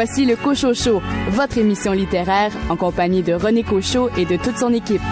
[0.00, 4.56] Voici le Cocho Show, votre émission littéraire en compagnie de René Cochot et de toute
[4.56, 5.02] son équipe.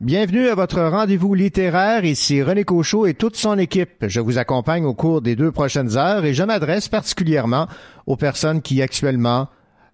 [0.00, 2.06] Bienvenue à votre rendez-vous littéraire.
[2.06, 4.06] Ici René Cochot et toute son équipe.
[4.08, 7.66] Je vous accompagne au cours des deux prochaines heures et je m'adresse particulièrement
[8.06, 9.48] aux personnes qui actuellement,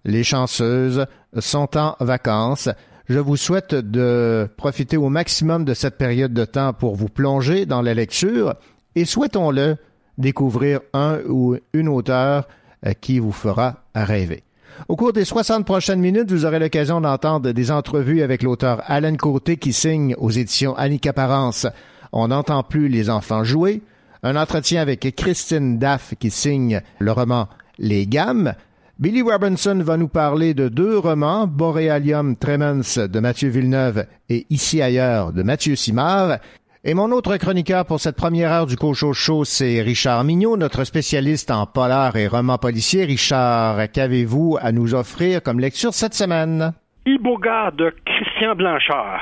[0.05, 1.05] les chanceuses,
[1.39, 2.69] sont en vacances.
[3.09, 7.65] Je vous souhaite de profiter au maximum de cette période de temps pour vous plonger
[7.65, 8.55] dans la lecture
[8.95, 9.77] et souhaitons-le
[10.17, 12.47] découvrir un ou une auteur
[12.85, 14.43] euh, qui vous fera rêver.
[14.87, 19.15] Au cours des 60 prochaines minutes, vous aurez l'occasion d'entendre des entrevues avec l'auteur Alan
[19.15, 21.67] Côté qui signe aux éditions Annika Parence.
[22.11, 23.81] On n'entend plus les enfants jouer.
[24.23, 27.47] Un entretien avec Christine Daff qui signe le roman
[27.79, 28.53] Les Gammes.
[28.99, 34.81] Billy Robinson va nous parler de deux romans, Borealium Tremens de Mathieu Villeneuve et Ici
[34.81, 36.39] ailleurs de Mathieu Simard.
[36.83, 40.83] Et mon autre chroniqueur pour cette première heure du Cocho Show, c'est Richard Mignot, notre
[40.83, 43.05] spécialiste en polar et romans policiers.
[43.05, 46.73] Richard, qu'avez-vous à nous offrir comme lecture cette semaine?
[47.05, 49.21] Iboga de Christian Blanchard.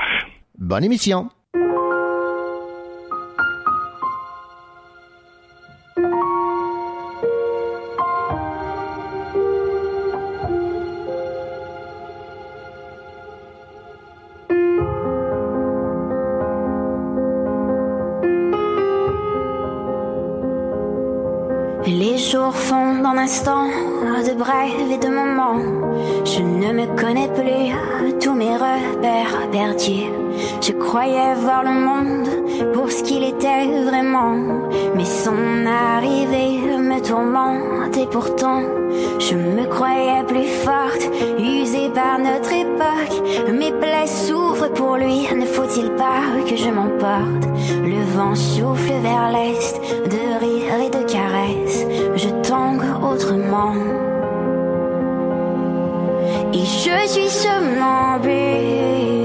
[0.58, 1.28] Bonne émission.
[22.06, 25.85] Les jours font d'un instant de brèves et de moments.
[26.24, 30.12] Je ne me connais plus, tous mes repères perdus.
[30.60, 34.68] Je croyais voir le monde pour ce qu'il était vraiment.
[34.96, 38.62] Mais son arrivée me tourmente et pourtant
[39.18, 43.50] je me croyais plus forte, usée par notre époque.
[43.52, 47.46] Mes plaies souffrent pour lui, ne faut-il pas que je m'emporte?
[47.84, 51.86] Le vent souffle vers l'est, de rire et de caresses.
[52.16, 53.74] Je tangue autrement.
[56.52, 59.15] Et je suis somnambule.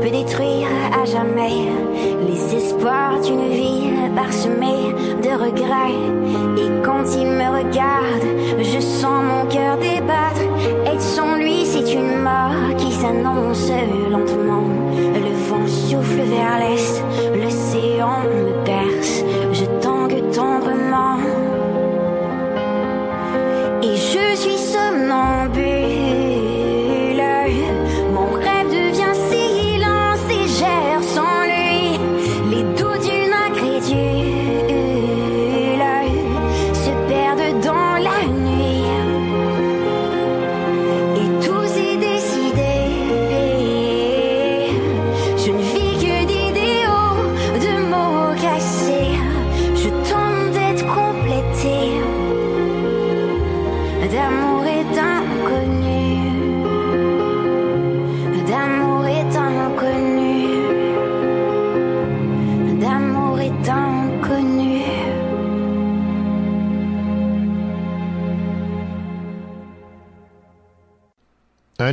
[0.00, 0.68] Peut détruire
[1.00, 1.68] à jamais
[2.26, 6.00] les espoirs d'une vie parsemée de regrets.
[6.62, 8.26] Et quand il me regarde,
[8.60, 10.23] je sens mon cœur débattre.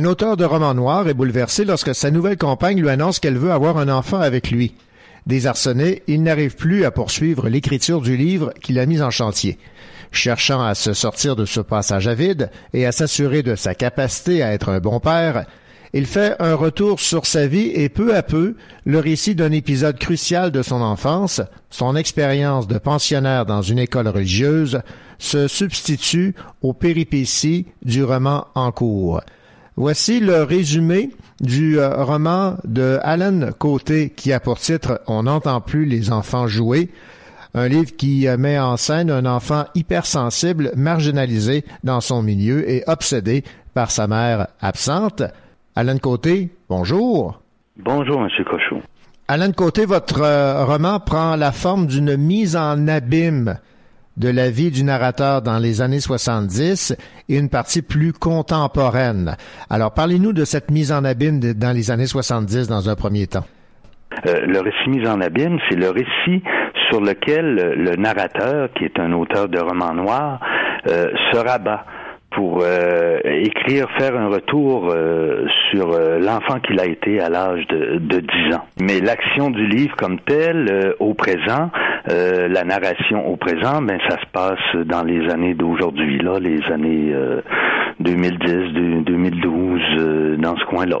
[0.02, 3.52] Un auteur de romans noirs est bouleversé lorsque sa nouvelle compagne lui annonce qu'elle veut
[3.52, 4.74] avoir un enfant avec lui.
[5.28, 9.60] Désarçonné, il n'arrive plus à poursuivre l'écriture du livre qu'il a mis en chantier.
[10.10, 14.42] Cherchant à se sortir de ce passage à vide et à s'assurer de sa capacité
[14.42, 15.46] à être un bon père,
[15.92, 20.00] il fait un retour sur sa vie et peu à peu, le récit d'un épisode
[20.00, 24.80] crucial de son enfance, son expérience de pensionnaire dans une école religieuse,
[25.20, 29.20] se substitue aux péripéties du roman en cours.
[29.76, 31.10] Voici le résumé
[31.40, 36.46] du euh, roman de Alan Côté qui a pour titre On n'entend plus les enfants
[36.46, 36.90] jouer.
[37.54, 43.44] Un livre qui met en scène un enfant hypersensible, marginalisé dans son milieu et obsédé
[43.74, 45.22] par sa mère absente.
[45.74, 47.40] Alain Côté, bonjour.
[47.78, 48.28] Bonjour, M.
[48.44, 48.82] Cochon.
[49.28, 53.58] Alain Côté, votre euh, roman prend la forme d'une mise en abîme
[54.16, 56.96] de la vie du narrateur dans les années 70
[57.28, 59.36] et une partie plus contemporaine.
[59.70, 63.44] Alors, parlez-nous de cette mise en abîme dans les années 70 dans un premier temps.
[64.26, 66.42] Euh, le récit mise en abîme, c'est le récit
[66.90, 70.40] sur lequel le narrateur, qui est un auteur de romans noirs,
[70.88, 71.84] euh, se rabat
[72.34, 77.66] pour euh, écrire, faire un retour euh, sur euh, l'enfant qu'il a été à l'âge
[77.68, 78.64] de, de 10 ans.
[78.80, 81.70] Mais l'action du livre comme tel, au présent,
[82.06, 87.14] la narration au présent, ben ça se passe dans les années d'aujourd'hui, là, les années
[88.00, 90.98] 2010, 2012, dans ce coin-là.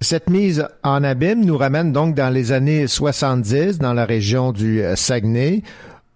[0.00, 4.82] Cette mise en abîme nous ramène donc dans les années 70 dans la région du
[4.94, 5.62] Saguenay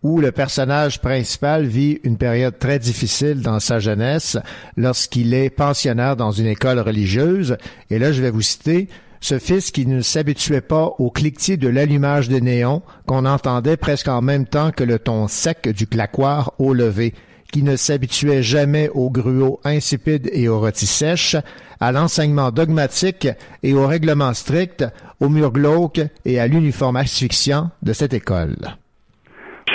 [0.06, 4.38] où le personnage principal vit une période très difficile dans sa jeunesse
[4.76, 7.56] lorsqu'il est pensionnaire dans une école religieuse.
[7.90, 8.88] Et là, je vais vous citer
[9.20, 14.06] ce fils qui ne s'habituait pas au cliquetis de l'allumage des néons qu'on entendait presque
[14.06, 17.12] en même temps que le ton sec du claquoir au lever,
[17.50, 21.36] qui ne s'habituait jamais au gruau insipide et aux rôtis sèches,
[21.80, 23.26] à l'enseignement dogmatique
[23.64, 24.84] et au règlement strict,
[25.18, 28.76] au mur glauque et à l'uniforme asphyxiant de cette école.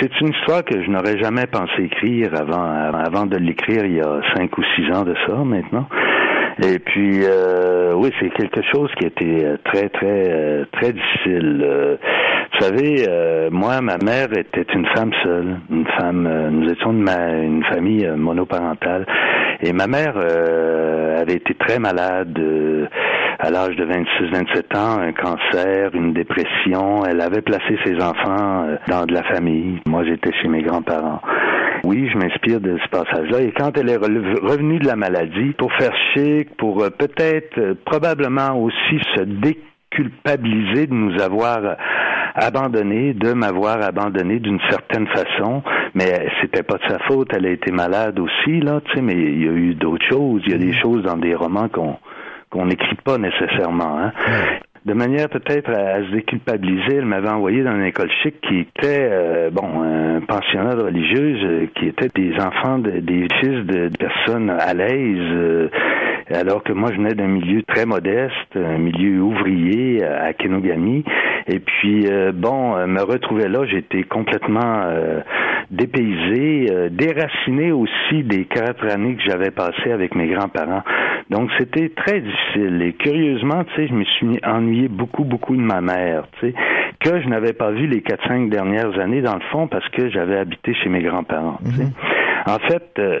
[0.02, 4.00] C'est une histoire que je n'aurais jamais pensé écrire avant, avant de l'écrire il y
[4.00, 5.86] a cinq ou six ans de ça maintenant.
[6.60, 11.62] Et puis, euh, oui, c'est quelque chose qui était très, très, très difficile.
[11.64, 11.96] Euh,
[12.52, 16.50] vous savez, euh, moi, ma mère était une femme seule, une femme.
[16.50, 19.06] nous étions une, une famille monoparentale,
[19.62, 22.36] et ma mère avait été très malade
[23.42, 27.04] à l'âge de 26-27 ans, un cancer, une dépression.
[27.04, 29.80] Elle avait placé ses enfants euh, dans de la famille.
[29.88, 31.20] Moi, j'étais chez mes grands-parents.
[31.82, 33.40] Oui, je m'inspire de ce passage-là.
[33.40, 37.74] Et quand elle est revenue de la maladie, pour faire chic, pour euh, peut-être, euh,
[37.84, 41.76] probablement aussi se déculpabiliser de nous avoir
[42.36, 47.50] abandonné, de m'avoir abandonné d'une certaine façon, mais c'était pas de sa faute, elle a
[47.50, 50.54] été malade aussi, là, tu sais, mais il y a eu d'autres choses, il y
[50.54, 51.98] a des choses dans des romans qu'on
[52.52, 53.98] qu'on n'écrit pas nécessairement.
[53.98, 54.12] Hein.
[54.84, 59.08] De manière peut-être à, se déculpabiliser, elle m'avait envoyé dans une école chic qui était,
[59.12, 64.50] euh, bon, un pensionnat de religieuse, euh, qui était des enfants, des fils de, personnes
[64.50, 65.68] à l'aise, euh,
[66.30, 71.04] alors que moi je venais d'un milieu très modeste, un milieu ouvrier à Kenogami.
[71.48, 74.84] Et puis, bon, me retrouver là, j'étais complètement
[75.70, 80.82] dépaysé, déraciné aussi des quatre années que j'avais passées avec mes grands-parents.
[81.30, 82.82] Donc c'était très difficile.
[82.82, 86.54] Et curieusement, tu sais, je me suis ennuyé beaucoup, beaucoup de ma mère, tu sais,
[87.00, 90.10] que je n'avais pas vu les quatre, cinq dernières années dans le fond parce que
[90.10, 91.58] j'avais habité chez mes grands-parents.
[91.64, 91.90] Mhm.
[92.46, 93.20] En fait, euh,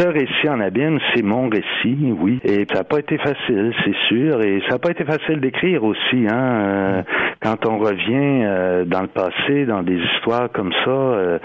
[0.00, 2.40] ce récit en abîme, c'est mon récit, oui.
[2.44, 4.42] Et ça n'a pas été facile, c'est sûr.
[4.42, 6.26] Et ça n'a pas été facile d'écrire aussi.
[6.26, 6.32] Hein.
[6.32, 7.02] Euh,
[7.42, 11.38] quand on revient euh, dans le passé, dans des histoires comme ça,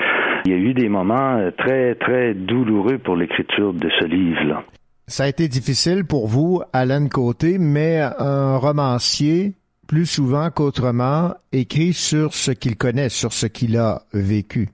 [0.45, 4.63] il y a eu des moments très, très douloureux pour l'écriture de ce livre-là.
[5.07, 9.53] Ça a été difficile pour vous, Alain Côté, mais un romancier,
[9.87, 14.69] plus souvent qu'autrement, écrit sur ce qu'il connaît, sur ce qu'il a vécu.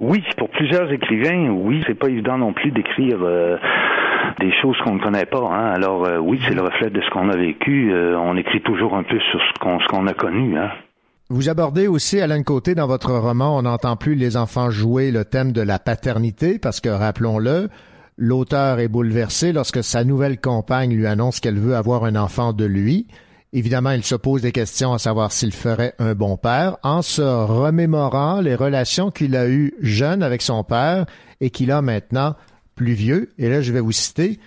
[0.00, 3.56] Oui, pour plusieurs écrivains, oui, c'est pas évident non plus d'écrire euh,
[4.40, 5.38] des choses qu'on ne connaît pas.
[5.38, 5.72] Hein.
[5.72, 7.92] Alors euh, oui, c'est le reflet de ce qu'on a vécu.
[7.92, 10.58] Euh, on écrit toujours un peu sur ce qu'on a connu.
[10.58, 10.70] Hein.
[11.30, 15.24] Vous abordez aussi, Alain Côté, dans votre roman, on n'entend plus les enfants jouer le
[15.24, 17.68] thème de la paternité, parce que, rappelons-le,
[18.16, 22.64] L'auteur est bouleversé lorsque sa nouvelle compagne lui annonce qu'elle veut avoir un enfant de
[22.64, 23.08] lui.
[23.54, 27.22] Évidemment, il se pose des questions à savoir s'il ferait un bon père en se
[27.22, 31.06] remémorant les relations qu'il a eues jeune avec son père
[31.40, 32.36] et qu'il a maintenant
[32.74, 33.30] plus vieux.
[33.38, 34.38] Et là, je vais vous citer.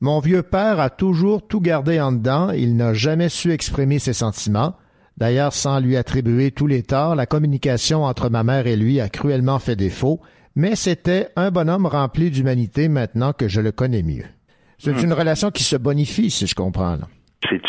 [0.00, 4.12] Mon vieux père a toujours tout gardé en dedans, il n'a jamais su exprimer ses
[4.12, 4.76] sentiments.
[5.16, 9.08] D'ailleurs, sans lui attribuer tous les torts, la communication entre ma mère et lui a
[9.08, 10.20] cruellement fait défaut
[10.58, 14.24] mais c'était un bonhomme rempli d'humanité maintenant que je le connais mieux.
[14.78, 15.04] C'est hmm.
[15.04, 16.98] une relation qui se bonifie, si je comprends.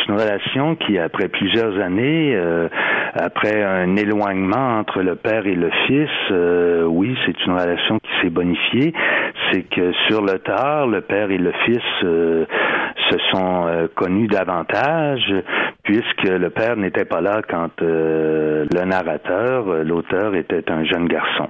[0.09, 2.67] Une relation qui, après plusieurs années, euh,
[3.13, 8.09] après un éloignement entre le père et le fils, euh, oui, c'est une relation qui
[8.21, 8.93] s'est bonifiée.
[9.51, 12.45] C'est que sur le tard, le père et le fils euh,
[13.11, 15.33] se sont connus davantage,
[15.83, 21.49] puisque le père n'était pas là quand le narrateur, l'auteur, était un jeune garçon.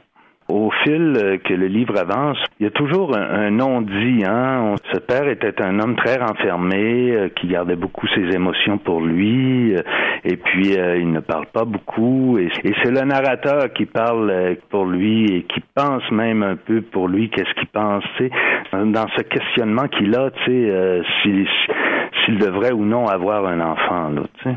[0.49, 4.23] Au fil euh, que le livre avance, il y a toujours un, non-dit.
[4.25, 4.75] Hein?
[4.91, 9.75] ce père était un homme très renfermé, euh, qui gardait beaucoup ses émotions pour lui,
[9.75, 9.81] euh,
[10.25, 12.37] et puis il ne parle pas beaucoup.
[12.37, 12.49] Et,
[12.83, 17.29] c'est le narrateur qui parle pour lui et qui pense même un peu pour lui
[17.29, 18.03] qu'est-ce qu'il pense.
[18.71, 24.09] Dans ce questionnement qu'il a, s'il devrait ou non avoir un enfant.
[24.09, 24.53] Là,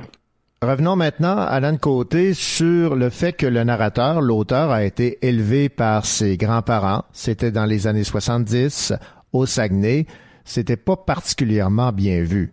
[0.62, 6.04] Revenons maintenant, Alan Côté, sur le fait que le narrateur, l'auteur, a été élevé par
[6.04, 7.02] ses grands-parents.
[7.10, 8.94] C'était dans les années 70
[9.32, 10.06] au Saguenay.
[10.44, 12.52] C'était pas particulièrement bien vu.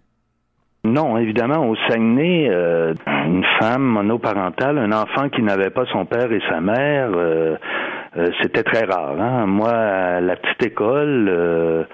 [0.85, 6.31] Non, évidemment, au Saguenay, euh, une femme monoparentale, un enfant qui n'avait pas son père
[6.31, 7.57] et sa mère, euh,
[8.17, 9.21] euh, c'était très rare.
[9.21, 9.45] Hein.
[9.45, 11.85] Moi, à la petite école,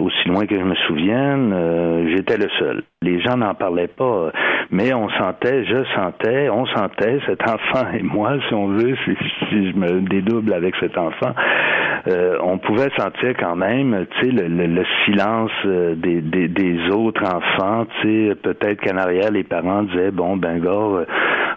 [0.00, 2.82] aussi loin que je me souvienne, euh, j'étais le seul.
[3.02, 4.30] Les gens n'en parlaient pas,
[4.70, 9.14] mais on sentait, je sentais, on sentait, cet enfant et moi, si on veut, si,
[9.50, 11.32] je me dédouble avec cet enfant,
[12.08, 18.28] euh, on pouvait sentir quand même, tu sais, le, silence euh, des, autres enfants, tu
[18.28, 21.06] sais, peut-être qu'en arrière, les parents disaient, bon, ben gars,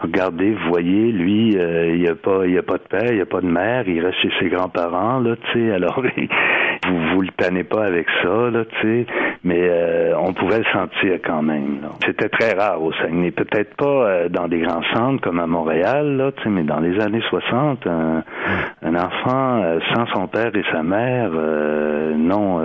[0.01, 3.25] regardez, vous voyez, lui, il a pas, il a pas de père, il n'y a
[3.25, 6.01] pas de mère, il reste chez ses grands-parents, là, tu sais, alors
[6.87, 9.05] vous vous le tanez pas avec ça, là, tu sais,
[9.43, 11.79] mais euh, on pouvait le sentir quand même.
[12.05, 16.17] C'était très rare au Saguenay, peut-être pas euh, dans des grands centres comme à Montréal,
[16.17, 20.63] là, tu sais, mais dans les années 60, un, enfant euh, sans son père et
[20.71, 22.61] sa mère, non,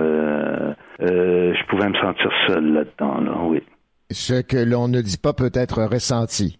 [0.99, 3.61] je pouvais me sentir seul là-dedans, là, oui.
[4.11, 6.57] Ce que l'on ne dit pas peut être ressenti.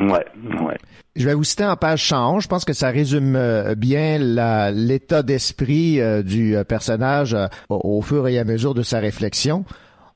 [0.00, 0.24] Ouais,
[0.62, 0.78] ouais.
[1.16, 2.42] Je vais vous citer en page 111.
[2.42, 4.18] Je pense que ça résume euh, bien
[4.72, 7.36] l'état d'esprit euh, du euh, personnage
[7.68, 9.64] au fur et à mesure de sa réflexion.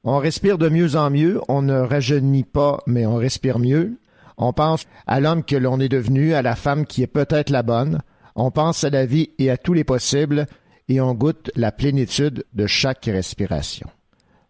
[0.04, 1.40] On respire de mieux en mieux.
[1.48, 3.98] On ne rajeunit pas, mais on respire mieux.
[4.38, 7.62] On pense à l'homme que l'on est devenu, à la femme qui est peut-être la
[7.62, 8.00] bonne.
[8.34, 10.46] On pense à la vie et à tous les possibles,
[10.88, 13.88] et on goûte la plénitude de chaque respiration.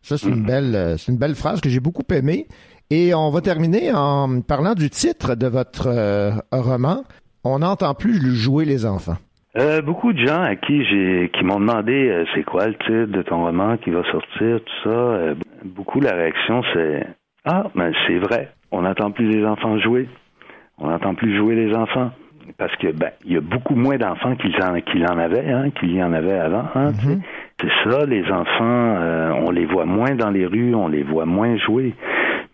[0.02, 0.46] Ça, c'est une mm-hmm.
[0.46, 2.46] belle, c'est une belle phrase que j'ai beaucoup aimée.
[2.90, 7.04] Et on va terminer en parlant du titre de votre euh, roman.
[7.42, 9.16] On n'entend plus jouer les enfants.
[9.56, 13.16] Euh, beaucoup de gens à qui j'ai qui m'ont demandé euh, c'est quoi le titre
[13.16, 15.34] de ton roman qui va sortir, tout ça.
[15.64, 17.06] beaucoup la réaction c'est
[17.44, 20.08] Ah, mais ben, c'est vrai, on n'entend plus les enfants jouer.
[20.78, 22.10] On n'entend plus jouer les enfants.
[22.58, 25.70] Parce que ben, il y a beaucoup moins d'enfants qu'il en, qu'il en avait, hein,
[25.80, 26.66] qu'il y en avait avant.
[26.74, 27.20] Hein, mm-hmm.
[27.62, 28.96] C'est ça, les enfants,
[29.46, 31.94] on les voit moins dans les rues, on les voit moins jouer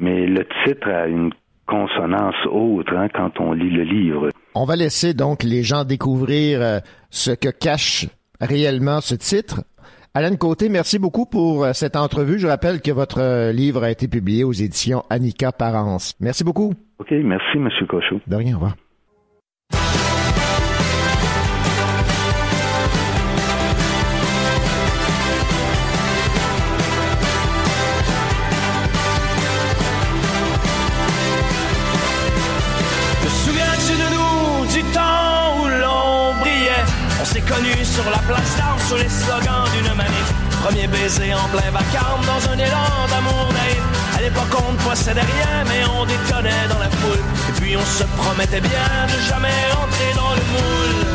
[0.00, 1.30] mais le titre a une
[1.66, 4.30] consonance autre hein, quand on lit le livre.
[4.54, 6.78] On va laisser donc les gens découvrir euh,
[7.10, 8.08] ce que cache
[8.40, 9.62] réellement ce titre.
[10.12, 12.40] Alain Côté, merci beaucoup pour euh, cette entrevue.
[12.40, 16.16] Je rappelle que votre euh, livre a été publié aux éditions Annika Parence.
[16.18, 16.74] Merci beaucoup.
[16.98, 17.68] OK, merci, M.
[17.88, 18.20] Cochot.
[18.26, 18.74] De rien, au revoir.
[37.38, 40.28] Connu sur la place d'armes sous les slogans d'une manif.
[40.64, 43.82] Premier baiser en plein vacarme dans un élan d'amour naïf.
[44.16, 47.22] À l'époque on ne possédait rien mais on détonnait dans la foule.
[47.48, 51.06] Et puis on se promettait bien de jamais entrer dans le moule.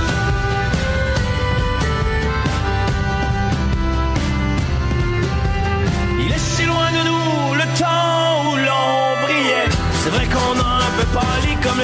[6.22, 9.70] Il est si loin de nous le temps où l'on brillait.
[10.04, 10.75] C'est vrai qu'on pâli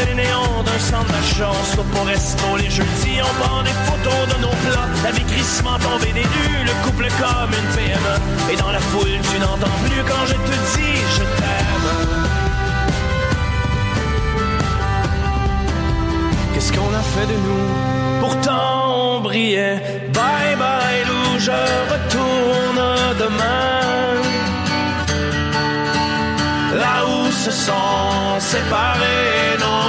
[0.06, 1.52] les néons d'un centre d'achat.
[1.52, 4.88] On se pour resto les jeudis, on prend des photos de nos plats.
[5.04, 8.16] La vie crissement tombée des nues, le couple comme une PME.
[8.52, 11.90] Et dans la foule, tu n'entends plus quand je te dis je t'aime.
[16.54, 18.20] Qu'est-ce qu'on a fait de nous?
[18.20, 19.82] Pourtant on brillait.
[20.14, 21.52] Bye bye Lou, je
[21.94, 22.82] retourne
[23.20, 23.72] demain
[26.76, 29.31] là où se sont séparés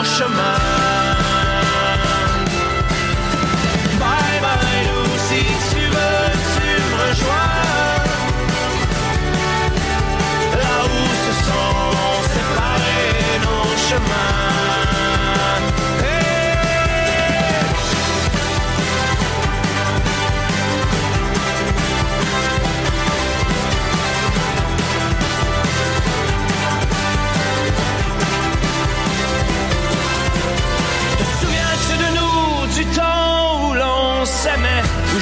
[0.03, 0.92] nos chemins.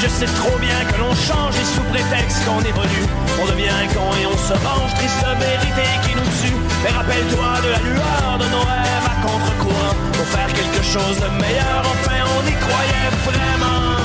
[0.03, 3.07] Je sais trop bien que l'on change et sous prétexte qu'on évolue,
[3.43, 6.57] on devient un con et on se venge, triste vérité qui nous tue.
[6.83, 11.29] Mais rappelle-toi de la lueur de nos rêves à contre-courant, pour faire quelque chose de
[11.43, 13.97] meilleur, enfin on y croyait vraiment.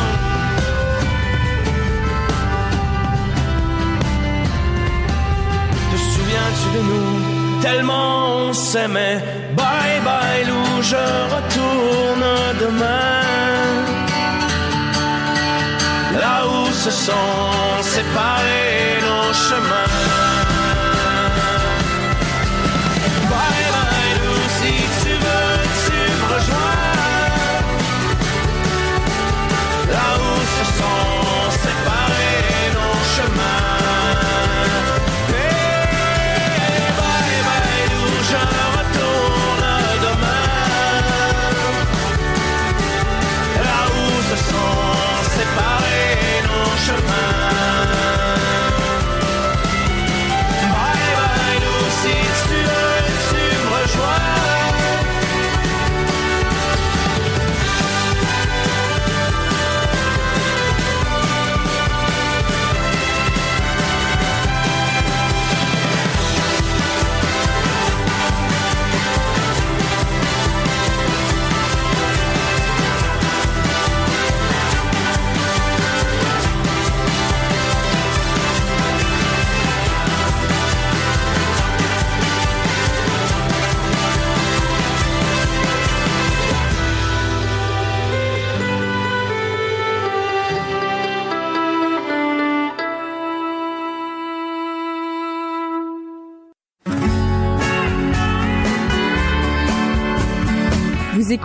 [5.92, 7.62] Te souviens-tu de nous?
[7.62, 9.24] Tellement on s'aimait.
[9.56, 11.04] Bye bye Lou, je
[11.36, 12.26] retourne
[12.60, 13.16] demain.
[16.26, 20.15] Là où se sont séparés nos chemins.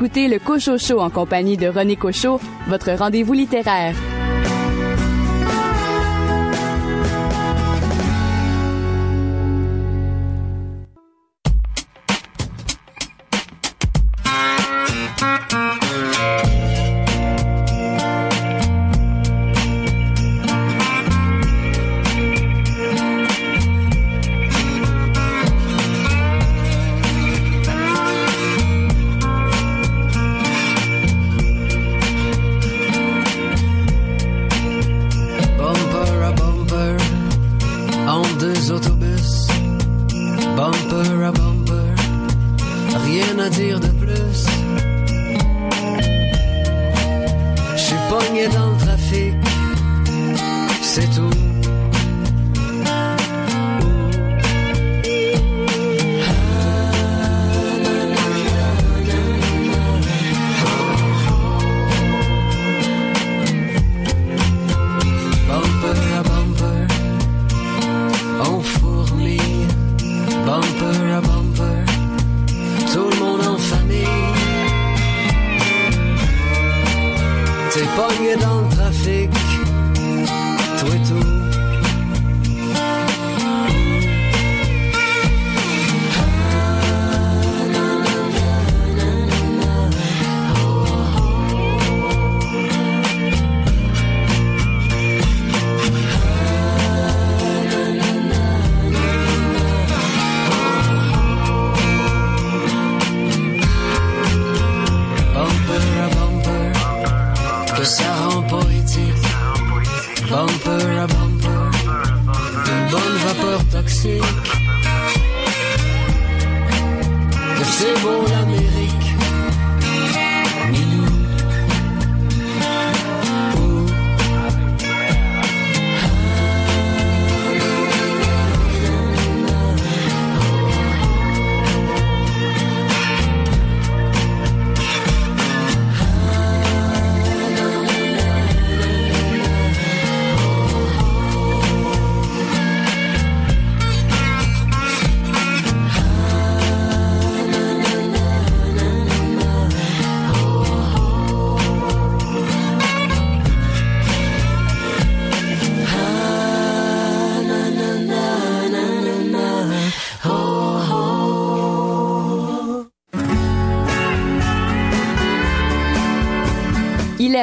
[0.00, 3.94] Écoutez le Cocho Show en compagnie de René Cochot, votre rendez-vous littéraire.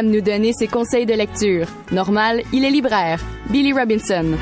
[0.07, 1.67] Aime nous donner ses conseils de lecture.
[1.91, 3.19] Normal, il est libraire.
[3.49, 4.37] Billy Robinson.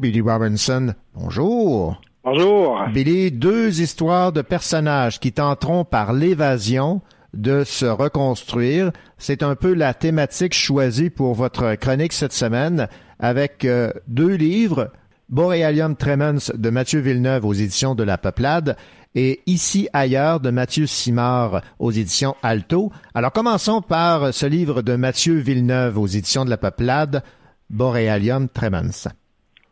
[0.00, 2.00] Billy Robinson, bonjour.
[2.24, 2.84] Bonjour.
[2.92, 7.00] Billy, deux histoires de personnages qui tenteront par l'évasion
[7.34, 8.90] de se reconstruire.
[9.18, 12.88] C'est un peu la thématique choisie pour votre chronique cette semaine
[13.20, 14.90] avec euh, deux livres
[15.32, 18.76] Borealium Tremens de Mathieu Villeneuve aux éditions de La Peuplade
[19.14, 22.92] et Ici ailleurs de Mathieu Simard aux éditions Alto.
[23.14, 27.22] Alors commençons par ce livre de Mathieu Villeneuve aux éditions de La Peuplade,
[27.70, 29.08] Borealium Tremens.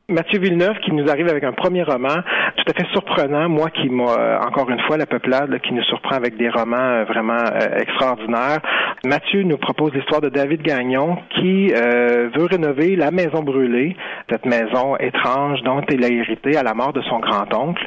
[0.09, 2.23] Mathieu Villeneuve qui nous arrive avec un premier roman
[2.65, 5.83] tout à fait surprenant, moi qui m'a euh, encore une fois la peuplade qui nous
[5.85, 8.61] surprend avec des romans euh, vraiment euh, extraordinaires.
[9.05, 13.97] Mathieu nous propose l'histoire de David Gagnon qui veut rénover la maison brûlée,
[14.29, 17.87] cette maison étrange dont il a hérité à la mort de son grand-oncle,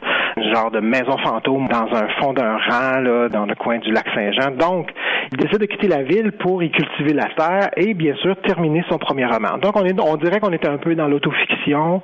[0.51, 4.05] genre de maison fantôme dans un fond d'un rang là, dans le coin du lac
[4.15, 4.55] Saint-Jean.
[4.57, 4.91] Donc,
[5.31, 8.83] il décide de quitter la ville pour y cultiver la terre et bien sûr terminer
[8.89, 9.59] son premier roman.
[9.61, 12.01] Donc on est on dirait qu'on était un peu dans l'autofiction,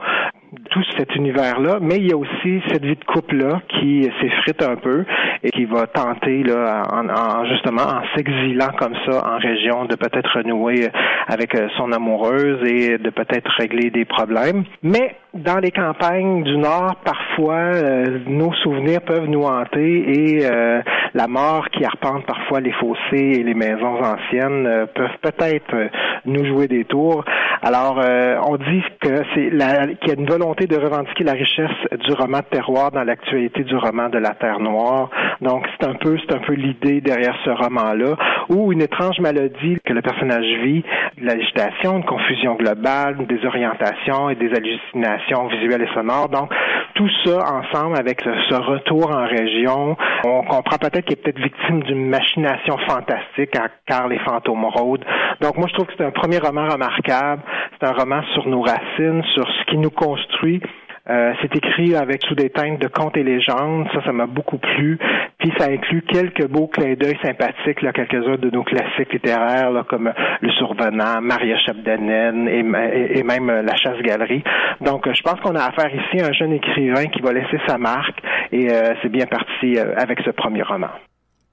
[0.71, 4.75] tout cet univers-là, mais il y a aussi cette vie de couple-là qui s'effrite un
[4.75, 5.05] peu
[5.43, 10.37] et qui va tenter, là, en, justement, en s'exilant comme ça en région, de peut-être
[10.37, 10.89] renouer
[11.27, 14.63] avec euh, son amoureuse et de peut-être régler des problèmes.
[14.81, 20.81] Mais dans les campagnes du Nord, parfois, euh, nos souvenirs peuvent nous hanter et euh,
[21.13, 25.89] la mort qui arpente parfois les fossés et les maisons anciennes peuvent peut-être
[26.25, 27.23] nous jouer des tours.
[27.61, 27.99] Alors,
[28.47, 31.69] on dit que c'est qu'il y a une volonté de revendiquer la richesse
[32.05, 35.09] du roman de terroir dans l'actualité du roman de la Terre Noire.
[35.41, 38.15] Donc, c'est un peu, c'est un peu l'idée derrière ce roman-là,
[38.49, 40.83] où une étrange maladie que le personnage vit,
[41.21, 46.29] l'agitation, une confusion globale, une désorientation et des hallucinations visuelles et sonores.
[46.29, 46.51] Donc,
[46.99, 51.81] tout ça ensemble avec ce, retour en région, on comprend peut-être qu'il est peut-être victime
[51.83, 53.55] d'une machination fantastique
[53.87, 55.05] car les fantômes rôdent.
[55.39, 57.41] Donc, moi, je trouve que c'est un premier roman remarquable.
[57.79, 60.61] C'est un roman sur nos racines, sur ce qui nous construit.
[61.09, 63.87] Euh, c'est écrit avec sous des teintes de contes et légendes.
[63.93, 64.99] Ça, ça m'a beaucoup plu.
[65.39, 69.83] Puis ça inclut quelques beaux clins d'œil sympathiques, là, quelques-uns de nos classiques littéraires, là,
[69.89, 74.43] comme Le Survenant, Maria Chapdelaine et, et, même La Chasse-Galerie.
[74.81, 77.77] Donc, je pense qu'on a affaire ici à un jeune écrivain qui va laisser sa
[77.77, 80.89] marque et euh, c'est bien parti euh, avec ce premier roman.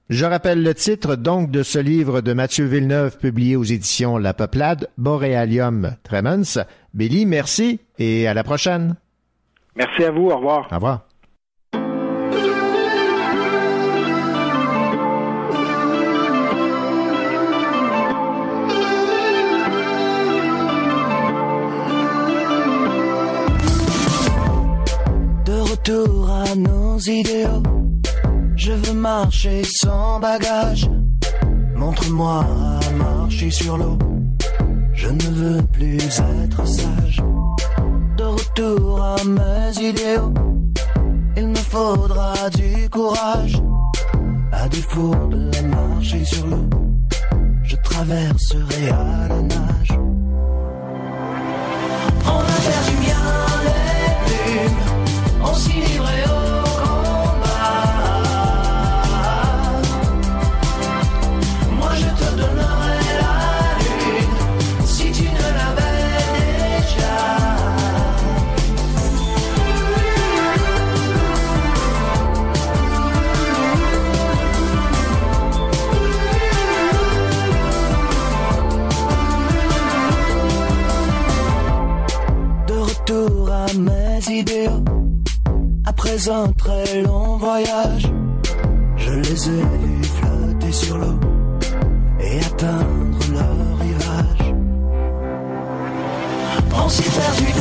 [0.09, 4.33] Je rappelle le titre donc de ce livre de Mathieu Villeneuve publié aux éditions La
[4.33, 6.59] Peuplade, Borealium Tremens.
[6.93, 8.95] Billy, merci et à la prochaine.
[9.77, 10.29] Merci à vous.
[10.29, 10.67] Au revoir.
[10.71, 11.01] Au revoir.
[25.45, 27.63] De retour à nos idéaux,
[28.55, 30.89] je veux marcher sans bagage.
[31.75, 33.97] Montre-moi à marcher sur l'eau.
[34.93, 35.97] Je ne veux plus
[36.43, 37.21] être sage
[38.59, 40.33] à mes idéaux.
[41.35, 43.61] Il me faudra du courage,
[44.51, 46.67] à défaut de marcher sur l'eau.
[47.63, 49.41] Je traverserai à la
[85.85, 88.07] Après un très long voyage,
[88.97, 91.19] je les ai vus flotter sur l'eau
[92.19, 94.53] et atteindre leur rivage.
[96.73, 97.53] On s'est perdu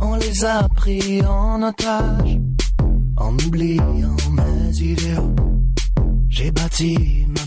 [0.00, 2.38] on les a pris en otage,
[3.16, 5.34] en oubliant mes idéaux.
[6.28, 7.43] J'ai bâti ma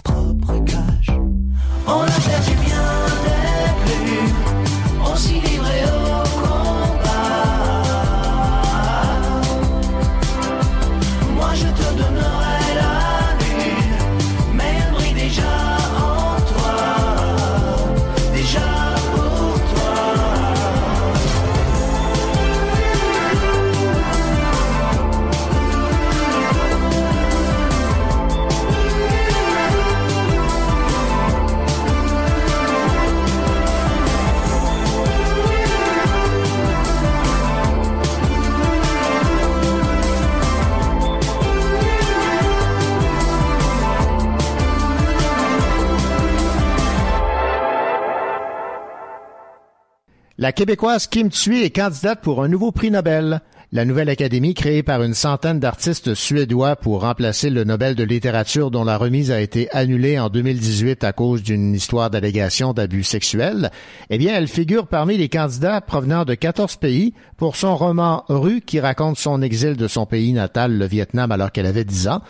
[50.47, 53.41] La Québécoise Kim Thuy est candidate pour un nouveau prix Nobel.
[53.73, 58.71] La nouvelle académie, créée par une centaine d'artistes suédois pour remplacer le Nobel de littérature
[58.71, 63.71] dont la remise a été annulée en 2018 à cause d'une histoire d'allégation d'abus sexuels,
[64.10, 68.62] eh bien, elle figure parmi les candidats provenant de 14 pays pour son roman Rue
[68.62, 72.21] qui raconte son exil de son pays natal, le Vietnam, alors qu'elle avait 10 ans.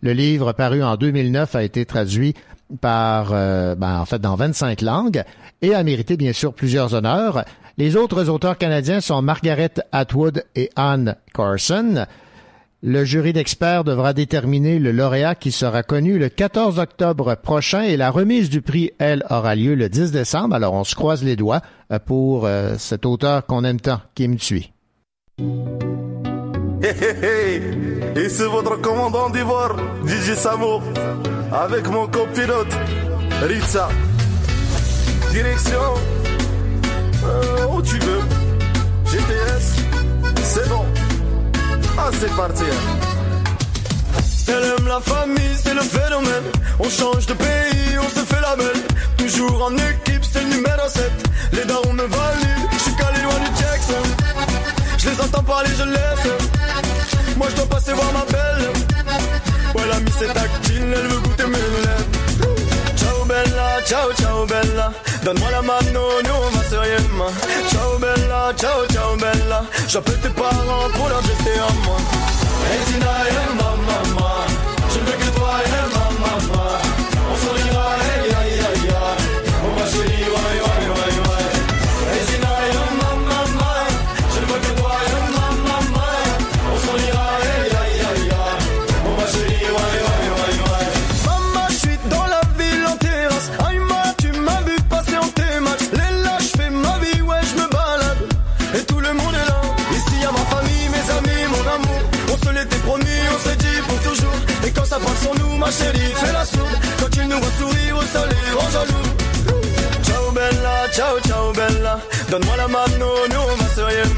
[0.00, 2.32] Le livre paru en 2009 a été traduit
[2.80, 5.22] par, euh, ben, en fait, dans 25 langues
[5.60, 7.44] et a mérité bien sûr plusieurs honneurs.
[7.78, 12.06] Les autres auteurs canadiens sont Margaret Atwood et Anne Carson.
[12.82, 17.98] Le jury d'experts devra déterminer le lauréat qui sera connu le 14 octobre prochain et
[17.98, 20.54] la remise du prix, elle, aura lieu le 10 décembre.
[20.54, 21.60] Alors on se croise les doigts
[21.92, 24.72] euh, pour euh, cet auteur qu'on aime tant, Kim Thuy.
[25.38, 27.62] Hey, hey, hey.
[28.16, 30.80] Et c'est votre commandant d'ivoire, DJ Samo,
[31.52, 32.74] avec mon copilote,
[33.42, 33.88] Ritza.
[35.30, 35.92] Direction,
[37.26, 38.22] euh, où tu veux.
[39.04, 39.76] GPS,
[40.44, 40.84] c'est bon.
[41.98, 42.64] Ah, c'est parti.
[44.44, 46.44] C'est l'aime la famille, c'est le phénomène.
[46.78, 48.82] On change de pays, on se fait la belle.
[49.16, 51.10] Toujours en équipe, c'est le numéro 7.
[51.52, 54.04] Les darons me valident, je suis calé loin du Jackson.
[54.98, 56.32] Je les entends parler, je laisse.
[57.36, 58.68] Moi je dois passer voir ma belle.
[59.74, 62.05] Ouais, la mise est tactile, elle veut goûter mes lèvres.
[63.36, 64.92] Ciao bella, ciao ciao bella.
[65.22, 67.04] Donne-moi la mano, nous on va se rien.
[67.68, 69.62] Ciao bella, ciao ciao bella.
[69.86, 71.98] J'appelle tes parents pour leur jeter en moi.
[72.70, 74.05] Hey Zina et ma maman.
[104.96, 106.76] Ça passe sur nous, ma chérie, fais la sourde.
[106.98, 109.08] Quand tu nous vois sourire, ça les rend jaloux.
[110.02, 111.98] Ciao bella, ciao ciao bella.
[112.30, 114.10] Donne-moi la mano, nous on va se rien.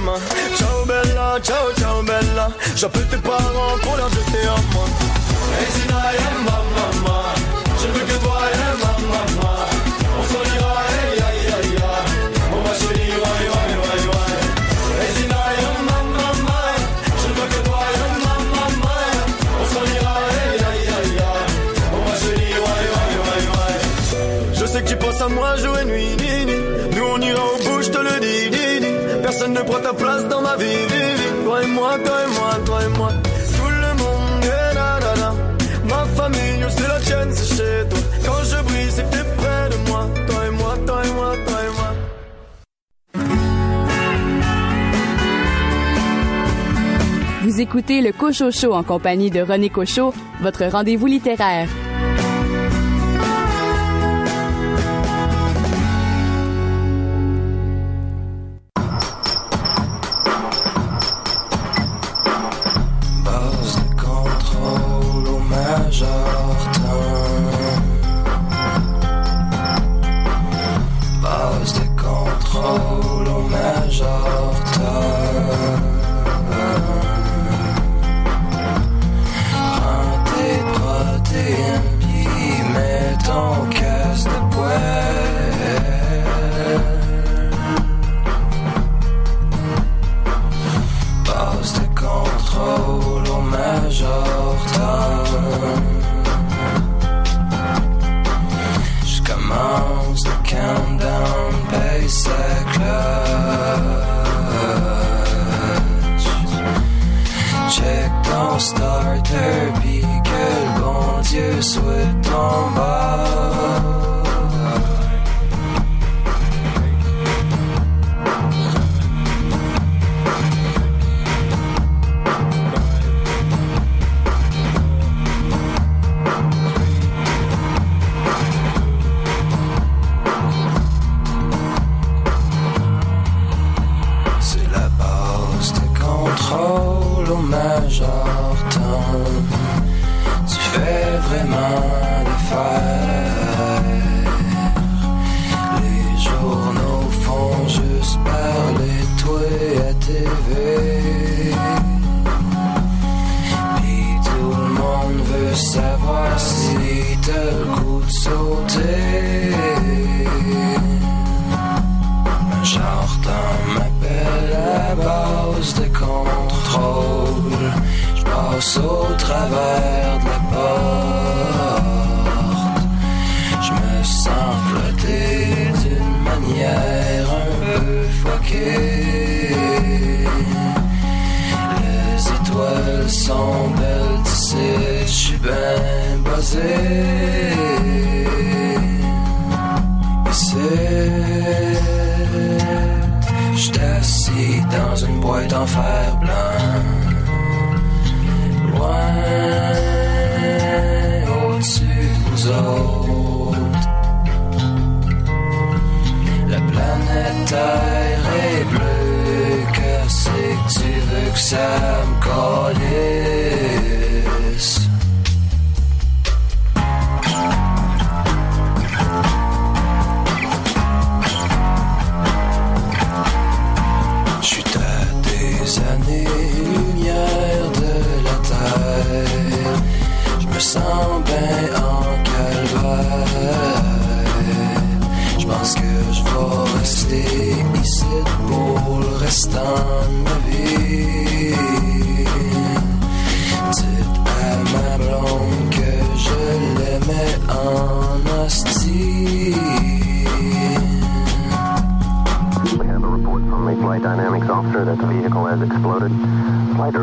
[0.56, 2.50] Ciao bella, ciao ciao bella.
[2.76, 4.84] J'appelle tes parents pour leur jeter un moi.
[5.58, 7.37] Hey Zina et ma
[25.28, 26.16] moi jour et nuit.
[26.94, 28.50] Nous on ira au bout, je te le dis.
[29.22, 30.86] Personne ne prend ta place dans ma vie.
[31.44, 33.10] Toi et moi, toi et moi, toi et moi.
[33.56, 35.34] Tout le monde est là, là, là.
[35.84, 37.98] Ma famille, c'est la tienne, c'est chez toi.
[38.24, 40.06] Quand je brille, c'est que près de moi.
[40.28, 41.92] Toi et moi, toi et moi, toi et moi.
[47.42, 51.68] Vous écoutez le Cocho Show en compagnie de René Cocho, votre rendez-vous littéraire.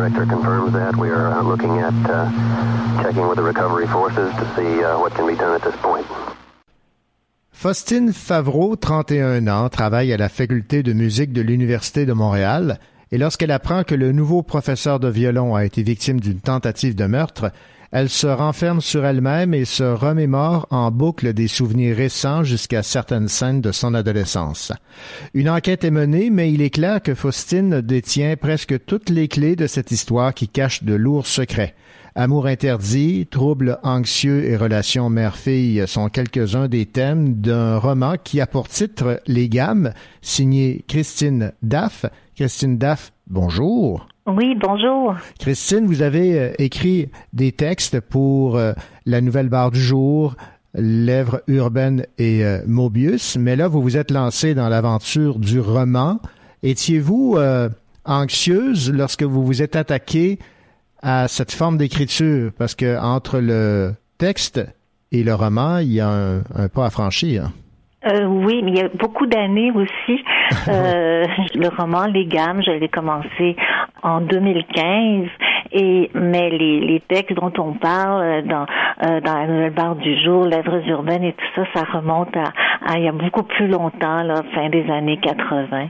[0.10, 0.96] Director confirms that.
[0.98, 1.26] We are.
[7.52, 12.80] Faustine Favreau, 31 ans, travaille à la faculté de musique de l'Université de Montréal
[13.12, 17.06] et lorsqu'elle apprend que le nouveau professeur de violon a été victime d'une tentative de
[17.06, 17.52] meurtre,
[17.96, 23.30] elle se renferme sur elle-même et se remémore en boucle des souvenirs récents jusqu'à certaines
[23.30, 24.74] scènes de son adolescence.
[25.34, 29.56] Une enquête est menée, mais il est clair que Faustine détient presque toutes les clés
[29.56, 31.74] de cette histoire qui cache de lourds secrets.
[32.16, 38.46] Amour interdit, troubles anxieux et relations mère-fille sont quelques-uns des thèmes d'un roman qui a
[38.46, 42.06] pour titre Les Gammes, signé Christine Daff.
[42.36, 44.06] Christine Daff, bonjour.
[44.28, 45.16] Oui, bonjour.
[45.38, 48.74] Christine, vous avez euh, écrit des textes pour euh,
[49.06, 50.36] la Nouvelle Barre du Jour,
[50.74, 56.20] Lèvres urbaines et euh, Mobius, mais là, vous vous êtes lancé dans l'aventure du roman.
[56.64, 57.38] Étiez-vous
[58.06, 60.40] anxieuse lorsque vous vous êtes attaqué
[61.04, 62.52] à cette forme d'écriture?
[62.58, 64.66] Parce que entre le texte
[65.12, 67.52] et le roman, il y a un pas à franchir.
[68.08, 70.24] Euh, oui, mais il y a beaucoup d'années aussi.
[70.68, 73.56] Euh, le roman Les Gammes, je l'ai commencé
[74.04, 75.28] en 2015.
[75.72, 78.66] Et mais les, les textes dont on parle dans
[79.04, 82.54] euh, dans la nouvelle barre du jour, Lèvres urbaines et tout ça, ça remonte à,
[82.86, 85.88] à il y a beaucoup plus longtemps, là, fin des années 80.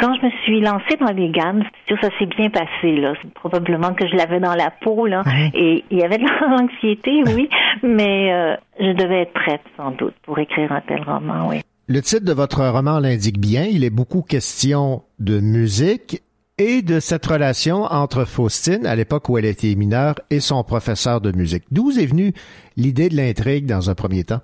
[0.00, 3.14] Quand, je me suis lancée dans les gammes, sûr ça s'est bien passé là.
[3.20, 5.22] C'est probablement que je l'avais dans la peau là,
[5.54, 7.48] et il y avait de l'anxiété, oui,
[7.82, 11.62] mais euh, je devais être prête sans doute pour écrire un tel roman, oui.
[11.88, 16.22] Le titre de votre roman l'indique bien, il est beaucoup question de musique
[16.58, 21.20] et de cette relation entre Faustine, à l'époque où elle était mineure, et son professeur
[21.20, 21.64] de musique.
[21.70, 22.32] D'où est venue
[22.76, 24.40] l'idée de l'intrigue dans un premier temps?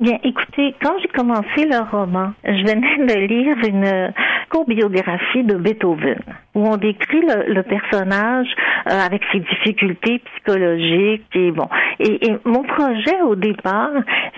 [0.00, 4.12] Bien, écoutez, quand j'ai commencé le roman, je venais de lire une
[4.48, 6.20] courte biographie de Beethoven,
[6.54, 8.46] où on décrit le, personnage
[8.86, 11.68] euh, avec ses difficultés psychologiques et bon.
[11.98, 13.90] Et, et mon projet au départ,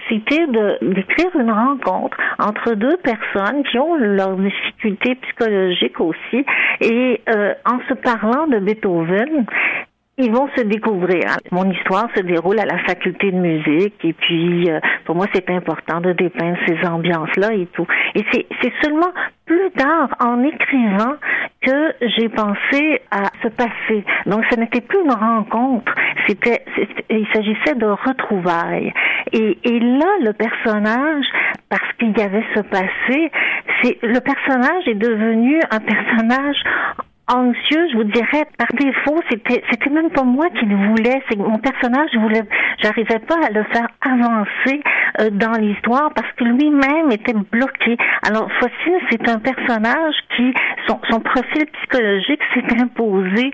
[0.08, 6.42] c'était de d'écrire une rencontre entre deux personnes qui ont leurs difficultés psychologiques aussi,
[6.80, 9.44] et euh, en se parlant de Beethoven,
[10.20, 11.36] ils vont se découvrir.
[11.50, 15.48] Mon histoire se déroule à la faculté de musique et puis euh, pour moi c'est
[15.50, 17.86] important de dépeindre ces ambiances-là et tout.
[18.14, 18.46] Et c'est,
[18.82, 19.12] seulement
[19.46, 21.14] plus tard en écrivant
[21.60, 24.04] que j'ai pensé à ce passé.
[24.26, 25.92] Donc ce n'était plus une rencontre,
[26.26, 26.64] c'était
[27.10, 28.92] il s'agissait de retrouvailles.
[29.32, 31.26] Et, et là le personnage,
[31.68, 33.30] parce qu'il y avait ce passé,
[33.82, 36.56] c'est le personnage est devenu un personnage
[37.34, 41.38] anxieux, je vous dirais, par défaut, c'était c'était même pas moi qui le voulais, c'est
[41.38, 42.42] mon personnage, je voulais,
[42.82, 44.82] j'arrivais pas à le faire avancer
[45.20, 47.96] euh, dans l'histoire parce que lui-même était bloqué.
[48.26, 50.52] Alors, Faustine, c'est un personnage qui,
[50.86, 53.52] son, son profil psychologique s'est imposé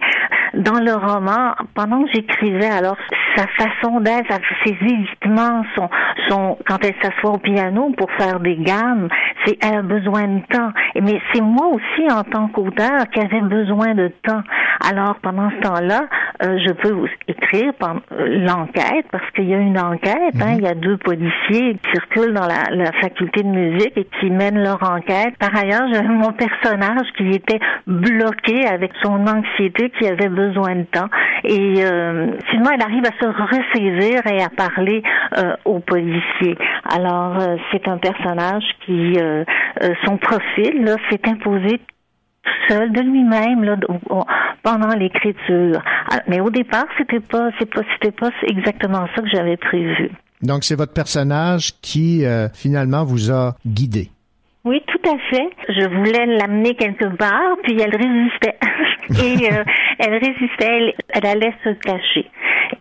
[0.55, 2.71] dans le roman pendant que j'écrivais.
[2.71, 2.97] Alors,
[3.37, 4.33] sa façon d'être,
[4.65, 5.89] ses évitements, son,
[6.29, 9.09] son, quand elle s'assoit au piano pour faire des gammes,
[9.45, 10.71] c'est, elle a besoin de temps.
[11.01, 14.43] Mais c'est moi aussi, en tant qu'auteur, qui avait besoin de temps.
[14.85, 16.07] Alors, pendant ce temps-là,
[16.43, 20.63] euh, je peux vous écrire euh, l'enquête, parce qu'il y a une enquête, hein, il
[20.63, 24.63] y a deux policiers qui circulent dans la, la faculté de musique et qui mènent
[24.63, 25.35] leur enquête.
[25.39, 30.85] Par ailleurs, j'avais mon personnage qui était bloqué avec son anxiété, qui avait besoin de
[30.85, 31.09] temps.
[31.45, 35.03] Et euh, finalement, elle arrive à se ressaisir et à parler
[35.39, 36.57] euh, aux policiers.
[36.89, 39.45] Alors, euh, c'est un personnage qui, euh,
[39.83, 41.81] euh, son profil, là, s'est imposé
[42.69, 43.77] seul de lui-même là,
[44.63, 45.83] pendant l'écriture.
[46.11, 50.11] Ah, mais au départ, c'était pas, c'est pas, c'était pas exactement ça que j'avais prévu.
[50.43, 54.11] Donc c'est votre personnage qui euh, finalement vous a guidé.
[54.65, 54.96] Oui, tout
[55.69, 58.59] Je voulais l'amener quelque part, puis elle résistait.
[59.11, 59.63] Et euh,
[60.01, 62.29] elle résistait, elle, allait se cacher.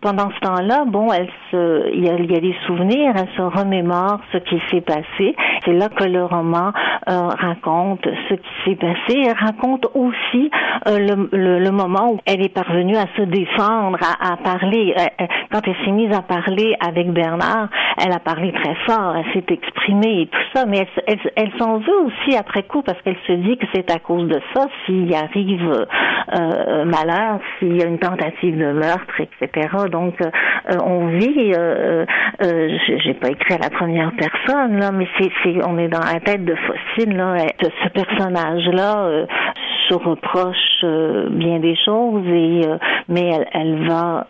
[0.00, 4.38] Pendant ce temps-là, bon, elle se, il y, a, des souvenirs, elle se remémore ce
[4.38, 5.36] qui s'est passé.
[5.64, 6.72] C'est là que le roman
[7.08, 9.22] euh, raconte ce qui s'est passé.
[9.24, 10.50] Elle raconte aussi
[10.88, 14.94] euh, le, le, le, moment où elle est parvenue à se défendre, à, à parler.
[15.52, 17.68] quand elle s'est mise à parler avec Bernard,
[18.04, 21.52] elle a parlé très fort, elle s'est exprimée et tout ça, mais elle, elle, elle
[21.58, 24.66] s'en veut aussi après coup parce qu'elle se dit que c'est à cause de ça
[24.84, 25.86] s'il arrive
[26.34, 29.68] euh, malheur, s'il y a une tentative de meurtre, etc.
[29.90, 30.30] Donc, euh,
[30.84, 31.52] on vit.
[31.56, 32.04] Euh,
[32.42, 35.30] euh, j'ai pas écrit à la première personne là, mais c'est,
[35.66, 37.36] on est dans la tête de Faustine là.
[37.60, 39.26] ce personnage-là
[39.88, 40.84] se reproche
[41.30, 42.62] bien des choses et
[43.08, 44.26] mais elle, elle va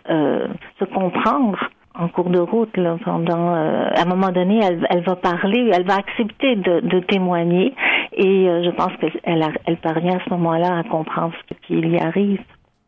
[0.79, 1.57] se comprendre
[1.97, 5.71] en cours de route, là, pendant, euh, à un moment donné, elle, elle, va parler,
[5.73, 7.73] elle va accepter de, de témoigner,
[8.13, 11.97] et euh, je pense qu'elle elle parvient à ce moment-là à comprendre ce qui y
[11.97, 12.39] arrive.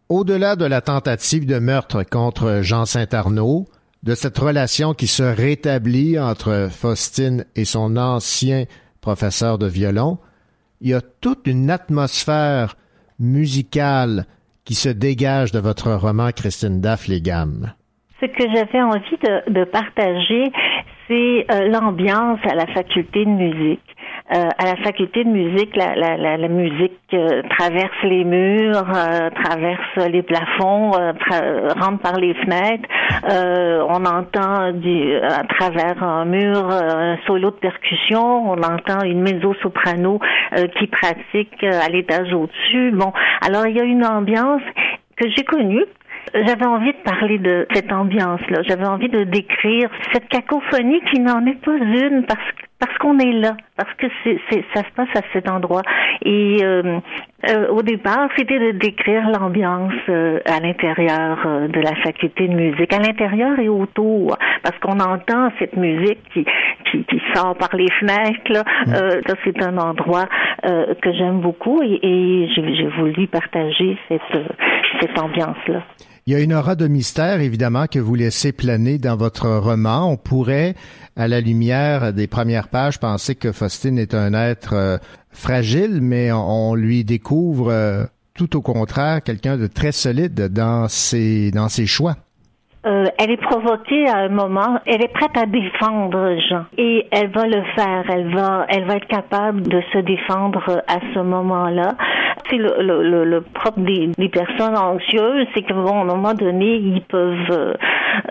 [0.10, 3.66] Au-delà de la tentative de meurtre contre Jean Saint-Arnaud,
[4.04, 8.66] de cette relation qui se rétablit entre Faustine et son ancien
[9.02, 10.20] professeur de violon,
[10.82, 12.76] il y a toute une atmosphère
[13.20, 14.26] musicale
[14.64, 17.74] qui se dégage de votre roman Christine Daff les Gammes.
[18.22, 20.52] Ce que j'avais envie de, de partager,
[21.08, 23.82] c'est euh, l'ambiance à la faculté de musique.
[24.36, 28.86] Euh, à la faculté de musique, la, la, la, la musique euh, traverse les murs,
[28.96, 32.88] euh, traverse les plafonds, rentre par les fenêtres.
[33.90, 38.52] on entend du, à travers un mur un solo de percussion.
[38.52, 40.20] On entend une mezzo-soprano
[40.78, 42.92] qui pratique à l'étage au-dessus.
[42.92, 43.12] Bon,
[43.42, 44.62] alors il y a une ambiance
[45.18, 45.86] que j'ai connue
[46.34, 48.62] j'avais envie de parler de cette ambiance-là.
[48.68, 53.20] J'avais envie de décrire cette cacophonie qui n'en est pas une parce que parce qu'on
[53.20, 55.82] est là, parce que c'est, c'est, ça se passe à cet endroit.
[56.24, 57.00] Et euh,
[57.50, 62.94] euh, au départ, c'était de décrire l'ambiance euh, à l'intérieur de la faculté de musique,
[62.94, 66.46] à l'intérieur et autour, parce qu'on entend cette musique qui,
[66.90, 68.50] qui, qui sort par les fenêtres.
[68.50, 68.94] Là, mm.
[69.28, 70.26] ça, c'est un endroit
[70.64, 74.22] que j'aime beaucoup et, et j'ai, j'ai voulu partager cette,
[75.02, 75.84] cette ambiance-là.
[76.30, 80.12] Il y a une aura de mystère, évidemment, que vous laissez planer dans votre roman.
[80.12, 80.76] On pourrait,
[81.20, 84.98] à la lumière des premières pages, penser que Faustine est un être euh,
[85.32, 91.52] fragile, mais on, lui découvre euh, tout au contraire quelqu'un de très solide dans ses,
[91.52, 92.16] dans ses choix.
[92.90, 97.30] Euh, elle est provoquée à un moment, elle est prête à défendre Jean et elle
[97.30, 101.96] va le faire, elle va, elle va être capable de se défendre à ce moment-là.
[102.50, 107.02] C'est le, le, le, propre des, des, personnes anxieuses, c'est que un moment donné, ils
[107.02, 107.74] peuvent euh,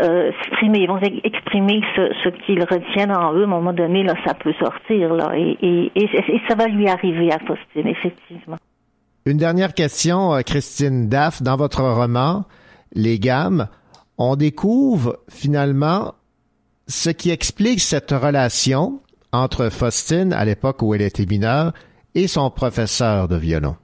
[0.02, 3.42] euh exprimer, ils vont exprimer ce, ce qu'ils retiennent en eux.
[3.42, 6.66] À un moment donné, là, ça peut sortir là, et, et, et, et ça va
[6.66, 8.56] lui arriver à Faustine, effectivement.
[9.24, 12.44] Une dernière question, euh, Christine Daff, dans votre roman,
[12.92, 13.68] Les Gammes
[14.18, 16.14] on découvre finalement
[16.88, 19.00] ce qui explique cette relation
[19.32, 21.72] entre Faustine, à l'époque où elle était mineure,
[22.14, 23.76] et son professeur de violon.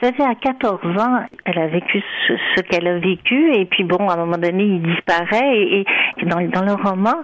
[0.00, 4.14] Savez, à 14 ans, elle a vécu ce, qu'elle a vécu, et puis bon, à
[4.14, 5.84] un moment donné, il disparaît, et,
[6.24, 7.16] dans, dans, le roman,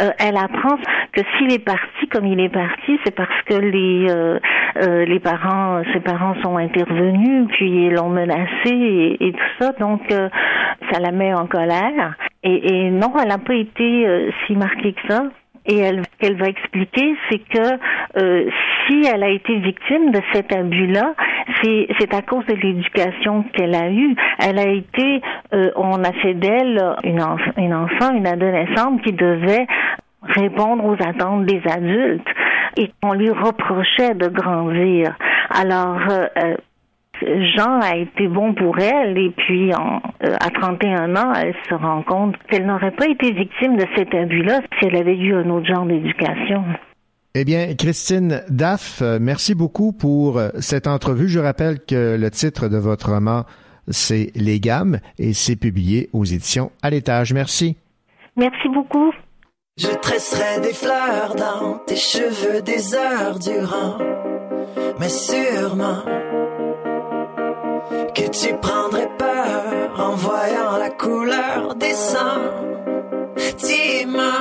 [0.00, 0.76] euh, elle apprend
[1.12, 4.38] que s'il est parti comme il est parti, c'est parce que les euh,
[4.82, 10.00] euh, les parents, ses parents sont intervenus, puis l'ont menacé et, et, tout ça, donc
[10.10, 12.16] ça la met en colère.
[12.42, 15.24] Et, et non, elle n'a pas été si marquée que ça.
[15.66, 17.78] Et elle, qu'elle va expliquer, c'est que
[18.16, 18.50] euh,
[18.86, 21.14] si elle a été victime de cet abus-là,
[21.62, 24.16] c'est, c'est à cause de l'éducation qu'elle a eue.
[24.40, 25.22] Elle a été,
[25.54, 27.24] euh, on a fait d'elle une,
[27.58, 29.66] une enfant, une adolescente qui devait
[30.22, 32.28] répondre aux attentes des adultes
[32.76, 35.16] et on lui reprochait de grandir.
[35.50, 36.56] Alors, euh,
[37.56, 41.74] Jean a été bon pour elle et puis en, euh, à 31 ans, elle se
[41.74, 45.48] rend compte qu'elle n'aurait pas été victime de cet abus-là si elle avait eu un
[45.50, 46.64] autre genre d'éducation.
[47.34, 51.28] Eh bien, Christine Daff, euh, merci beaucoup pour euh, cette entrevue.
[51.28, 53.44] Je rappelle que le titre de votre roman,
[53.88, 57.32] c'est Les Gammes et c'est publié aux éditions à l'étage.
[57.32, 57.76] Merci.
[58.36, 59.12] Merci beaucoup.
[59.78, 63.96] Je tresserai des fleurs dans tes cheveux des heures durant,
[65.00, 66.02] mais sûrement
[68.14, 72.50] que tu prendrais peur en voyant la couleur des seins.
[73.58, 74.32] Dis-moi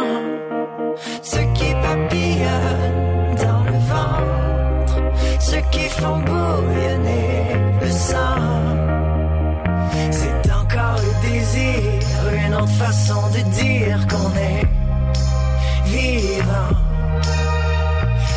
[1.21, 4.97] ce qui papillonne dans le ventre,
[5.39, 8.41] ce qui font bouillonner le sang.
[10.11, 11.81] C'est encore le désir,
[12.45, 14.65] une autre façon de dire qu'on est
[15.85, 16.75] vivant.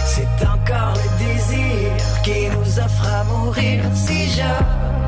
[0.07, 1.91] C'est encore le désir
[2.23, 5.04] qui nous offre à mourir si je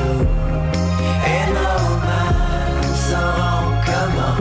[0.00, 2.32] et nos mains
[3.08, 4.38] sauront comment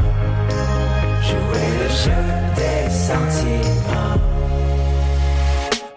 [1.27, 2.21] jouer le jeu
[2.55, 4.19] des sentiments.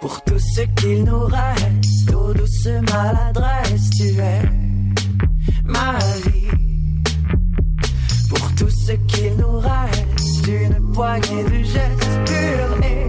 [0.00, 4.42] Pour tout ce qu'il nous reste, ô douce maladresse, tu es
[5.64, 6.50] ma vie.
[8.28, 13.07] Pour tout ce qu'il nous reste, une poignée de gestes purs et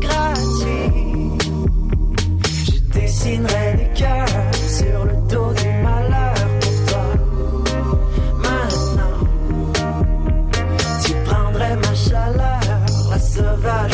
[0.00, 1.38] gratuits.
[2.66, 4.53] Je dessinerai des cœurs.
[5.28, 7.06] Tout du malheur pour toi.
[8.38, 9.16] Maintenant
[11.04, 12.54] Tu prendrais ma chaleur
[13.34, 13.93] sauvage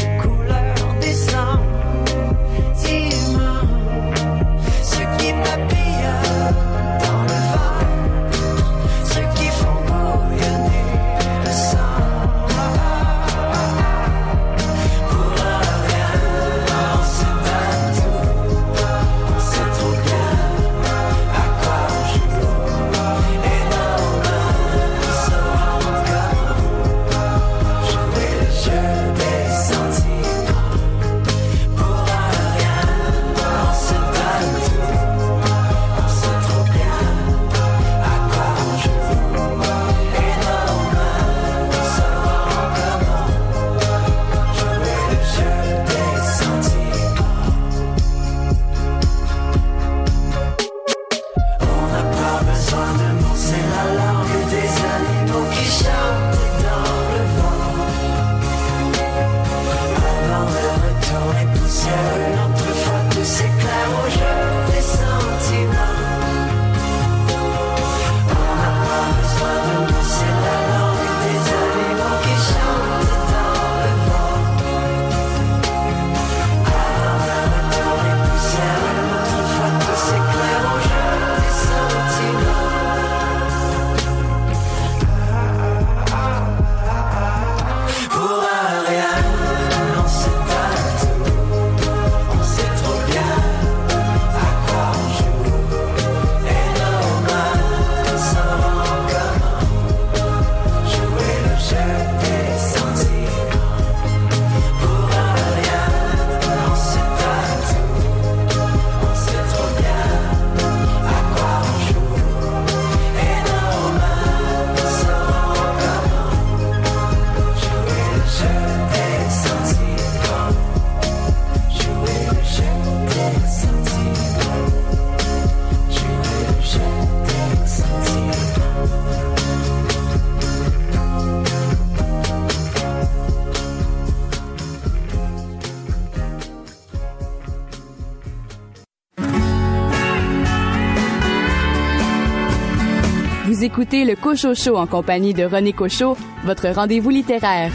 [143.80, 146.14] écoutez le Cocho Show en compagnie de René Cocho,
[146.44, 147.72] votre rendez-vous littéraire.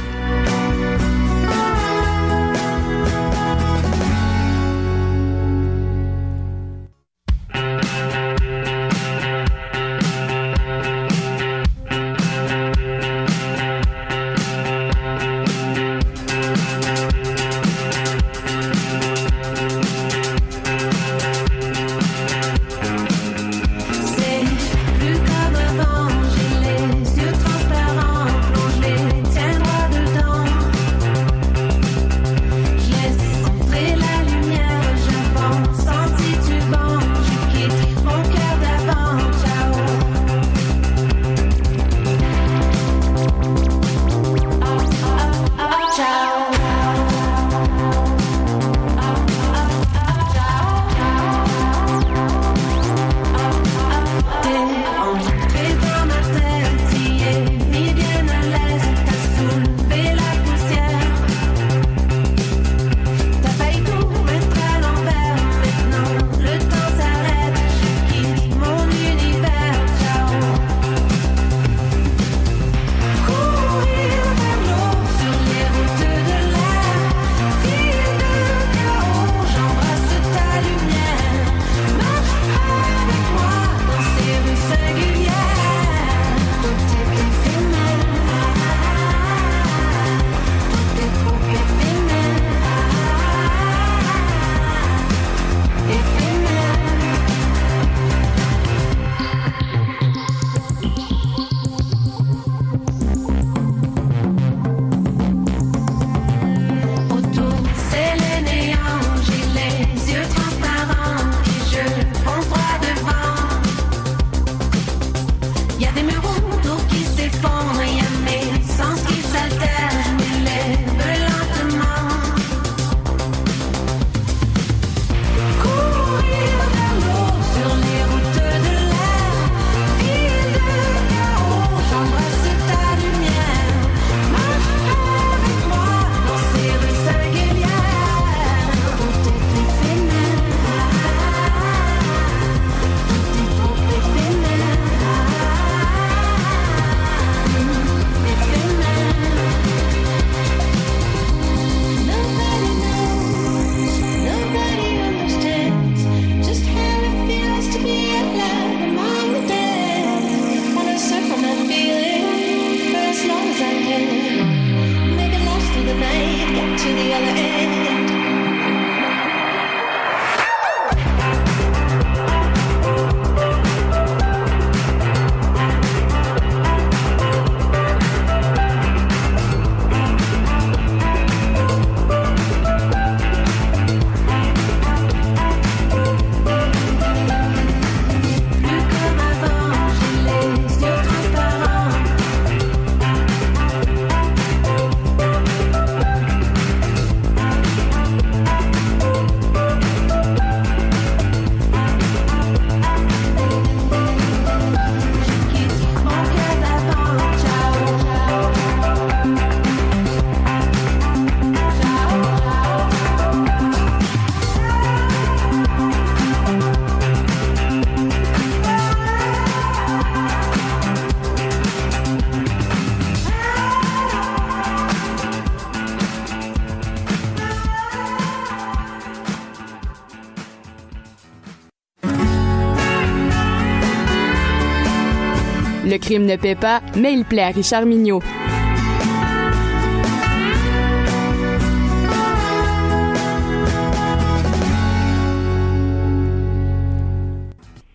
[236.16, 238.22] Crime ne paie pas, mais il plaît à Richard Mignot.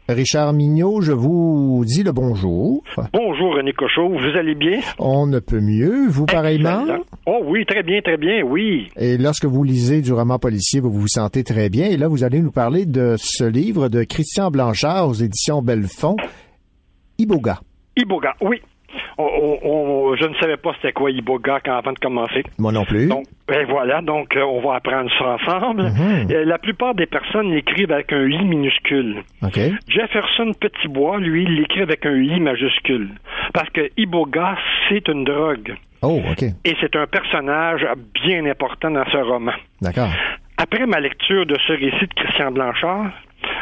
[0.06, 2.82] Richard Mignot, je vous dis le bonjour.
[3.14, 4.80] Bonjour René Cochot, vous allez bien?
[4.98, 6.80] On ne peut mieux, vous pareillement?
[6.80, 7.04] Excellent.
[7.26, 8.88] Oh oui, très bien, très bien, oui.
[8.96, 11.86] Et lorsque vous lisez du roman policier, vous vous sentez très bien.
[11.86, 16.16] Et là, vous allez nous parler de ce livre de Christian Blanchard aux éditions Bellefond,
[17.18, 17.60] Iboga.
[18.00, 18.60] Iboga, oui.
[19.18, 22.42] On- on- on- je ne savais pas c'était quoi Iboga quand, avant de commencer.
[22.58, 23.06] Moi non plus.
[23.08, 25.84] Donc, ben voilà, donc euh, on va apprendre ça ensemble.
[25.84, 26.26] Mhm.
[26.32, 29.22] Euh, la plupart des personnes l'écrivent avec un I minuscule.
[29.88, 33.10] Jefferson Petitbois, lui, l'écrit avec un I majuscule.
[33.54, 34.56] Parce que Iboga,
[34.88, 35.74] c'est une drogue.
[36.02, 36.42] Oh, OK.
[36.64, 37.86] Et c'est un personnage
[38.24, 39.52] bien important dans ce roman.
[39.82, 40.08] D'accord.
[40.56, 43.12] Après ma lecture de ce récit de Christian Blanchard,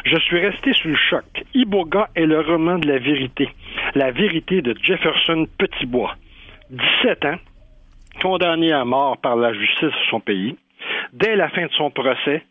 [0.04, 1.24] je suis resté sous le choc.
[1.54, 3.48] Iboga est le roman de la vérité.
[3.94, 6.14] La vérité de Jefferson Petitbois.
[6.70, 7.38] 17 ans,
[8.20, 10.56] condamné à mort par la justice de son pays.
[11.12, 12.42] Dès la fin de son procès,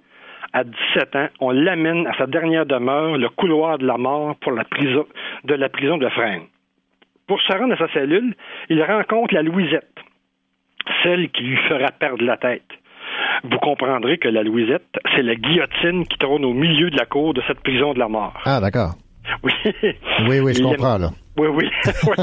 [0.53, 4.51] à 17 ans, on l'amène à sa dernière demeure, le couloir de la mort pour
[4.51, 5.05] la prison,
[5.43, 6.47] de la prison de Fresnes.
[7.27, 8.35] Pour se rendre à sa cellule,
[8.69, 9.95] il rencontre la Louisette,
[11.03, 12.63] celle qui lui fera perdre la tête.
[13.43, 17.33] Vous comprendrez que la Louisette, c'est la guillotine qui trône au milieu de la cour
[17.33, 18.33] de cette prison de la mort.
[18.45, 18.95] Ah, d'accord.
[19.43, 19.51] Oui.
[20.27, 21.09] Oui, oui, je Il aime- comprends, là.
[21.37, 21.69] Oui, oui.
[21.85, 22.13] oui.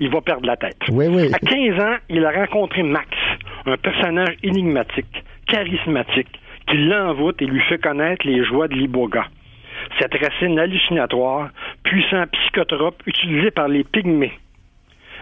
[0.00, 0.76] il va perdre la tête.
[0.90, 1.28] Oui, oui.
[1.32, 3.08] À 15 ans, il a rencontré Max,
[3.66, 6.28] un personnage énigmatique, charismatique,
[6.68, 9.24] qui l'envoûte et lui fait connaître les joies de l'Iboga.
[9.98, 11.48] Cette racine hallucinatoire,
[11.82, 14.32] puissant psychotrope utilisé par les pygmées.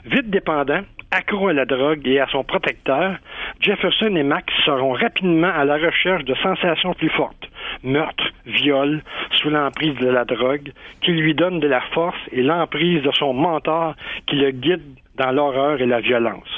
[0.05, 0.81] Vite dépendant,
[1.11, 3.17] accro à la drogue et à son protecteur,
[3.61, 7.49] Jefferson et Max seront rapidement à la recherche de sensations plus fortes.
[7.83, 9.03] Meurtre, viol,
[9.33, 13.33] sous l'emprise de la drogue, qui lui donne de la force et l'emprise de son
[13.33, 13.95] mentor
[14.27, 14.83] qui le guide
[15.17, 16.49] dans l'horreur et la violence.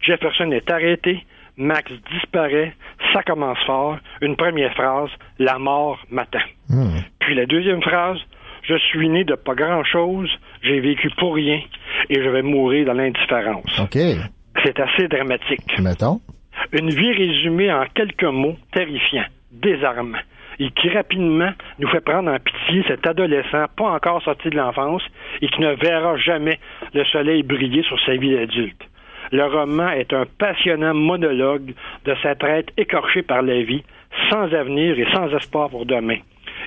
[0.00, 1.24] Jefferson est arrêté,
[1.56, 2.74] Max disparaît,
[3.12, 6.38] ça commence fort, une première phrase, la mort m'attend.
[6.68, 7.00] Hmm.
[7.18, 8.18] Puis la deuxième phrase,
[8.62, 10.30] je suis né de pas grand-chose,
[10.62, 11.60] j'ai vécu pour rien
[12.08, 13.78] et je vais mourir dans l'indifférence.
[13.80, 13.98] OK.
[14.64, 15.78] C'est assez dramatique.
[15.78, 16.20] Mettons.
[16.72, 20.18] Une vie résumée en quelques mots terrifiants, désarmant,
[20.58, 25.02] et qui rapidement nous fait prendre en pitié cet adolescent pas encore sorti de l'enfance
[25.40, 26.58] et qui ne verra jamais
[26.94, 28.82] le soleil briller sur sa vie d'adulte.
[29.30, 33.82] Le roman est un passionnant monologue de cet être écorché par la vie,
[34.30, 36.18] sans avenir et sans espoir pour demain.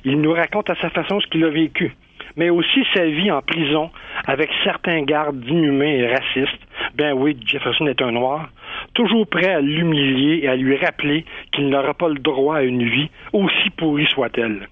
[0.05, 1.95] Il nous raconte à sa façon ce qu'il a vécu,
[2.35, 3.89] mais aussi sa vie en prison
[4.25, 6.61] avec certains gardes inhumains et racistes.
[6.95, 8.49] Ben oui, Jefferson est un noir,
[8.93, 12.83] toujours prêt à l'humilier et à lui rappeler qu'il n'aura pas le droit à une
[12.83, 14.67] vie, aussi pourrie soit-elle.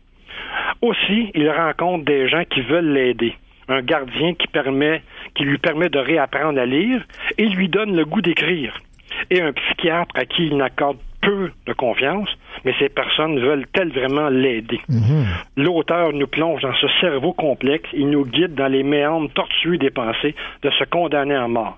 [0.82, 3.36] Aussi, il rencontre des gens qui veulent l'aider.
[3.68, 4.48] Un gardien qui,
[5.36, 7.04] qui lui permet de réapprendre à lire
[7.38, 8.74] et lui donne le goût d'écrire.
[9.30, 12.30] Et un psychiatre à qui il n'accorde peu de confiance,
[12.66, 14.80] mais ces personnes veulent-elles vraiment l'aider?
[15.58, 19.92] L'auteur nous plonge dans ce cerveau complexe, il nous guide dans les méandres tortueux des
[19.92, 21.78] pensées de se condamner à mort.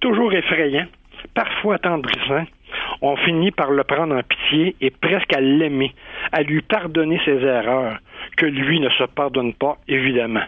[0.00, 0.86] Toujours effrayant,
[1.34, 2.44] parfois attendrissant,
[3.00, 5.92] on finit par le prendre en pitié et presque à l'aimer,
[6.32, 7.98] à lui pardonner ses erreurs,
[8.36, 10.44] que lui ne se pardonne pas, évidemment.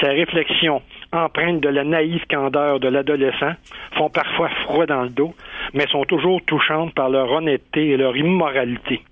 [0.00, 0.82] Ses réflexions,
[1.12, 3.52] empreintes de la naïve candeur de l'adolescent,
[3.96, 5.34] font parfois froid dans le dos,
[5.74, 9.02] mais sont toujours touchantes par leur honnêteté et leur immoralité.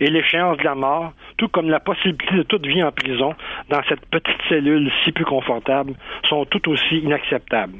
[0.00, 3.34] Et l'échéance de la mort, tout comme la possibilité de toute vie en prison,
[3.68, 5.94] dans cette petite cellule si peu confortable,
[6.28, 7.78] sont tout aussi inacceptables.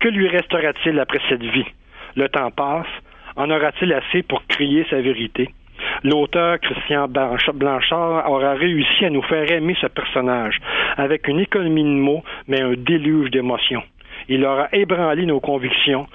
[0.00, 1.66] Que lui restera-t-il après cette vie?
[2.16, 2.86] Le temps passe,
[3.36, 5.50] en aura-t-il assez pour crier sa vérité?
[6.04, 10.58] L'auteur Christian Blanch- Blanchard aura réussi à nous faire aimer ce personnage
[10.96, 13.82] avec une économie de mots, mais un déluge d'émotions.
[14.28, 16.06] Il aura ébranlé nos convictions,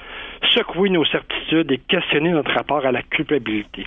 [0.53, 3.85] secoué nos certitudes et questionné notre rapport à la culpabilité.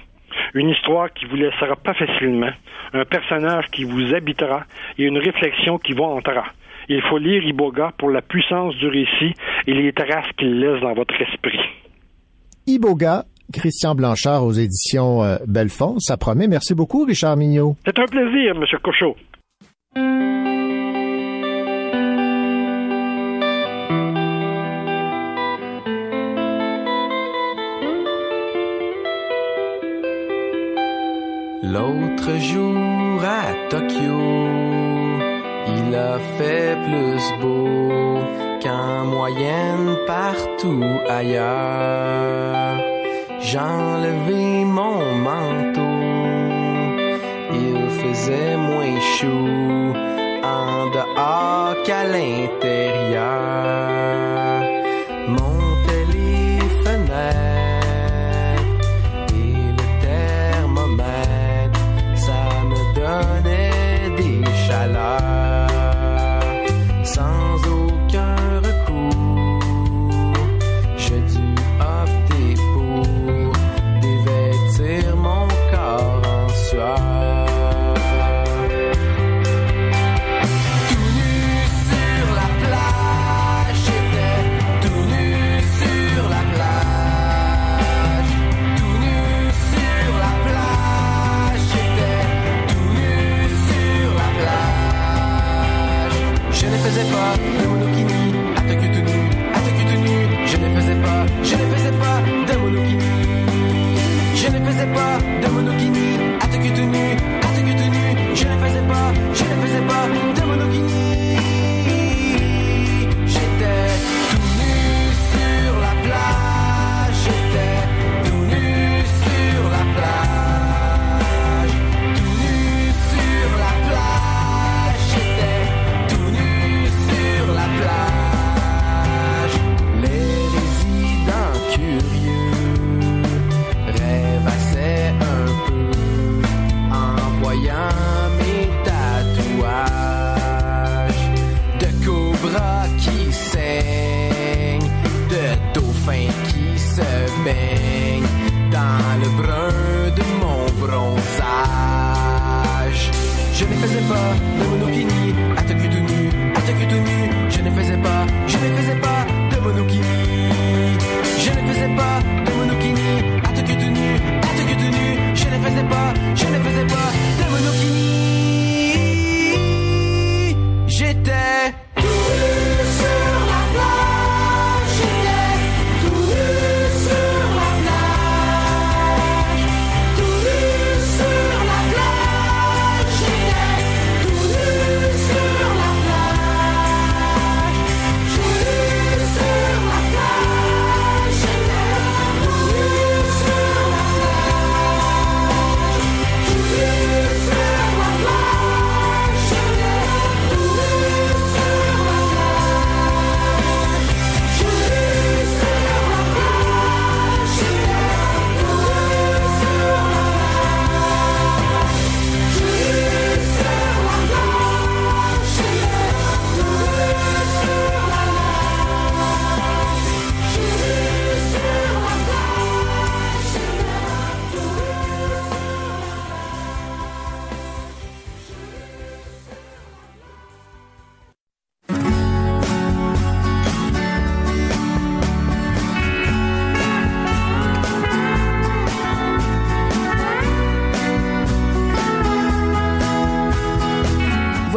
[0.54, 2.50] Une histoire qui vous laissera pas facilement,
[2.92, 4.64] un personnage qui vous habitera
[4.98, 6.46] et une réflexion qui vous hantera.
[6.88, 9.32] Il faut lire Iboga pour la puissance du récit
[9.66, 11.60] et les traces qu'il laisse dans votre esprit.
[12.66, 15.98] Iboga, Christian Blanchard aux éditions euh, Belfond.
[15.98, 16.48] Ça promet.
[16.48, 17.76] Merci beaucoup, Richard Mignot.
[17.84, 18.64] C'est un plaisir, M.
[18.82, 19.16] Cochot.
[31.62, 34.18] L'autre jour à Tokyo,
[35.68, 38.18] il a fait plus beau
[38.62, 42.89] qu'en moyenne partout ailleurs.
[43.52, 45.80] J'enlevais mon manteau,
[47.52, 49.92] il faisait moins chaud
[50.44, 53.89] en dehors qu'à l'intérieur.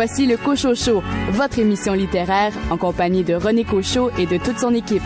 [0.05, 1.01] Voici le Cochocho,
[1.31, 5.01] votre émission littéraire en compagnie de René Cochot et de toute son équipe.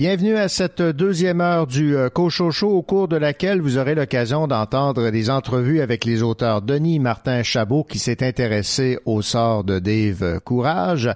[0.00, 4.46] Bienvenue à cette deuxième heure du euh, Cochocho au cours de laquelle vous aurez l'occasion
[4.46, 9.78] d'entendre des entrevues avec les auteurs Denis Martin Chabot qui s'est intéressé au sort de
[9.78, 11.10] Dave Courage.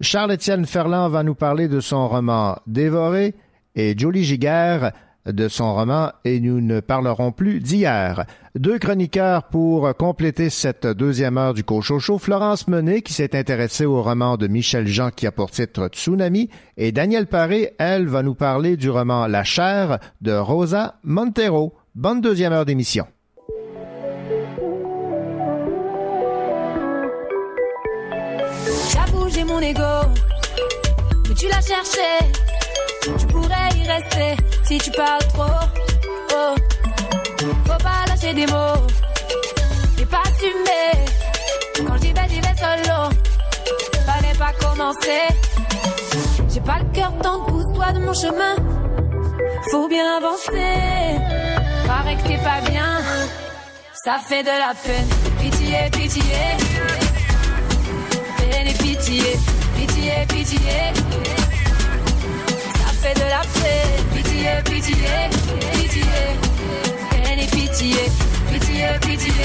[0.00, 3.34] Charles-Étienne Ferland va nous parler de son roman Dévoré
[3.74, 4.92] et Jolie Giguère
[5.26, 8.24] de son roman Et nous ne parlerons plus d'hier.
[8.54, 12.18] Deux chroniqueurs pour compléter cette deuxième heure du Cochocho.
[12.18, 16.50] Florence Menet, qui s'est intéressée au roman de Michel Jean qui a pour titre Tsunami.
[16.76, 21.74] Et Danielle Paré, elle, va nous parler du roman La chair de Rosa Montero.
[21.94, 23.06] Bonne deuxième heure d'émission.
[33.02, 35.42] Tu pourrais y rester si tu parles trop.
[36.34, 36.54] Oh.
[37.66, 38.86] Faut pas lâcher des mots
[40.00, 41.84] et pas assumer.
[41.84, 43.10] Quand j'y vais, j'y vais solo.
[44.06, 45.26] Fallait pas commencer.
[46.48, 48.54] J'ai pas le cœur tant pousse-toi de mon chemin.
[49.72, 51.18] Faut bien avancer.
[51.84, 53.00] Paraît que t'es pas bien.
[54.04, 55.08] Ça fait de la peine.
[55.40, 56.22] Pitié, pitié.
[58.36, 59.36] Peine pitié.
[59.76, 61.51] Pitié, pitié
[63.02, 64.04] fait de la peine.
[64.14, 65.12] Pitié, pitié,
[65.72, 66.02] pitié,
[67.10, 67.96] peine et pitié.
[68.52, 69.44] Pitié, pitié,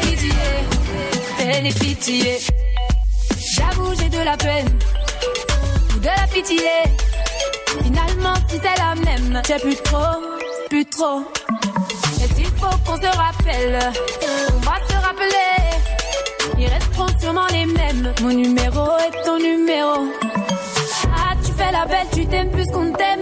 [0.00, 0.32] pitié,
[1.38, 2.38] peine pitié.
[3.56, 4.78] J'avoue, j'ai de la peine.
[6.00, 6.76] de la pitié.
[7.82, 10.16] Finalement, si c'est la même, j'ai plus trop,
[10.70, 11.20] plus trop.
[12.22, 13.78] Et s'il faut qu'on se rappelle,
[14.54, 15.60] on va se rappeler.
[16.58, 18.12] Ils resteront sûrement les mêmes.
[18.22, 19.96] Mon numéro est ton numéro.
[21.72, 23.20] La belle, tu t'aimes plus qu'on t'aime.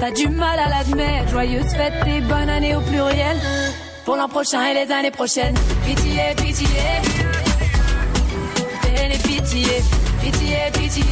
[0.00, 1.28] T'as du mal à l'admettre.
[1.30, 3.38] Joyeuse fête et bonne année au pluriel.
[4.04, 5.54] Pour l'an prochain et les années prochaines.
[5.86, 6.66] Pitié, pitié.
[8.86, 9.82] Et pitié.
[10.20, 11.04] Pitié, pitié.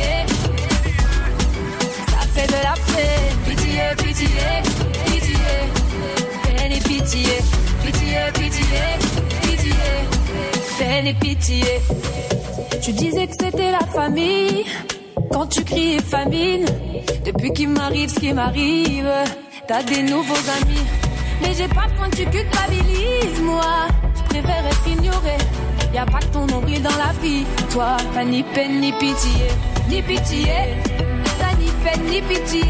[2.09, 3.37] Ça fait de la peine.
[3.47, 4.27] Pitié, pitié.
[5.07, 5.37] Pitié.
[6.43, 7.39] Peine et pitié.
[7.85, 8.83] Pitié, pitié.
[9.43, 9.75] Pitié.
[10.79, 11.81] Peine et pitié.
[12.83, 14.65] Tu disais que c'était la famille.
[15.31, 16.65] Quand tu criais famine,
[17.25, 19.11] depuis qu'il m'arrive ce qui m'arrive,
[19.67, 20.87] t'as des nouveaux amis.
[21.41, 23.89] Mais j'ai pas besoin que tu culpabilises, moi.
[24.17, 25.37] Je préfère être ignoré.
[25.93, 27.45] Y a pas que ton nombril dans la vie.
[27.71, 29.49] Toi, t'as ni peine ni pitié,
[29.89, 30.55] ni pitié.
[31.39, 32.63] T'as ni peine ni pitié,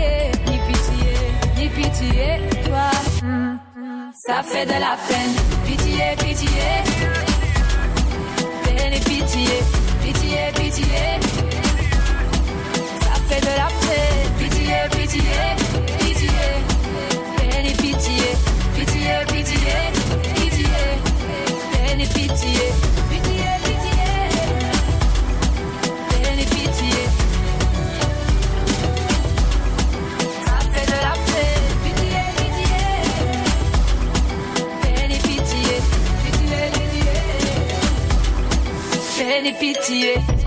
[0.46, 1.12] ni pitié,
[1.56, 2.40] ni pitié.
[2.64, 2.90] Toi,
[3.22, 3.56] hmm,
[4.26, 5.34] ça fait de la peine.
[5.66, 6.48] Pitié, pitié.
[8.64, 9.48] Peine pitié,
[10.02, 11.31] pitié, pitié
[13.32, 14.12] fait de la paix.
[14.38, 15.22] Pitié, pitié,
[15.98, 16.30] pitié.
[17.78, 18.26] Pitié.
[18.74, 19.66] Pitié, pitié,
[20.34, 20.68] pitié.
[22.14, 22.62] Pitié.
[23.10, 24.00] Pitié, pitié.
[26.52, 26.94] Pitié.
[30.44, 31.56] Ça fait de la paix.
[31.84, 32.82] Pitié, pitié.
[34.82, 35.74] Peine et pitié.
[36.24, 37.10] Pitié, pitié.
[39.16, 40.41] Peine et pitié.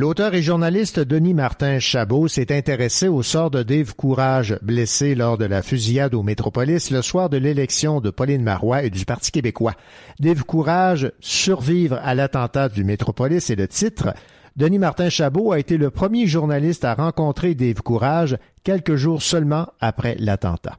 [0.00, 5.36] L'auteur et journaliste Denis Martin Chabot s'est intéressé au sort de Dave Courage, blessé lors
[5.36, 9.30] de la fusillade au Métropolis le soir de l'élection de Pauline Marois et du Parti
[9.30, 9.74] québécois.
[10.18, 14.14] Dave Courage, survivre à l'attentat du Métropolis est le titre.
[14.56, 19.66] Denis Martin Chabot a été le premier journaliste à rencontrer Dave Courage quelques jours seulement
[19.80, 20.78] après l'attentat.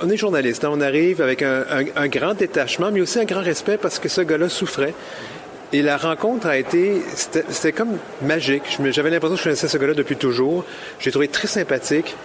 [0.00, 0.70] On est journaliste, hein.
[0.72, 4.48] on arrive avec un, grand détachement, mais aussi un grand respect parce que ce gars-là
[4.48, 4.94] souffrait.
[5.72, 7.00] Et la rencontre a été,
[7.48, 8.78] c'était comme magique.
[8.90, 10.64] J'avais l'impression que je connaissais ce gars-là depuis toujours.
[10.98, 12.16] J'ai trouvé très sympathique.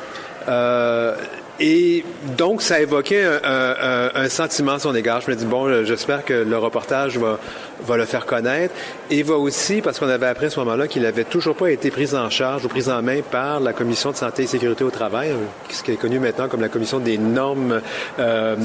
[0.48, 1.16] Euh,
[1.60, 2.04] et
[2.38, 5.22] donc, ça évoquait un, un, un, sentiment à son égard.
[5.22, 7.40] Je me dis, bon, j'espère que le reportage va,
[7.86, 8.74] va le faire connaître.
[9.10, 11.92] Et va aussi, parce qu'on avait appris à ce moment-là qu'il n'avait toujours pas été
[11.92, 14.92] pris en charge ou pris en main par la Commission de santé et sécurité au
[14.92, 15.32] travail,
[15.70, 17.82] ce qui est connu maintenant comme la Commission des normes...
[18.20, 18.56] Euh,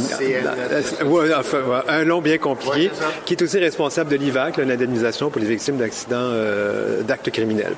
[1.36, 5.46] enfin, un long bien compliqué, ouais, qui est aussi responsable de l'IVAC, l'indemnisation pour les
[5.46, 7.74] victimes d'accidents, euh, d'actes criminels.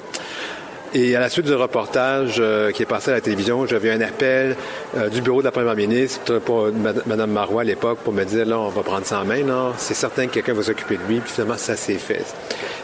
[0.95, 4.01] Et à la suite du reportage euh, qui est passé à la télévision, j'avais un
[4.03, 4.57] appel
[4.95, 6.69] euh, du bureau de la première ministre pour
[7.07, 9.73] Mme Marois à l'époque pour me dire, là, on va prendre ça en main, là.
[9.79, 11.21] C'est certain que quelqu'un va s'occuper de lui.
[11.21, 12.23] Puis finalement, ça s'est fait.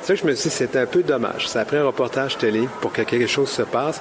[0.00, 1.48] C'est ça que je me suis dit, c'était un peu dommage.
[1.48, 4.00] Ça a pris un reportage télé pour que quelque chose se passe.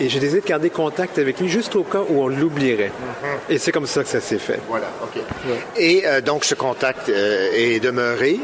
[0.00, 2.88] Et j'ai décidé de garder contact avec lui juste au cas où on l'oublierait.
[2.88, 3.52] Mm-hmm.
[3.54, 4.60] Et c'est comme ça que ça s'est fait.
[4.68, 5.16] Voilà, OK.
[5.16, 5.58] Ouais.
[5.76, 8.40] Et euh, donc, ce contact euh, est demeuré.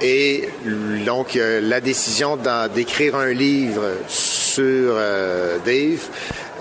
[0.00, 0.48] Et
[1.04, 2.38] donc, euh, la décision
[2.74, 4.94] d'écrire un livre sur
[5.64, 6.08] Dave,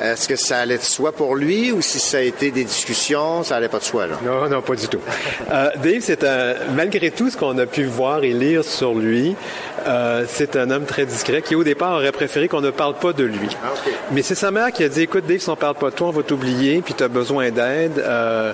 [0.01, 3.43] est-ce que ça allait de soi pour lui ou si ça a été des discussions,
[3.43, 4.07] ça allait pas de soi?
[4.07, 4.15] Là?
[4.25, 4.99] Non, non, pas du tout.
[5.51, 9.35] euh, Dave, c'est un, malgré tout ce qu'on a pu voir et lire sur lui,
[9.87, 13.13] euh, c'est un homme très discret qui, au départ, aurait préféré qu'on ne parle pas
[13.13, 13.47] de lui.
[13.63, 13.95] Ah, okay.
[14.11, 16.07] Mais c'est sa mère qui a dit, écoute, Dave, si on parle pas de toi,
[16.07, 17.99] on va t'oublier, puis tu as besoin d'aide.
[17.99, 18.51] Euh,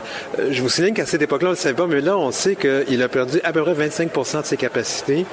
[0.49, 3.01] je vous souligne qu'à cette époque-là, on ne savait pas, mais là, on sait qu'il
[3.01, 5.25] a perdu à peu près 25% de ses capacités.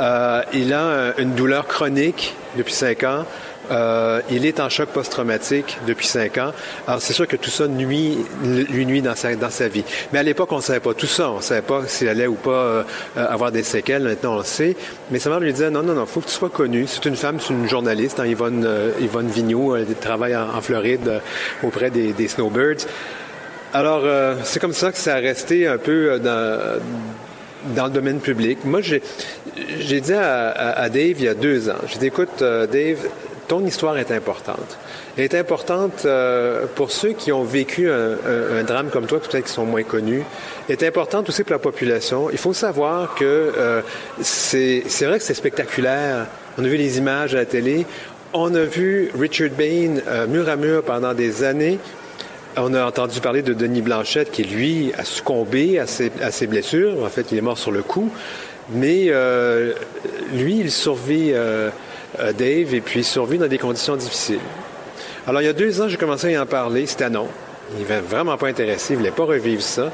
[0.00, 3.24] Euh, il a une douleur chronique depuis cinq ans.
[3.70, 6.52] Euh, il est en choc post-traumatique depuis cinq ans.
[6.86, 9.84] Alors, c'est sûr que tout ça nuit, lui nuit dans sa, dans sa vie.
[10.12, 11.30] Mais à l'époque, on ne savait pas tout ça.
[11.30, 12.82] On ne savait pas s'il allait ou pas euh,
[13.16, 14.02] avoir des séquelles.
[14.02, 14.76] Maintenant, on le sait.
[15.10, 16.86] Mais sa mère lui disait, non, non, non, faut que tu sois connu.
[16.86, 19.76] C'est une femme, c'est une journaliste, hein, Yvonne, euh, Yvonne Vigneault.
[20.00, 21.18] Travaille en, Floride euh,
[21.62, 22.86] auprès des, Snowbirds.
[23.72, 24.02] Alors,
[24.42, 26.80] c'est comme ça que ça a resté un peu dans
[27.76, 28.58] dans le domaine public.
[28.64, 33.06] Moi, j'ai dit à, Dave il y a deux ans, j'ai dit, écoute, Dave,
[33.50, 34.78] ton histoire est importante.
[35.16, 39.52] Elle est importante euh, pour ceux qui ont vécu un, drame comme toi, peut-être qui
[39.52, 40.22] sont moins connus.
[40.68, 42.30] Elle est importante aussi pour la population.
[42.30, 43.82] Il faut savoir que euh,
[44.20, 46.28] c'est vrai que c'est spectaculaire.
[46.58, 47.86] On a vu les images à la télé.
[48.32, 51.80] On a vu Richard Bain euh, mur à mur pendant des années.
[52.56, 57.02] On a entendu parler de Denis Blanchette qui, lui, a succombé à ses, blessures.
[57.04, 58.12] En fait, il est mort sur le coup.
[58.72, 59.10] Mais
[60.32, 61.32] lui, il survit
[62.18, 64.40] Dave et puis survit dans des conditions difficiles.
[65.26, 66.86] Alors, il y a deux ans, j'ai commencé à en parler.
[66.86, 67.28] C'était non.
[67.72, 69.92] Il n'était vraiment pas intéressé, il voulait pas revivre ça.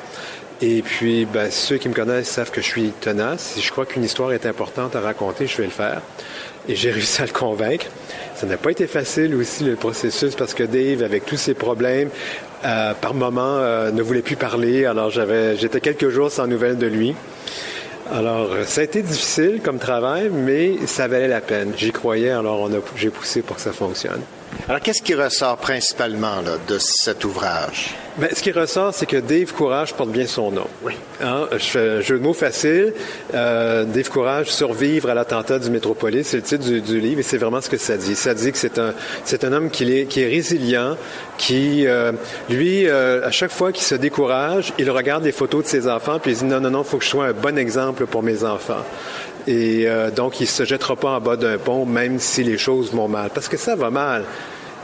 [0.62, 3.52] Et puis, ben, ceux qui me connaissent savent que je suis tenace.
[3.54, 6.00] Si je crois qu'une histoire est importante à raconter, je vais le faire.
[6.68, 7.86] Et j'ai réussi à le convaincre.
[8.34, 12.08] Ça n'a pas été facile aussi, le processus, parce que Dave, avec tous ses problèmes,
[12.64, 14.86] euh, par moment, euh, ne voulait plus parler.
[14.86, 17.14] Alors, j'avais, j'étais quelques jours sans nouvelles de lui.
[18.12, 21.72] Alors, ça a été difficile comme travail, mais ça valait la peine.
[21.76, 24.22] J'y croyais, alors j'ai poussé pour que ça fonctionne.
[24.68, 27.94] Alors, qu'est-ce qui ressort principalement là, de cet ouvrage?
[28.18, 30.66] Ben, ce qui ressort, c'est que Dave Courage porte bien son nom.
[30.82, 30.94] Oui.
[31.22, 32.94] Hein, je fais un jeu de mots facile.
[33.34, 37.22] Euh, Dave Courage, survivre à l'attentat du Métropolis, c'est le titre du, du, livre et
[37.22, 38.16] c'est vraiment ce que ça dit.
[38.16, 38.94] Ça dit que c'est un,
[39.24, 40.96] c'est un homme qui est, qui est résilient,
[41.36, 42.12] qui, euh,
[42.48, 46.18] lui, euh, à chaque fois qu'il se décourage, il regarde les photos de ses enfants
[46.18, 48.22] puis il dit non, non, non, il faut que je sois un bon exemple pour
[48.22, 48.84] mes enfants.
[49.46, 52.92] Et euh, donc, il se jettera pas en bas d'un pont, même si les choses
[52.92, 53.30] vont mal.
[53.32, 54.24] Parce que ça va mal.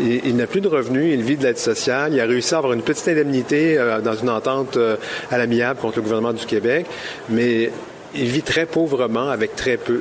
[0.01, 2.15] Il, n'a plus de revenus, il vit de l'aide sociale.
[2.15, 4.97] Il a réussi à avoir une petite indemnité euh, dans une entente euh,
[5.31, 6.87] à l'amiable contre le gouvernement du Québec,
[7.29, 7.71] mais
[8.15, 10.01] il vit très pauvrement avec très peu.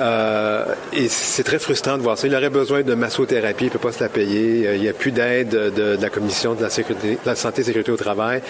[0.00, 2.26] Euh, et c'est très frustrant de voir ça.
[2.26, 4.74] Il aurait besoin de massothérapie, il ne peut pas se la payer.
[4.74, 7.60] Il n'y a plus d'aide de, de, la Commission de la, sécurité, de la santé
[7.60, 8.42] et sécurité au travail.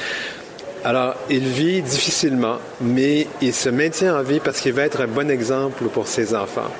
[0.86, 5.06] Alors, il vit difficilement, mais il se maintient en vie parce qu'il va être un
[5.06, 6.70] bon exemple pour ses enfants.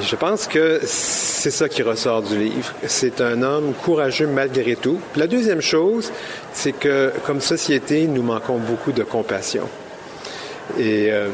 [0.00, 2.72] Je pense que c'est ça qui ressort du livre.
[2.86, 5.00] C'est un homme courageux malgré tout.
[5.16, 6.12] La deuxième chose,
[6.52, 9.68] c'est que comme société, nous manquons beaucoup de compassion.
[10.78, 11.30] Et euh,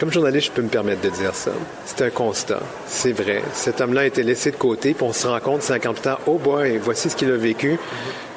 [0.00, 1.52] comme journaliste, je peux me permettre de dire ça.
[1.86, 2.58] C'est un constat.
[2.88, 3.42] C'est vrai.
[3.52, 6.38] Cet homme-là a été laissé de côté, puis on se rend compte 50 ans, oh
[6.38, 7.78] boy, voici ce qu'il a vécu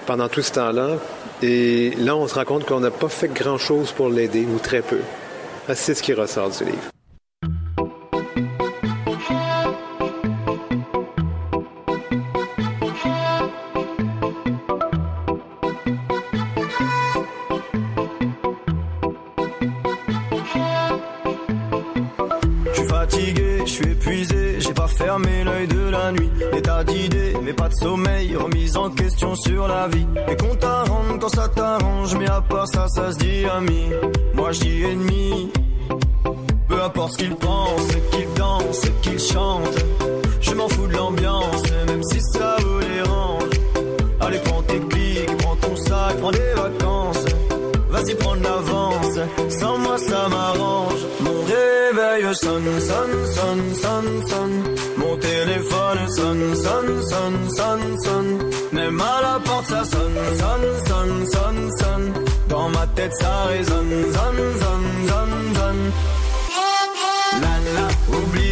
[0.05, 0.99] pendant tout ce temps-là.
[1.41, 4.81] Et là, on se rend compte qu'on n'a pas fait grand-chose pour l'aider, ou très
[4.81, 4.99] peu.
[5.73, 6.94] C'est ce qui ressort du livre.
[27.65, 30.05] Pas de sommeil, remise en question sur la vie.
[30.29, 33.89] Et qu'on t'arrange quand ça t'arrange, mais à part ça, ça se dit ami.
[34.35, 35.51] Moi je dis ennemi.
[36.67, 39.85] Peu importe ce qu'ils pensent, qu'ils dansent, qu'ils chantent.
[40.41, 43.03] Je m'en fous de l'ambiance, même si ça vous les.
[44.19, 46.64] Allez, prends tes clics, prends ton sac, prends des.
[48.05, 49.19] Vas-y, l'avance,
[49.59, 50.99] sans moi ça m'arrange.
[51.21, 54.75] Mon réveil sonne, sonne, sonne, sonne, sonne.
[54.97, 58.49] Mon téléphone sonne, sonne, sonne, sonne, sonne.
[58.73, 62.13] Même à la porte ça sonne, sonne, sonne, sonne, sonne.
[62.47, 65.91] Dans ma tête ça résonne, sonne, sonne, sonne, sonne.
[67.41, 68.44] La oubliez-moi,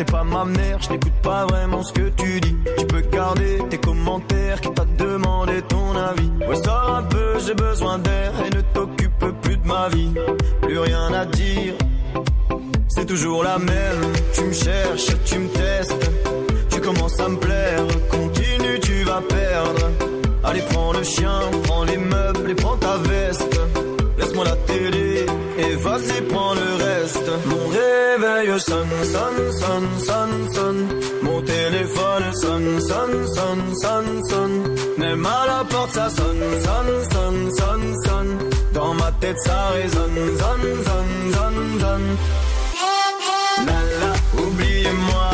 [0.00, 2.56] t'es pas ma mère, je n'écoute pas vraiment ce que tu dis.
[2.78, 6.30] Tu peux garder tes commentaires qui t'a demandé ton avis.
[6.48, 10.12] Ouais, sors un peu, j'ai besoin d'air et ne t'occupe plus de ma vie.
[10.62, 11.74] Plus rien à dire,
[12.88, 14.02] c'est toujours la même.
[14.32, 16.10] Tu me cherches, tu me testes,
[16.70, 17.86] tu commences à me plaire.
[18.10, 19.90] Continue, tu vas perdre.
[20.44, 23.60] Allez, prends le chien, prends les meubles et prends ta veste.
[24.18, 25.26] Laisse-moi la télé
[25.58, 26.69] et vas-y, prends le
[28.46, 30.88] sonne, sonne, sonne, sonne, sonne.
[31.22, 34.76] Mon téléphone sonne, sonne, sonne, sonne, sonne.
[34.98, 38.38] Même à la porte, ça sonne, sonne, sonne, sonne, sonne.
[38.72, 42.16] Dans ma tête, ça résonne, sonne, sonne, sonne, sonne.
[43.66, 45.30] La la, oubliez-moi,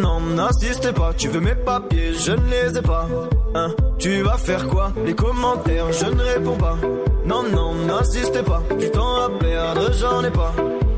[0.00, 3.06] Non, n'insistez pas, tu veux mes papiers, je ne les ai pas.
[3.54, 4.92] Hein, tu vas faire quoi?
[5.04, 6.76] Les commentaires, je ne réponds pas.
[7.24, 10.52] Non, non, n'insistez pas, du temps à perdre, j'en ai pas.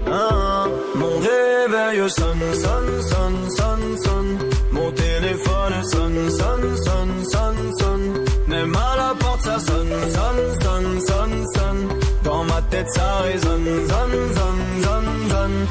[0.07, 4.39] Hein, mon réveil sonne, sonne, sonne, sonne, sonne.
[4.73, 8.25] Mon téléphone sonne, sonne, sonne, sonne, sonne.
[8.49, 11.89] Même à la porte, ça sonne, sonne, sonne, sonne, sonne.
[12.25, 15.67] Dans ma tête, ça résonne, sonne, sonne, sonne, sonne.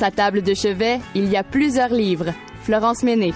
[0.00, 2.32] Sa table de chevet, il y a plusieurs livres.
[2.62, 3.34] Florence Méné.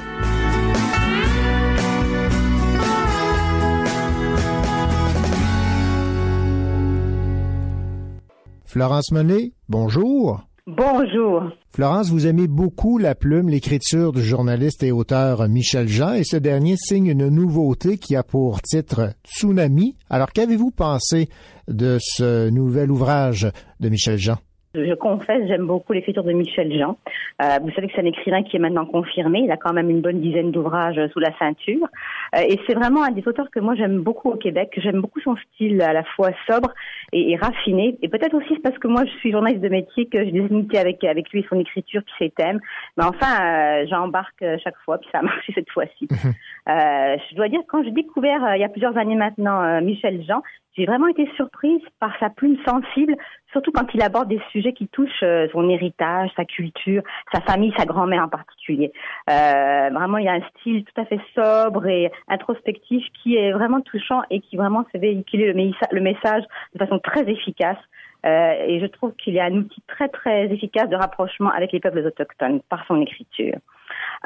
[8.65, 10.41] Florence Menet, bonjour.
[10.67, 11.43] Bonjour.
[11.69, 16.39] Florence, vous aimez beaucoup la plume, l'écriture du journaliste et auteur Michel Jean, et ce
[16.39, 19.99] dernier signe une nouveauté qui a pour titre Tsunami.
[20.09, 21.29] Alors, qu'avez-vous pensé
[21.69, 23.51] de ce nouvel ouvrage
[23.81, 24.39] de Michel Jean?
[24.75, 26.99] Je confesse, j'aime beaucoup l'écriture de Michel Jean.
[27.41, 29.43] Euh, vous savez que c'est un écrivain qui est maintenant confirmé.
[29.45, 31.87] Il a quand même une bonne dizaine d'ouvrages sous la ceinture.
[32.35, 34.73] Euh, et c'est vraiment un des auteurs que moi j'aime beaucoup au Québec.
[34.79, 36.75] J'aime beaucoup son style à la fois sobre
[37.13, 37.97] et, et raffiné.
[38.03, 40.81] Et peut-être aussi parce que moi je suis journaliste de métier que j'ai des amitiés
[40.81, 42.59] avec, avec lui et son écriture puis ses thèmes.
[42.97, 46.09] Mais enfin, euh, j'embarque chaque fois puis ça a marché cette fois-ci.
[46.67, 50.41] Euh, je dois dire, quand j'ai découvert il y a plusieurs années maintenant Michel Jean,
[50.77, 53.17] j'ai vraiment été surprise par sa plume sensible,
[53.55, 57.03] surtout quand il aborde des sujets qui touchent euh, son héritage, sa culture,
[57.33, 58.93] sa famille, sa grand-mère en particulier.
[59.31, 63.53] Euh, vraiment, il y a un style tout à fait sobre et introspectif qui est
[63.53, 66.43] vraiment touchant et qui vraiment fait véhiculer le, le message
[66.75, 67.79] de façon très efficace.
[68.25, 71.73] Euh, et je trouve qu'il y a un outil très très efficace de rapprochement avec
[71.73, 73.57] les peuples autochtones par son écriture.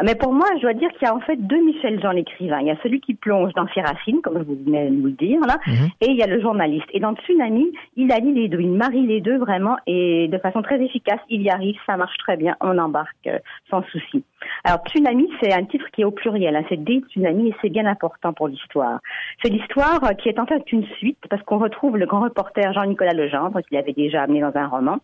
[0.04, 2.60] Mais pour moi, je dois dire qu'il y a en fait deux Michel Jean l'écrivain.
[2.60, 5.12] Il y a celui qui plonge dans ses racines, comme vous venez de nous le
[5.12, 5.88] dire là, Mhm.
[6.00, 6.86] et il y a le journaliste.
[6.92, 7.66] Et dans Tsunami,
[7.96, 11.42] il allie les deux, il marie les deux vraiment, et de façon très efficace, il
[11.42, 13.38] y arrive, ça marche très bien, on embarque euh,
[13.70, 14.22] sans souci.
[14.62, 17.70] Alors Tsunami, c'est un titre qui est au pluriel, hein, c'est des tsunamis, et c'est
[17.70, 19.00] bien important pour l'histoire.
[19.42, 22.72] C'est l'histoire euh, qui est en fait une suite, parce qu'on retrouve le grand reporter
[22.72, 24.98] Jean-Nicolas Legendre, qu'il déjà amené dans un roman,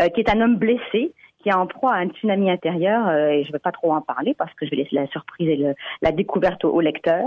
[0.00, 1.12] euh, qui est un homme blessé,
[1.46, 3.92] qui est en proie à un tsunami intérieur, euh, et je ne vais pas trop
[3.92, 7.22] en parler parce que je vais laisser la surprise et la découverte au, au lecteur.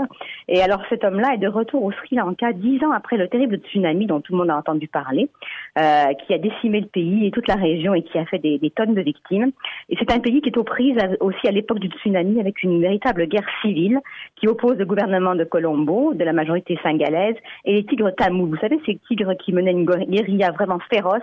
[0.46, 3.56] Et alors cet homme-là est de retour au Sri Lanka dix ans après le terrible
[3.56, 5.30] tsunami dont tout le monde a entendu parler,
[5.78, 8.60] euh, qui a décimé le pays et toute la région et qui a fait des,
[8.76, 9.52] tonnes de victimes.
[9.88, 12.78] Et c'est un pays qui est aux prises aussi à l'époque du tsunami avec une
[12.78, 14.00] véritable guerre civile
[14.36, 18.48] qui oppose le gouvernement de Colombo, de la majorité singalaise, et les tigres tamous.
[18.48, 21.22] Vous savez, ces tigres qui menaient une guérilla vraiment féroce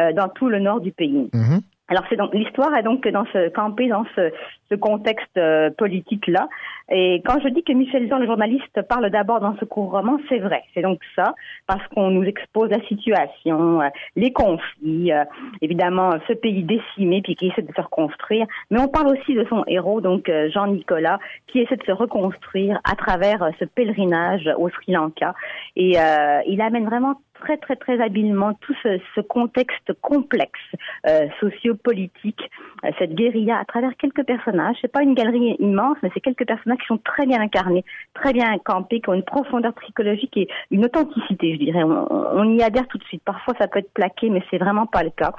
[0.00, 1.30] euh, dans tout le nord du pays.
[1.92, 4.32] Alors c'est donc l'histoire est donc dans ce campé dans ce,
[4.70, 6.48] ce contexte euh, politique là.
[6.90, 10.18] Et quand je dis que Michel Jean le journaliste parle d'abord dans ce court roman,
[10.30, 10.62] c'est vrai.
[10.72, 11.34] C'est donc ça
[11.66, 15.24] parce qu'on nous expose la situation, euh, les conflits, euh,
[15.60, 18.46] évidemment ce pays décimé puis qui essaie de se reconstruire.
[18.70, 21.92] Mais on parle aussi de son héros donc euh, Jean Nicolas qui essaie de se
[21.92, 25.34] reconstruire à travers euh, ce pèlerinage au Sri Lanka.
[25.76, 30.60] Et euh, il amène vraiment très très très habilement tout ce, contexte complexe
[31.08, 32.50] euh, sociopolitique,
[32.84, 34.76] euh, cette guérilla à travers quelques personnages.
[34.80, 38.32] C'est pas une galerie immense, mais c'est quelques personnages qui sont très bien incarnés, très
[38.32, 41.82] bien campés, qui ont une profondeur psychologique et une authenticité, je dirais.
[41.82, 43.22] On, y adhère tout de suite.
[43.24, 45.32] Parfois, ça peut être plaqué, mais c'est vraiment pas le cas.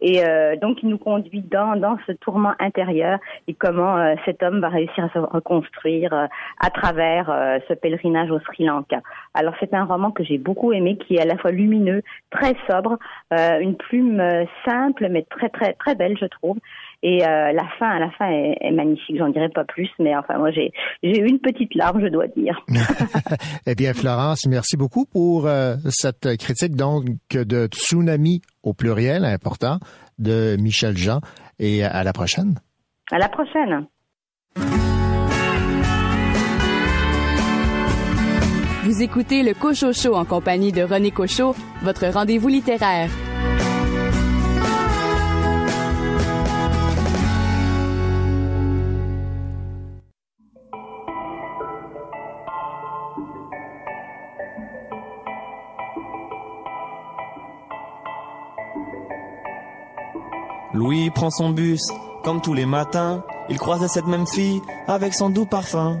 [0.00, 3.18] Et euh, donc, il nous conduit dans dans ce tourment intérieur
[3.48, 6.28] et comment euh, cet homme va réussir à se reconstruire
[6.60, 7.26] à travers
[7.68, 9.00] ce pèlerinage au Sri Lanka.
[9.34, 12.54] Alors, c'est un roman que j'ai beaucoup aimé, qui est à la fois lumineux, très
[12.68, 12.98] sobre,
[13.32, 16.58] euh, une plume euh, simple mais très très très belle, je trouve.
[17.02, 19.16] Et euh, la fin, à la fin est, est magnifique.
[19.18, 20.72] J'en dirai pas plus, mais enfin moi j'ai
[21.02, 22.60] j'ai eu une petite larme, je dois dire.
[23.66, 29.78] Eh bien, Florence, merci beaucoup pour euh, cette critique donc de Tsunami au pluriel, important,
[30.18, 31.20] de Michel Jean.
[31.58, 32.54] Et à la prochaine.
[33.10, 33.86] À la prochaine.
[38.88, 43.10] Vous écoutez le Cocho Show en compagnie de René Cocho, votre rendez-vous littéraire.
[60.72, 61.82] Louis prend son bus,
[62.24, 63.22] comme tous les matins.
[63.50, 66.00] Il croise cette même fille avec son doux parfum.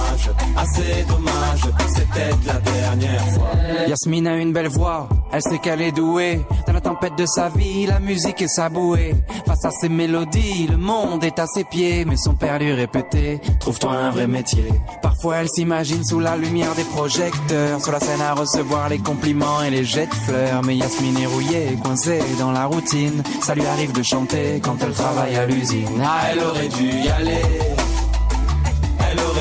[0.57, 1.61] assez dommage.
[1.87, 3.51] C'était la dernière fois.
[3.87, 6.41] Yasmine a une belle voix, elle sait qu'elle est douée.
[6.67, 9.13] Dans la tempête de sa vie, la musique est sa bouée.
[9.45, 12.05] Face à ses mélodies, le monde est à ses pieds.
[12.05, 14.65] Mais son père lui répétait, trouve-toi un vrai métier.
[15.01, 17.81] Parfois elle s'imagine sous la lumière des projecteurs.
[17.81, 20.63] Sur la scène à recevoir les compliments et les jets de fleurs.
[20.63, 23.23] Mais Yasmine est rouillée, coincée dans la routine.
[23.41, 26.01] Ça lui arrive de chanter quand elle travaille à l'usine.
[26.03, 27.41] Ah, elle aurait dû y aller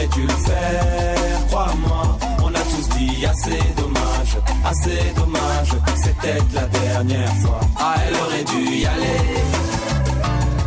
[0.00, 2.18] aurait dû le faire, crois-moi.
[2.42, 7.60] On a tous dit assez dommage, assez dommage, c'était la dernière fois.
[7.76, 9.20] Ah, elle aurait dû y aller,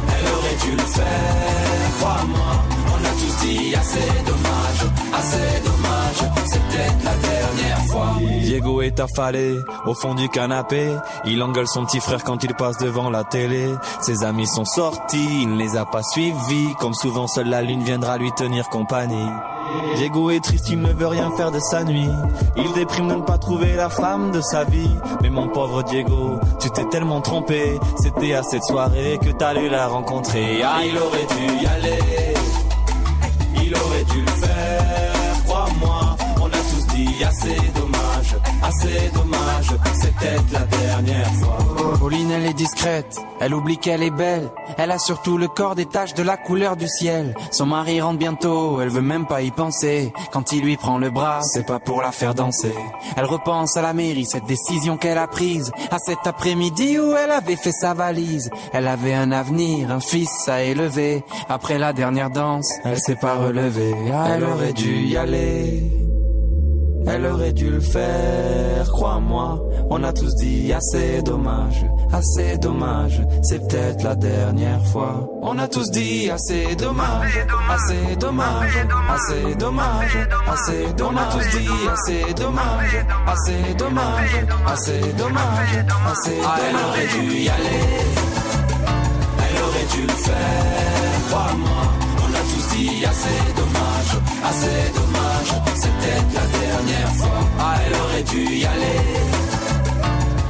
[0.08, 2.73] elle aurait dû le faire, crois-moi.
[3.04, 8.16] On a tous dit assez dommage, assez dommage, peut-être la dernière fois.
[8.42, 10.96] Diego est affalé au fond du canapé.
[11.26, 13.74] Il engueule son petit frère quand il passe devant la télé.
[14.02, 16.74] Ses amis sont sortis, il ne les a pas suivis.
[16.80, 19.30] Comme souvent, seule la lune viendra lui tenir compagnie.
[19.96, 22.10] Diego est triste, il ne veut rien faire de sa nuit.
[22.56, 24.92] Il déprime de ne pas trouver la femme de sa vie.
[25.22, 27.80] Mais mon pauvre Diego, tu t'es tellement trompé.
[28.02, 30.62] C'était à cette soirée que t'allais la rencontrer.
[30.64, 32.33] Ah, il aurait dû y aller.
[37.22, 39.68] Assez dommage, assez dommage.
[40.02, 41.58] C'est peut-être la dernière fois.
[42.00, 44.50] Pauline, elle est discrète, elle oublie qu'elle est belle.
[44.78, 47.36] Elle a surtout le corps des taches de la couleur du ciel.
[47.52, 50.14] Son mari rentre bientôt, elle veut même pas y penser.
[50.32, 52.74] Quand il lui prend le bras, c'est pas pour la faire danser.
[53.16, 55.72] Elle repense à la mairie, cette décision qu'elle a prise.
[55.92, 58.50] À cet après-midi où elle avait fait sa valise.
[58.72, 61.24] Elle avait un avenir, un fils à élever.
[61.50, 63.96] Après la dernière danse, elle s'est pas relevée.
[64.34, 66.03] Elle aurait dû y aller.
[67.06, 69.60] Elle aurait dû le faire, crois-moi.
[69.90, 73.22] On a tous dit assez dommage, assez dommage.
[73.44, 75.30] C'est peut-être la dernière fois.
[75.42, 77.40] On a tous dit assez dommage,
[77.70, 78.78] assez dommage,
[79.10, 80.18] assez dommage,
[80.48, 80.98] assez dommage.
[81.02, 84.36] On a tous dit assez dommage, assez dommage,
[84.66, 86.46] assez dommage, assez dommage.
[86.46, 87.84] Ah, elle aurait dû y aller.
[89.38, 91.84] Elle aurait dû le faire, crois-moi.
[92.20, 93.63] On a tous dit assez dommage,
[94.44, 95.52] assez dommage.
[95.76, 97.40] C'est peut-être la dernière fois.
[97.60, 99.02] Ah, elle aurait dû y aller.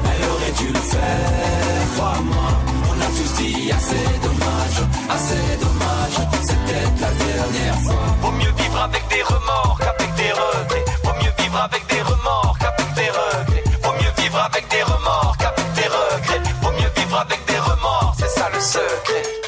[0.09, 2.49] Elle aurait dû le faire, crois-moi.
[2.89, 4.79] On a tous dit assez dommage,
[5.09, 6.15] assez dommage.
[6.47, 8.05] C'est peut-être la dernière fois.
[8.21, 10.85] Vaut mieux vivre avec des remords qu'avec des regrets.
[11.03, 13.63] Vaut mieux vivre avec des remords qu'avec des regrets.
[13.83, 16.41] Vaut mieux vivre avec des remords qu'avec des regrets.
[16.61, 19.42] Vaut mieux vivre avec des remords, c'est ça le secret.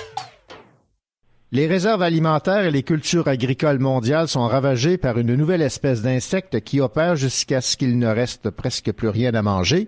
[1.55, 6.59] Les réserves alimentaires et les cultures agricoles mondiales sont ravagées par une nouvelle espèce d'insecte
[6.59, 9.87] qui opère jusqu'à ce qu'il ne reste presque plus rien à manger.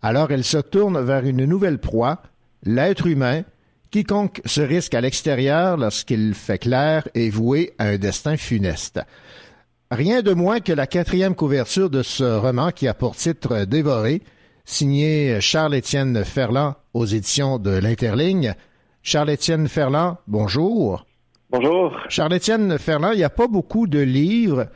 [0.00, 2.22] Alors elles se tournent vers une nouvelle proie,
[2.62, 3.42] l'être humain.
[3.90, 8.98] Quiconque se risque à l'extérieur lorsqu'il fait clair est voué à un destin funeste.
[9.90, 14.22] Rien de moins que la quatrième couverture de ce roman qui a pour titre Dévoré,
[14.64, 18.54] signé Charles-Étienne Ferland aux éditions de l'Interligne.
[19.02, 21.04] Charles-Étienne Ferland, bonjour.
[21.50, 21.96] Bonjour.
[22.08, 24.68] Charles-Étienne Ferland, il n'y a pas beaucoup de livres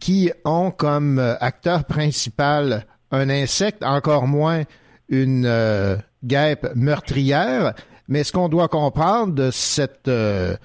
[0.00, 4.62] qui ont comme acteur principal un insecte, encore moins
[5.08, 7.74] une euh, guêpe meurtrière.
[8.08, 10.56] Mais ce qu'on doit comprendre de cette euh,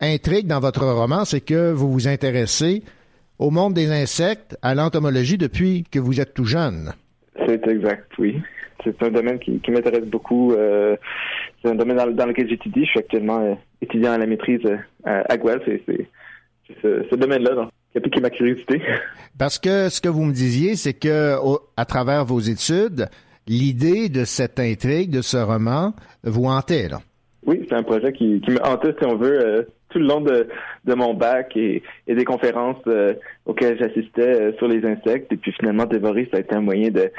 [0.00, 2.84] intrigue dans votre roman, c'est que vous vous intéressez
[3.38, 6.92] au monde des insectes, à l'entomologie depuis que vous êtes tout jeune.
[7.46, 8.40] C'est exact, oui.
[8.84, 10.52] C'est un domaine qui, qui m'intéresse beaucoup.
[10.52, 10.96] euh,
[11.62, 12.84] c'est un domaine dans, dans lequel j'étudie.
[12.84, 14.76] Je suis actuellement euh, étudiant à la maîtrise euh,
[15.28, 15.62] à, Guelph.
[15.66, 15.82] C'est,
[16.82, 18.80] ce, ce domaine-là donc, qui a piqué ma curiosité.
[19.38, 23.06] Parce que ce que vous me disiez, c'est que au- à travers vos études,
[23.48, 26.88] l'idée de cette intrigue, de ce roman, vous hantait.
[26.88, 27.00] Là.
[27.46, 30.48] Oui, c'est un projet qui, qui me hantait, si on veut, tout le long de,
[30.94, 33.14] mon bac et, des conférences euh,
[33.46, 35.32] auxquelles j'assistais euh, sur les insectes.
[35.32, 37.10] Et puis finalement, Dévorer, ça a été un moyen de,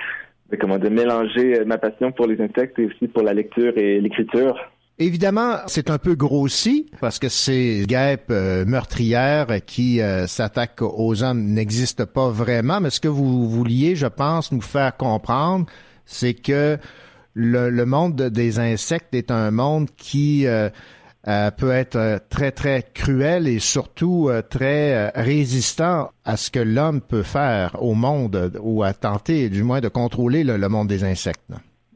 [0.60, 4.00] comment, de mélanger euh, ma passion pour les insectes et aussi pour la lecture et
[4.00, 4.58] l'écriture.
[5.02, 8.30] Évidemment, c'est un peu grossi parce que ces guêpes
[8.68, 12.82] meurtrières qui s'attaquent aux hommes n'existent pas vraiment.
[12.82, 15.68] Mais ce que vous vouliez, je pense, nous faire comprendre,
[16.04, 16.78] c'est que
[17.34, 20.70] le, le monde des insectes est un monde qui euh,
[21.30, 26.58] euh, peut être euh, très, très cruel et surtout euh, très résistant à ce que
[26.58, 31.04] l'homme peut faire au monde ou à tenter, du moins, de contrôler le, monde des
[31.04, 31.44] insectes.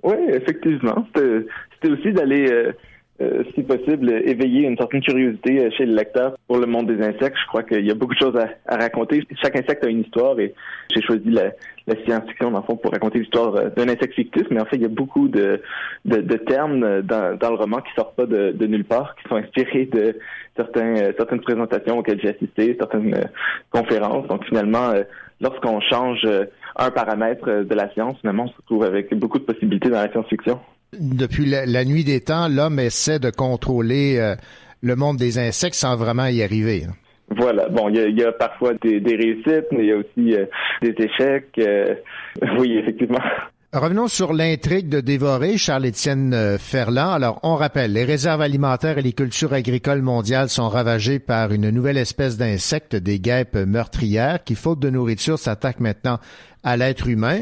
[0.04, 1.08] Oui, effectivement.
[1.16, 2.74] C'était aussi d'aller,
[3.22, 7.00] euh, si possible, éveiller une certaine curiosité euh, chez le lecteur pour le monde des
[7.00, 7.38] insectes.
[7.40, 9.24] Je crois qu'il y a beaucoup de choses à, à raconter.
[9.40, 10.56] Chaque insecte a une histoire et
[10.92, 11.52] j'ai choisi la,
[12.06, 14.48] science-fiction, dans le fond, pour raconter l'histoire euh, d'un insecte fictif.
[14.50, 15.62] Mais en fait, il y a beaucoup de,
[16.06, 19.30] de, de termes dans, dans le roman qui sortent pas de, de nulle part, qui
[19.30, 20.18] sont inspirés de
[20.56, 23.30] certains, certaines présentations auxquelles j'ai assisté, certaines
[23.70, 24.28] conférences.
[24.28, 24.92] Donc finalement,
[25.40, 26.28] lorsqu'on change
[26.78, 30.12] un paramètre de la science, finalement, on se retrouve avec beaucoup de possibilités dans la
[30.12, 30.60] science-fiction.
[31.00, 34.36] Depuis la, la nuit des temps, l'homme essaie de contrôler euh,
[34.82, 36.86] le monde des insectes sans vraiment y arriver.
[36.90, 36.94] hein.
[37.36, 37.68] Voilà.
[37.70, 39.98] Bon, il y a, il y a parfois des, des réussites, mais il y a
[39.98, 40.46] aussi euh,
[40.82, 41.50] des échecs.
[41.60, 41.96] euh,
[42.60, 43.20] oui, effectivement.
[43.72, 47.12] Revenons sur l'intrigue de dévorer Charles-Étienne euh, Ferland.
[47.14, 51.72] Alors, on rappelle, les réserves alimentaires et les cultures agricoles mondiales sont ravagées par une
[51.72, 56.20] nouvelle espèce d'insecte, des guêpes meurtrières, qui, faute de nourriture, s'attaquent maintenant
[56.64, 57.42] à l'être humain.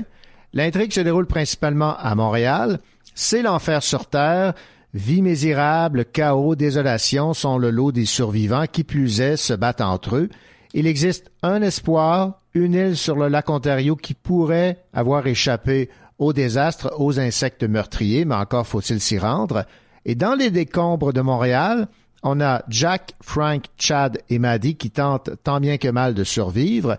[0.53, 2.79] L'intrigue se déroule principalement à Montréal.
[3.13, 4.53] C'est l'enfer sur Terre.
[4.93, 10.17] Vie misérable, chaos, désolation sont le lot des survivants qui plus est se battent entre
[10.17, 10.29] eux.
[10.73, 15.89] Il existe un espoir, une île sur le lac Ontario qui pourrait avoir échappé
[16.19, 19.65] au désastre, aux insectes meurtriers, mais encore faut-il s'y rendre.
[20.05, 21.87] Et dans les décombres de Montréal,
[22.23, 26.97] on a Jack, Frank, Chad et Maddie qui tentent tant bien que mal de survivre.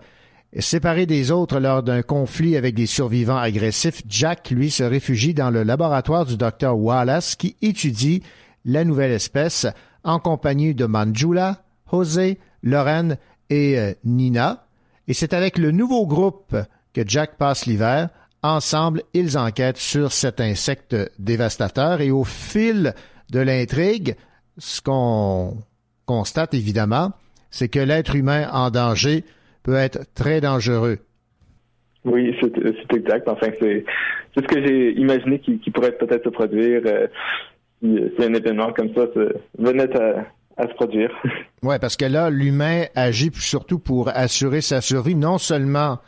[0.58, 5.48] Séparé des autres lors d'un conflit avec des survivants agressifs, Jack, lui, se réfugie dans
[5.48, 8.22] le laboratoire du docteur Wallace qui étudie
[8.66, 9.66] la nouvelle espèce
[10.04, 13.16] en compagnie de Manjula, José, Lorraine
[13.48, 14.66] et euh, Nina.
[15.08, 16.54] Et c'est avec le nouveau groupe
[16.92, 18.10] que Jack passe l'hiver.
[18.42, 22.94] Ensemble, ils enquêtent sur cet insecte dévastateur et au fil
[23.30, 24.16] de l'intrigue,
[24.58, 25.56] ce qu'on
[26.04, 27.12] constate évidemment,
[27.50, 29.24] c'est que l'être humain en danger
[29.62, 30.98] peut être très dangereux.
[32.04, 33.28] Oui, c'est exact.
[33.28, 33.84] Enfin, c'est
[34.36, 37.06] ce que j'ai imaginé qui, pourrait peut-être se produire euh,
[37.80, 39.06] si, un événement comme ça
[39.58, 39.88] venait
[40.56, 41.10] à, se produire.
[41.62, 45.98] Oui, parce que là, l'humain agit surtout pour assurer sa survie, non seulement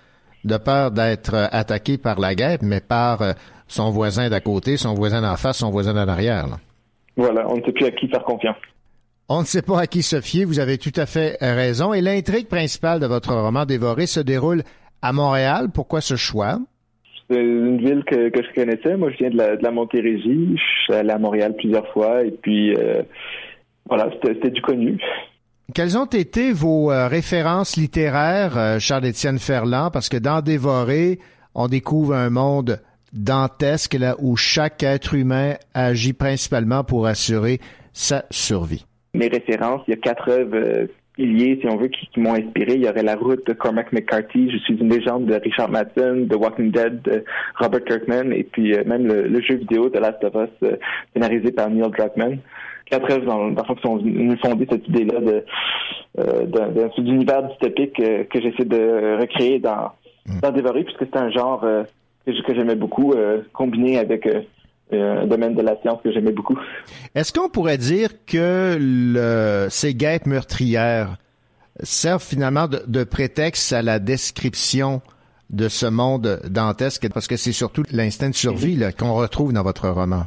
[0.45, 3.33] de peur d'être attaqué par la guêpe, mais par euh,
[3.69, 6.47] son voisin d'à côté, son voisin d'en face, son voisin d'en arrière.
[7.17, 8.57] Voilà, on ne sait plus à qui faire confiance.
[9.29, 11.95] On ne sait pas à qui se fier, vous avez tout à fait raison.
[11.95, 14.63] Et l'intrigue principale de votre roman Dévoré se déroule
[15.01, 15.69] à Montréal.
[15.73, 16.59] Pourquoi ce choix?
[17.31, 18.99] C'est une ville que, je connaissais.
[18.99, 20.57] Moi, je viens de la, de Montérégie.
[20.57, 22.23] Je suis allé à Montréal plusieurs fois.
[22.23, 23.03] Et puis, euh,
[23.89, 25.01] voilà, c'était du connu.
[25.75, 29.91] Quelles ont été vos euh, références littéraires, euh, Charles-Étienne Ferland?
[29.91, 31.19] Parce que dans Dévoré,
[31.55, 32.79] on découvre un monde
[33.15, 37.59] dantesque là où chaque être humain agit principalement pour assurer
[37.95, 38.85] sa survie
[39.15, 40.87] mes références, il y a quatre œuvres euh,
[41.17, 42.75] piliers, si on veut, qui, m'ont inspiré.
[42.75, 46.29] Il y aurait La Route de Cormac McCarthy, Je suis une légende de Richard Madsen,
[46.29, 47.25] The Walking Dead de
[47.59, 50.77] Robert Kirkman, et puis euh, même le, jeu vidéo de Last of Us, euh,
[51.13, 52.39] scénarisé par Neil Druckmann.
[52.87, 55.45] Quatre œuvres dans, dans le fond qui fonder cette idée-là de
[56.19, 59.93] euh, d'un univers dystopique que j'essaie de recréer dans,
[60.27, 60.41] mm.
[60.41, 61.61] dans Dévoré, puisque c'est un genre
[62.27, 63.15] que, que j'aimais beaucoup,
[63.53, 64.29] combiné avec
[64.93, 66.59] un domaine de la science que j'aimais beaucoup.
[67.15, 71.17] Est-ce qu'on pourrait dire que le, ces guêpes meurtrières
[71.83, 75.03] servent finalement de, prétexte à la description
[75.51, 79.89] de ce monde dantesque, parce que c'est surtout l'instinct de survie qu'on retrouve dans votre
[79.89, 80.25] roman?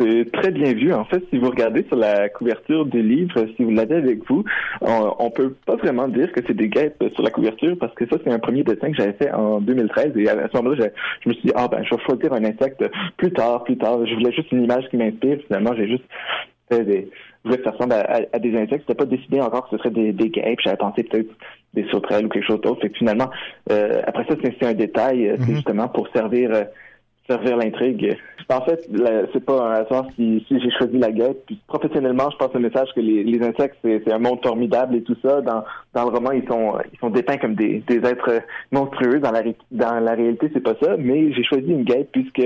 [0.00, 0.92] C'est très bien vu.
[0.92, 4.44] En fait, si vous regardez sur la couverture du livre, si vous l'avez avec vous,
[4.80, 8.04] on, on, peut pas vraiment dire que c'est des guêpes sur la couverture parce que
[8.08, 10.88] ça, c'est un premier dessin que j'avais fait en 2013 et à ce moment-là,
[11.22, 12.84] je, me suis dit, ah ben, je vais choisir un insecte
[13.16, 14.04] plus tard, plus tard.
[14.04, 15.38] Je voulais juste une image qui m'inspire.
[15.46, 16.04] Finalement, j'ai juste
[16.68, 17.08] fait des,
[17.44, 18.84] je voulais que ça ressemble à, des insectes.
[18.86, 20.58] C'était pas décidé encore que ce serait des, des guêpes.
[20.64, 21.30] J'avais pensé peut-être
[21.74, 22.84] des sauterelles ou quelque chose d'autre.
[22.86, 23.30] Et finalement,
[23.70, 25.28] euh, après ça, c'est un détail.
[25.28, 25.54] Euh, mm-hmm.
[25.54, 26.64] justement pour servir euh,
[27.28, 28.16] servir l'intrigue.
[28.50, 28.86] En fait,
[29.32, 31.38] c'est pas un hasard si, si j'ai choisi la guêpe.
[31.46, 35.02] Puis professionnellement, je passe le message que les, les insectes, c'est un monde formidable et
[35.02, 35.40] tout ça.
[35.40, 35.64] Dans,
[35.94, 39.18] dans le roman, ils sont ils sont dépeints comme des, des êtres monstrueux.
[39.20, 40.96] Dans la dans la réalité, c'est pas ça.
[40.98, 42.42] Mais j'ai choisi une guêpe puisque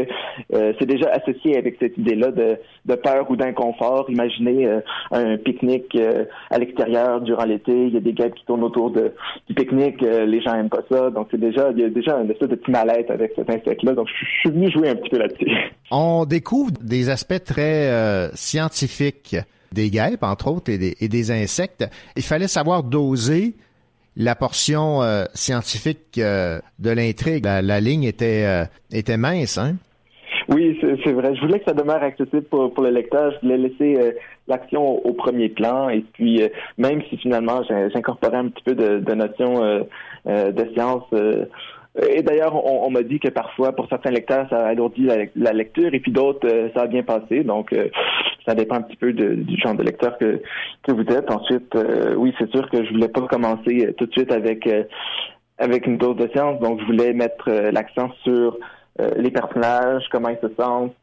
[0.54, 4.06] euh, c'est déjà associé avec cette idée-là de, de peur ou d'inconfort.
[4.08, 4.80] Imaginez euh,
[5.10, 7.72] un pique-nique euh, à l'extérieur durant l'été.
[7.72, 9.12] Il y a des guêpes qui tournent autour de,
[9.48, 10.00] du pique-nique.
[10.00, 11.10] les gens aiment pas ça.
[11.10, 13.94] Donc c'est déjà il y a déjà un espèce de petit mal-être avec cet insecte-là.
[13.94, 15.50] Donc je suis venu jouer un petit peu là-dessus.
[15.90, 19.36] On découvre des aspects très euh, scientifiques
[19.72, 21.84] des guêpes, entre autres, et des, insectes.
[22.16, 23.54] Il fallait savoir doser
[24.16, 27.44] la portion euh, scientifique euh, de l'intrigue.
[27.44, 29.76] La, ligne était, était mince, hein?
[30.48, 31.34] Oui, c'est vrai.
[31.34, 33.32] Je voulais que ça demeure accessible pour, le lecteur.
[33.32, 34.14] Je voulais laisser
[34.46, 35.90] l'action au, premier plan.
[35.90, 36.40] Et puis,
[36.78, 37.62] même si finalement
[37.92, 39.60] j'incorporais un petit peu de, de notions
[40.24, 41.04] de science
[41.96, 46.00] et d'ailleurs, on, m'a dit que parfois, pour certains lecteurs, ça alourdit la, lecture, et
[46.00, 47.42] puis d'autres, euh, ça a bien passé.
[47.42, 47.88] Donc, euh,
[48.46, 50.40] ça dépend un petit peu du genre de lecteur que,
[50.82, 51.30] que vous êtes.
[51.30, 54.68] Ensuite, euh, oui, c'est sûr que je voulais pas commencer tout de suite avec
[55.58, 58.58] avec une dose de science, donc je voulais mettre l'accent sur
[59.16, 60.94] les personnages, comment ils se sentent,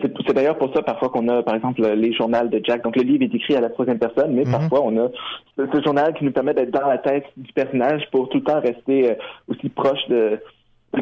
[0.00, 2.82] c'est d'ailleurs pour ça parfois qu'on a, par exemple, les journaux de Jack.
[2.82, 4.52] Donc le livre est écrit à la troisième personne, mais mhm.
[4.52, 5.08] parfois on a
[5.56, 8.60] ce, journal qui nous permet d'être dans la tête du personnage pour tout le temps
[8.60, 9.14] rester euh,
[9.48, 10.38] aussi proche de,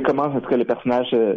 [0.05, 1.35] comment est-ce que le personnage euh,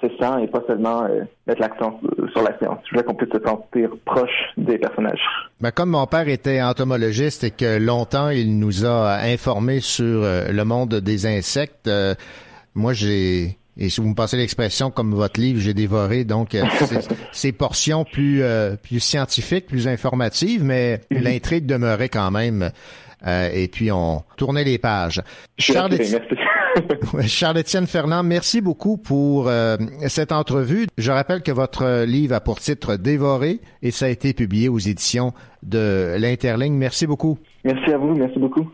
[0.00, 2.00] se sent et pas seulement euh, mettre l'accent
[2.32, 2.78] sur la science.
[2.84, 5.20] Je voulais qu'on puisse se sentir proche des personnages.
[5.60, 10.62] Ben, comme mon père était entomologiste et que longtemps il nous a informés sur le
[10.64, 11.90] monde des insectes,
[12.74, 16.64] moi j'ai et si vous me passez l'expression comme votre livre, j'ai dévoré donc euh,
[17.32, 21.22] ces portions plus euh, plus scientifiques, plus informatives, mais mhm.
[21.22, 22.70] l'intrigue demeurait quand même.
[23.26, 25.22] Euh, et puis on tournait les pages.
[25.58, 25.96] Charles
[27.26, 29.76] Charles-Étienne Fernand, merci beaucoup pour euh,
[30.06, 30.86] cette entrevue.
[30.98, 34.78] Je rappelle que votre livre a pour titre Dévoré et ça a été publié aux
[34.78, 35.32] éditions
[35.62, 36.74] de l'Interligne.
[36.74, 37.38] Merci beaucoup.
[37.64, 38.70] Merci à vous, merci beaucoup.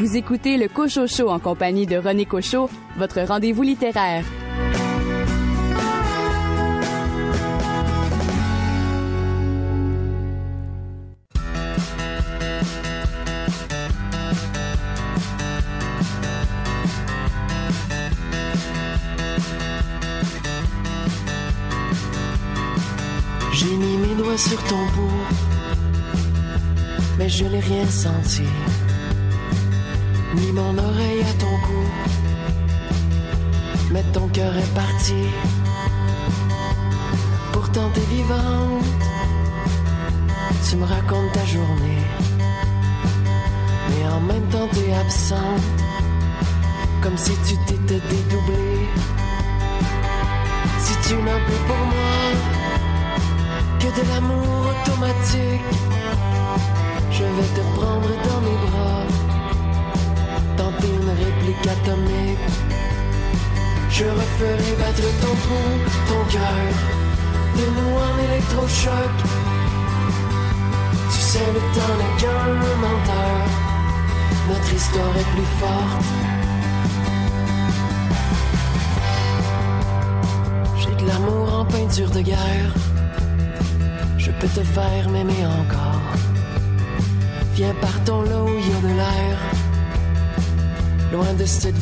[0.00, 4.24] Vous écoutez le Cocho Show en compagnie de René Cocho, votre rendez-vous littéraire.
[23.52, 25.10] J'ai mis mes doigts sur ton bout,
[27.18, 28.44] mais je n'ai rien senti.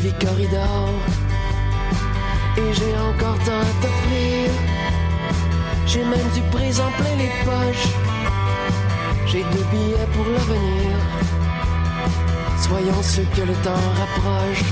[0.09, 0.89] De cette vie corridor.
[2.57, 4.51] Et j'ai encore tant à t'offrir.
[5.87, 7.93] J'ai même du présent plein les poches.
[9.27, 10.97] J'ai deux billets pour l'avenir.
[12.61, 14.65] Soyons ceux que le temps rapproche.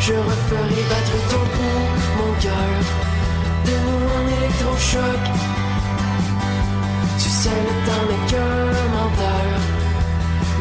[0.00, 1.88] Je referai battre ton pouls,
[2.18, 2.78] mon cœur.
[3.66, 5.22] De nous en électrochoc.
[7.18, 9.60] Tu sais, le temps n'est qu'un menteur.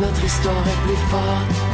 [0.01, 1.64] Notre histoire est plus forte.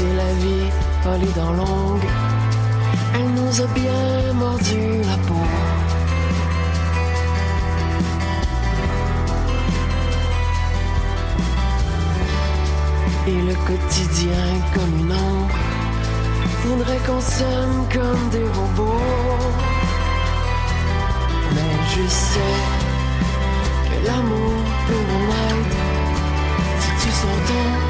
[0.00, 0.70] Sais, la vie,
[1.04, 2.08] a les dents longues.
[3.14, 5.46] Elle nous a bien mordu la peau.
[13.26, 15.58] Et le quotidien comme une ombre
[16.64, 19.52] voudrait qu'on s'aime comme des robots.
[21.54, 22.56] Mais je sais
[23.86, 25.76] que l'amour peut renaître
[26.80, 27.89] si tu sens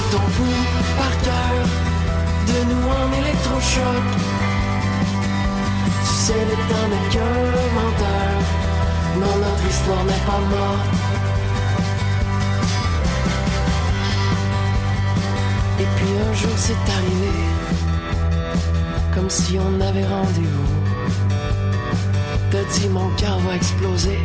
[0.00, 0.64] pouls
[0.96, 1.54] par cœur,
[2.48, 4.04] de nous en électrochoc.
[6.04, 7.36] Tu sais, le temps n'est qu'un
[7.78, 8.34] menteur.
[9.20, 11.04] Non, notre histoire n'est pas morte.
[15.80, 17.32] Et puis un jour c'est arrivé,
[19.14, 20.74] comme si on avait rendez-vous.
[22.50, 24.18] T'as dit mon cœur va exploser.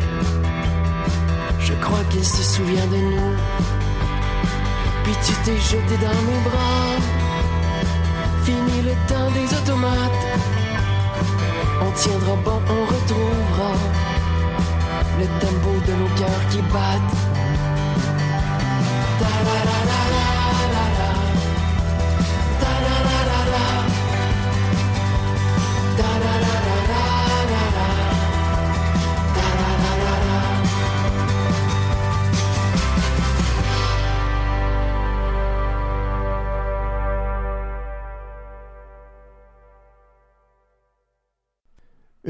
[1.58, 3.69] Je crois qu'il se souvient de nous.
[5.10, 6.94] Puis tu t'es jeté dans mes bras.
[8.44, 10.24] Fini le temps des automates.
[11.82, 13.72] On tiendra bon, on retrouvera
[15.18, 17.16] le tempo de nos cœurs qui battent.
[19.18, 19.99] Ta-la-la-la-la-la-la.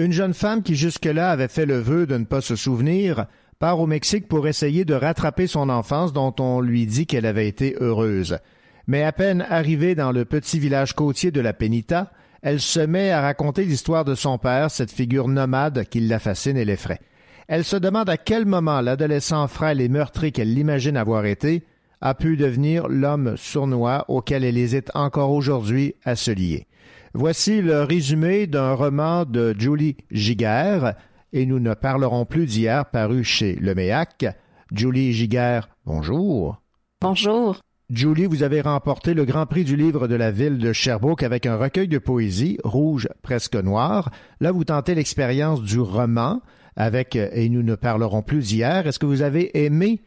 [0.01, 3.27] Une jeune femme qui jusque-là avait fait le vœu de ne pas se souvenir
[3.59, 7.47] part au Mexique pour essayer de rattraper son enfance dont on lui dit qu'elle avait
[7.47, 8.39] été heureuse.
[8.86, 13.10] Mais à peine arrivée dans le petit village côtier de la Pénita, elle se met
[13.10, 17.01] à raconter l'histoire de son père, cette figure nomade qui la fascine et l'effraie.
[17.47, 21.62] Elle se demande à quel moment l'adolescent frêle et meurtri qu'elle l'imagine avoir été
[22.01, 26.66] a pu devenir l'homme sournois auquel elle hésite encore aujourd'hui à se lier.
[27.12, 30.95] Voici le résumé d'un roman de Julie Giguère,
[31.32, 34.27] et nous ne parlerons plus d'hier paru chez Le Méac.
[34.73, 36.62] Julie Giguère, bonjour.
[37.01, 37.59] Bonjour.
[37.91, 41.47] Julie, vous avez remporté le Grand Prix du livre de la ville de Sherbrooke avec
[41.47, 44.12] un recueil de poésie, Rouge presque noir.
[44.39, 46.41] Là, vous tentez l'expérience du roman
[46.77, 48.87] avec, et nous ne parlerons plus hier.
[48.87, 50.01] Est-ce que vous avez aimé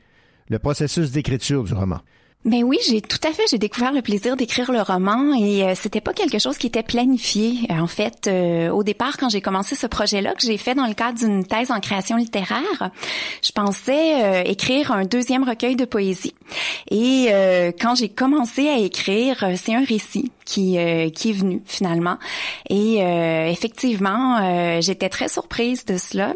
[0.48, 2.00] le processus d'écriture du roman?
[2.46, 3.44] Ben oui, j'ai tout à fait.
[3.50, 6.84] J'ai découvert le plaisir d'écrire le roman et euh, c'était pas quelque chose qui était
[6.84, 7.68] planifié.
[7.72, 10.86] Euh, en fait, euh, au départ, quand j'ai commencé ce projet-là que j'ai fait dans
[10.86, 12.92] le cadre d'une thèse en création littéraire,
[13.42, 16.36] je pensais écrire un deuxième recueil de poésie.
[16.92, 17.30] Et
[17.80, 20.78] quand j'ai commencé à écrire, c'est un récit qui
[21.16, 22.18] qui est venu finalement.
[22.70, 22.98] Et
[23.50, 26.34] effectivement, j'étais très surprise de cela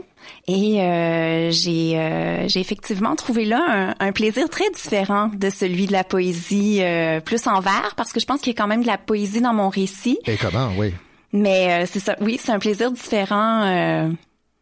[0.48, 5.92] et euh, j'ai euh, j'ai effectivement trouvé là un, plaisir très différent de celui de
[5.92, 8.82] la poésie euh, plus en vers parce que je pense qu'il y a quand même
[8.82, 10.20] de la poésie dans mon récit.
[10.26, 10.94] Et comment, oui.
[11.34, 14.10] Mais c'est ça, oui, c'est un plaisir différent.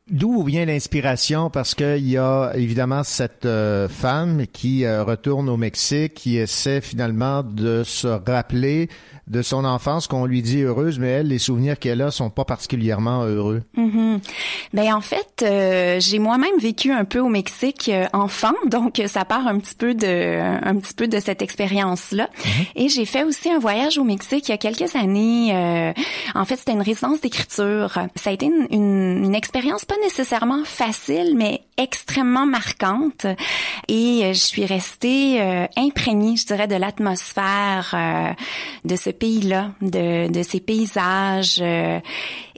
[0.10, 1.50] D'où vient l'inspiration?
[1.50, 3.48] Parce qu'il y a évidemment cette
[3.90, 8.90] femme qui retourne au Mexique, qui essaie finalement de se rappeler
[9.28, 12.46] de son enfance qu'on lui dit heureuse, mais elle, les souvenirs qu'elle a sont pas
[12.46, 13.64] particulièrement heureux.
[13.76, 14.20] Mm-hmm.
[14.74, 19.26] Ben en fait, euh, j'ai moi-même vécu un peu au Mexique euh, enfant, donc ça
[19.26, 20.06] part un petit peu de
[20.64, 22.30] un petit peu de cette expérience-là.
[22.38, 22.66] Mm-hmm.
[22.76, 25.56] Et j'ai fait aussi un voyage au Mexique il y a quelques années.
[25.56, 25.94] Euh,
[26.36, 27.98] en fait, c'était une résidence d'écriture.
[28.16, 33.26] Ça a été une, une, une expérience pas nécessairement facile, mais extrêmement marquante.
[33.88, 35.42] Et je suis restée
[35.76, 37.96] imprégnée, je dirais, de l'atmosphère
[38.86, 41.60] de ce pays-là, de, de ces paysages.
[41.62, 42.00] Euh,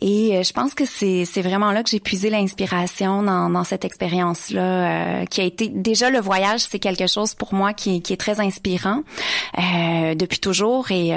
[0.01, 3.63] et euh, je pense que c'est, c'est vraiment là que j'ai puisé l'inspiration dans, dans
[3.63, 8.01] cette expérience-là, euh, qui a été déjà le voyage, c'est quelque chose pour moi qui,
[8.01, 9.03] qui est très inspirant
[10.15, 10.91] depuis toujours.
[10.91, 11.11] Et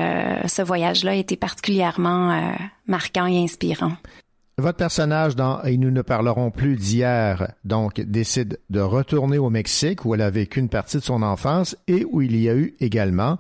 [0.47, 2.55] ce voyage-là a été particulièrement
[2.87, 3.93] marquant et inspirant.
[4.61, 10.05] Votre personnage dans Et nous ne parlerons plus d'hier, donc, décide de retourner au Mexique
[10.05, 12.77] où elle a vécu une partie de son enfance et où il y a eu
[12.79, 13.39] également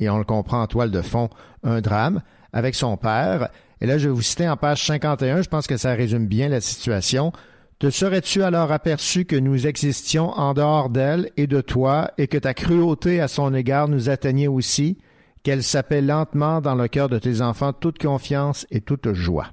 [0.00, 1.30] et on le comprend en toile de fond,
[1.62, 3.48] un drame avec son père.
[3.80, 6.48] Et là, je vais vous citer en page 51, je pense que ça résume bien
[6.48, 7.32] la situation.
[7.78, 12.38] Te serais-tu alors aperçu que nous existions en dehors d'elle et de toi, et que
[12.38, 14.98] ta cruauté à son égard nous atteignait aussi,
[15.42, 19.48] qu'elle s'appelle lentement dans le cœur de tes enfants toute confiance et toute joie?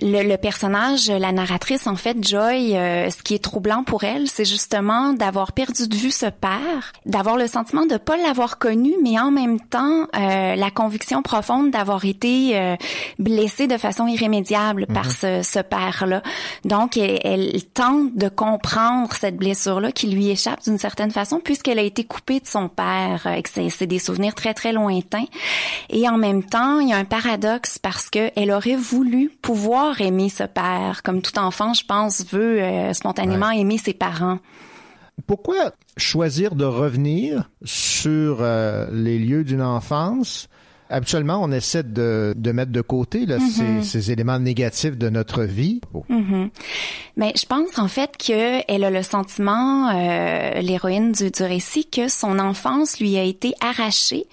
[0.00, 4.44] Le, personnage, la narratrice, en fait, Joy, euh, ce qui est troublant pour elle, c'est
[4.44, 9.18] justement d'avoir perdu de vue ce père, d'avoir le sentiment de pas l'avoir connu, mais
[9.18, 12.76] en même temps euh, la conviction profonde d'avoir été euh,
[13.18, 15.42] blessée de façon irrémédiable par mhm.
[15.42, 16.22] ce, père-là.
[16.64, 21.82] Donc, elle, tente de comprendre cette blessure-là qui lui échappe d'une certaine façon, puisqu'elle a
[21.82, 25.24] été coupée de son père, et que c'est des souvenirs très très lointains.
[25.90, 29.85] Et en même temps, il y a un paradoxe parce que elle aurait voulu pouvoir
[30.00, 34.38] aimer ce père, comme tout enfant, je pense, veut euh, spontanément aimer ses parents.
[35.26, 40.48] Pourquoi choisir de revenir sur euh, les lieux d'une enfance?
[40.88, 43.82] Habituellement, on essaie de, de mettre de côté là, ces, mm-hmm.
[43.82, 45.80] ces, éléments négatifs de notre vie.
[46.08, 46.50] Mm-hmm.
[47.16, 52.06] Mais je pense en fait qu'elle a le sentiment, euh, l'héroïne du, du récit, que
[52.06, 54.26] son enfance lui a été arrachée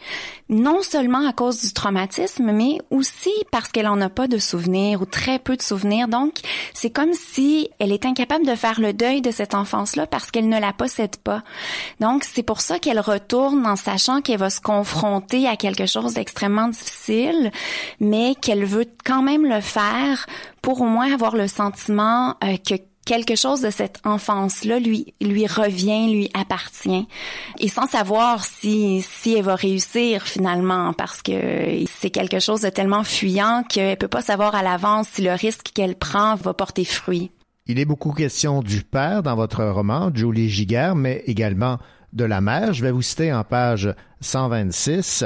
[0.54, 5.02] non seulement à cause du traumatisme, mais aussi parce qu'elle en a pas de souvenirs
[5.02, 6.08] ou très peu de souvenirs.
[6.08, 6.40] Donc,
[6.74, 10.50] c'est comme si elle est incapable de faire le deuil de cette enfance-là parce qu'elle
[10.50, 11.44] ne la possède pas.
[12.00, 16.14] Donc, c'est pour ça qu'elle retourne en sachant qu'elle va se confronter à quelque chose
[16.14, 17.52] d'extrêmement difficile,
[18.00, 20.26] mais qu'elle veut quand même le faire
[20.62, 22.76] pour au moins avoir le sentiment euh, que
[23.06, 27.08] quelque chose de cette enfance-là lui lui revient, lui appartient,
[27.60, 32.70] et sans savoir si si elle va réussir finalement, parce que c'est quelque chose de
[32.70, 36.86] tellement fuyant qu'elle peut pas savoir à l'avance si le risque qu'elle prend va porter
[36.86, 37.32] fruit.
[37.66, 41.78] Il est beaucoup question du père dans votre roman, Julie Giguère, mais également
[42.12, 42.74] de la mère.
[42.74, 45.24] Je vais vous citer en page 126.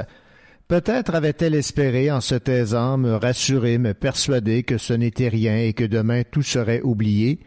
[0.67, 5.73] Peut-être avait-elle espéré, en se taisant, me rassurer, me persuader que ce n'était rien et
[5.73, 7.39] que demain tout serait oublié.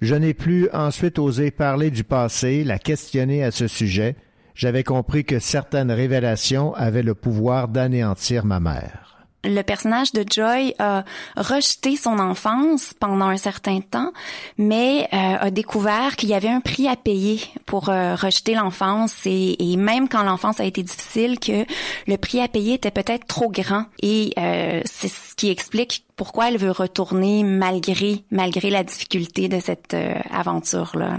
[0.00, 4.14] Je n'ai plus ensuite osé parler du passé, la questionner à ce sujet.
[4.54, 9.07] J'avais compris que certaines révélations avaient le pouvoir d'anéantir ma mère.
[9.44, 11.04] Le personnage de Joy a
[11.36, 14.12] rejeté son enfance pendant un certain temps,
[14.56, 19.26] mais euh, a découvert qu'il y avait un prix à payer pour euh, rejeter l'enfance
[19.26, 21.64] et, et, même quand l'enfance a été difficile, que
[22.06, 23.84] le prix à payer était peut-être trop grand.
[24.02, 29.60] Et euh, c'est ce qui explique pourquoi elle veut retourner malgré malgré la difficulté de
[29.60, 29.96] cette
[30.32, 31.18] aventure-là.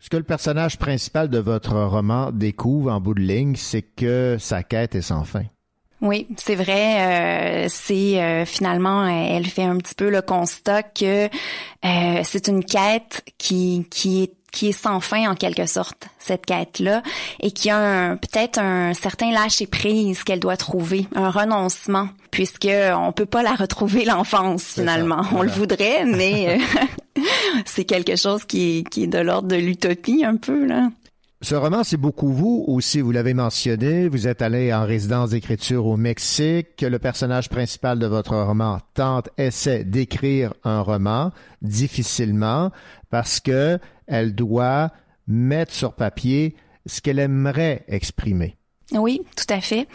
[0.00, 4.36] Ce que le personnage principal de votre roman découvre en bout de ligne, c'est que
[4.40, 5.44] sa quête est sans fin.
[6.02, 7.64] Oui, c'est vrai.
[7.64, 12.64] Euh, c'est euh, finalement, elle fait un petit peu le constat que euh, c'est une
[12.64, 17.04] quête qui qui est qui est sans fin en quelque sorte cette quête-là
[17.38, 23.12] et qui a peut-être un certain lâcher prise qu'elle doit trouver, un renoncement puisque on
[23.12, 25.22] peut pas la retrouver l'enfance finalement.
[25.36, 26.58] On le voudrait, mais
[27.64, 30.90] c'est quelque chose qui est, qui est de l'ordre de l'utopie un peu là.
[31.42, 35.86] Ce roman, c'est beaucoup vous aussi, vous l'avez mentionné, vous êtes allé en résidence d'écriture
[35.86, 42.70] au Mexique, le personnage principal de votre roman tente, essaie d'écrire un roman difficilement
[43.08, 44.90] parce que elle doit
[45.26, 48.59] mettre sur papier ce qu'elle aimerait exprimer.
[48.92, 49.86] Oui, tout à fait.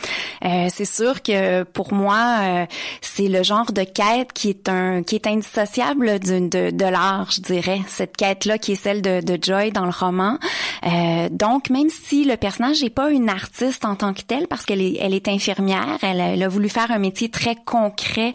[0.45, 2.65] Euh, c'est sûr que pour moi, euh,
[3.01, 7.29] c'est le genre de quête qui est un qui est indissociable de, de, de l'art,
[7.31, 7.81] je dirais.
[7.87, 10.37] Cette quête-là qui est celle de, de Joy dans le roman.
[10.85, 14.65] Euh, donc, même si le personnage n'est pas une artiste en tant que telle, parce
[14.65, 18.33] qu'elle est elle est infirmière, elle, elle, a voulu faire un métier très concret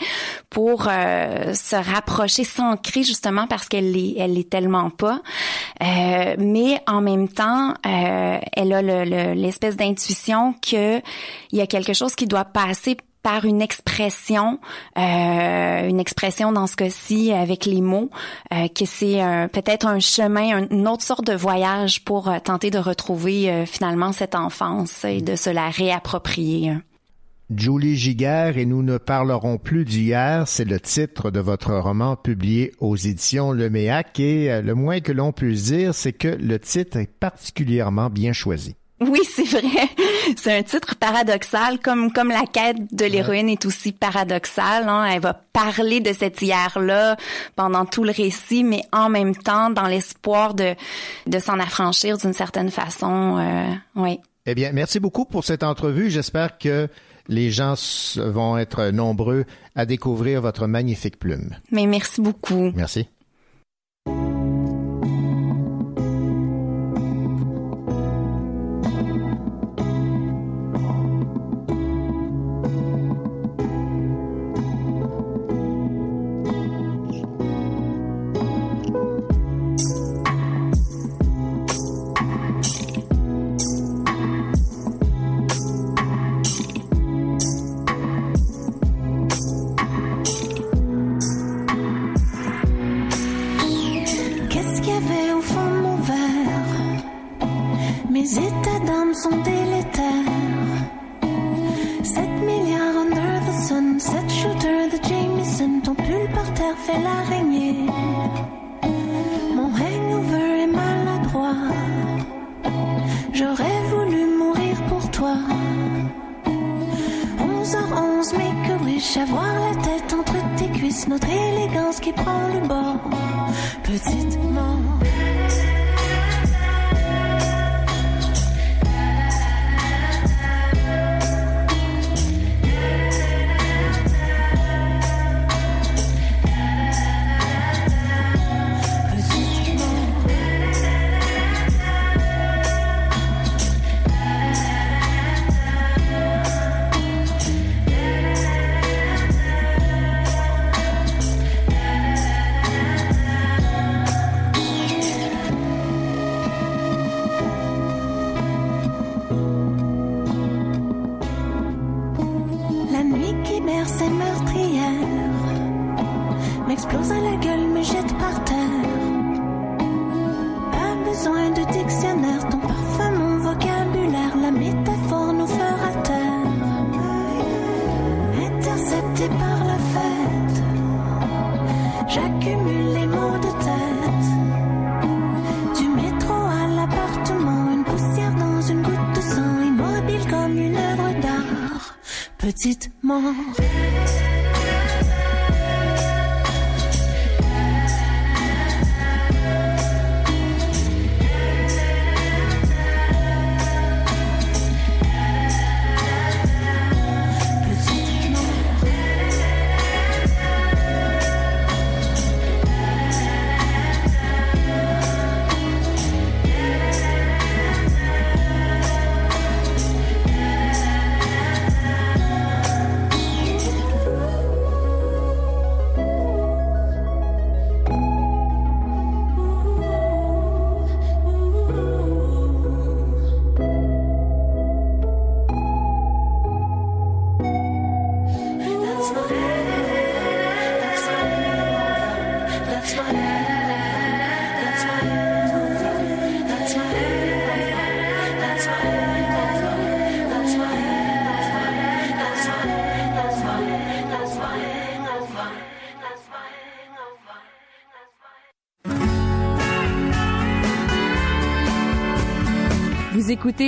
[0.50, 5.22] pour euh, se rapprocher, s'ancrer justement parce qu'elle est elle est tellement pas.
[5.82, 8.82] Euh, mais en même temps, elle a
[9.34, 10.98] l'espèce le, d'intuition que
[11.52, 14.58] il y a quelque chose qui doit passer par une expression,
[14.96, 18.10] euh, une expression dans ce cas-ci avec les mots,
[18.52, 19.20] euh, que c'est
[19.52, 24.34] peut-être un chemin, une autre sorte de voyage pour euh, tenter de retrouver finalement cette
[24.34, 26.74] enfance et de se la réapproprier.
[27.54, 32.72] Julie Giguère et nous ne parlerons plus d'hier, c'est le titre de votre roman publié
[32.78, 36.98] aux éditions Le Méac et le moins que l'on puisse dire, c'est que le titre
[36.98, 38.76] est particulièrement bien choisi.
[39.00, 39.88] Oui, c'est vrai.
[40.36, 44.88] C'est un titre paradoxal, comme comme la quête de l'héroïne est aussi paradoxale.
[44.88, 45.06] Hein.
[45.06, 47.16] Elle va parler de cette hier-là
[47.56, 50.74] pendant tout le récit, mais en même temps dans l'espoir de
[51.26, 53.38] de s'en affranchir d'une certaine façon.
[53.38, 54.20] Euh, oui.
[54.46, 56.10] Eh bien, merci beaucoup pour cette entrevue.
[56.10, 56.88] J'espère que
[57.28, 57.74] les gens
[58.16, 59.44] vont être nombreux
[59.76, 61.56] à découvrir votre magnifique plume.
[61.70, 62.72] Mais merci beaucoup.
[62.74, 63.08] Merci.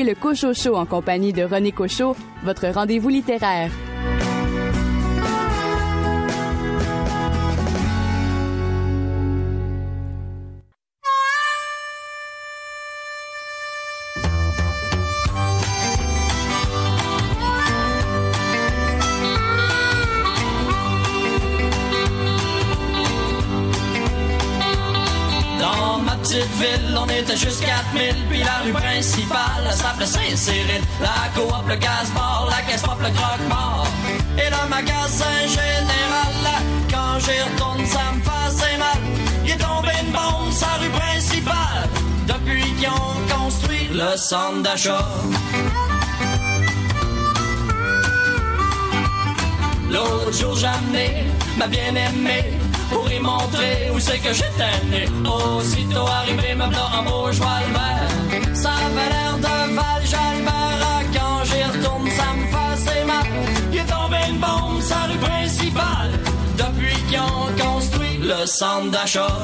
[0.01, 3.71] Le Cochot Show en compagnie de René Cochot, votre rendez-vous littéraire.
[44.33, 45.07] Centre d'achat.
[49.91, 51.09] L'autre jour, amené
[51.59, 52.47] ma bien-aimée
[52.91, 55.05] pour y montrer où c'est que j'étais né.
[55.37, 58.55] Aussitôt arrivé, me v'là en joie le vert.
[58.63, 61.03] Ça avait l'air de Val Jalbert.
[61.15, 62.45] Quand j'y retourne, ça me
[62.85, 63.27] fait mal.
[63.71, 66.13] Il est tombé une bombe sa rue principale
[66.63, 69.37] depuis qu'ils ont construit le centre d'achat.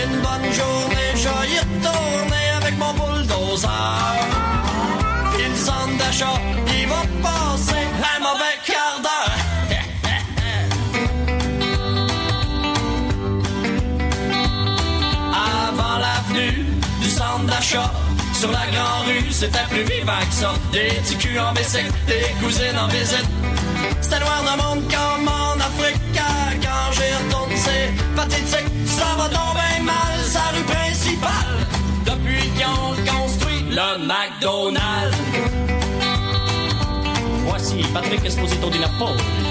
[0.00, 1.28] Une bonne journée, je
[1.88, 3.68] y retourner avec mon bulldozer.
[5.32, 6.40] Puis le centre d'achat,
[6.78, 9.38] il va passer un mauvais quart d'heure.
[15.68, 16.66] Avant l'avenue
[17.00, 17.90] du centre d'achat,
[18.34, 20.52] sur la grande rue, c'était plus vivant que ça.
[20.72, 23.28] Des petits en bicycle, des cousines en visite.
[24.00, 26.00] C'était noir de monde comme en Afrique.
[26.14, 28.70] Quand j'y retourne, c'est pathétique.
[28.86, 31.67] Ça va tomber mal, sa rue principale.
[33.78, 35.16] Le McDonald's.
[37.44, 39.47] Voici Patrick Esposito di Napoli.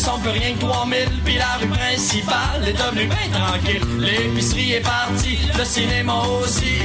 [0.00, 3.84] Sont plus rien que 3000 Puis la rue principale est devenue bien tranquille.
[3.98, 6.76] L'épicerie est partie, le cinéma aussi.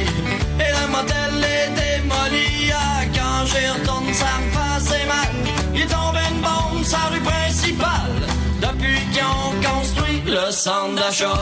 [0.59, 5.33] Et le motel est démoli Ah, Quand j'y retourne, ça me fait mal.
[5.73, 8.21] Il est tombé une bombe sa rue principale.
[8.61, 11.39] Depuis qu'ils ont construit le centre d'achat.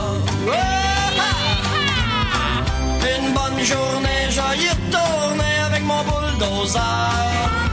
[3.16, 7.63] Une bonne journée, je y retourner avec mon bulldozer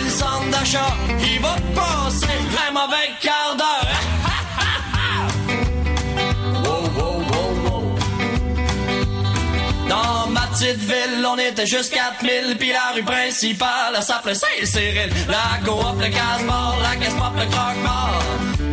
[0.00, 2.26] le centre d'achat, il va passer
[2.68, 3.88] un mauvais quart d'heure.
[9.88, 15.10] Dans ma petite ville, on était juste 4000, puis la rue principale, elle s'appelait Saint-Cyril.
[15.28, 18.22] La coop, le gaz-bar, la caisse pop, le croque-mort.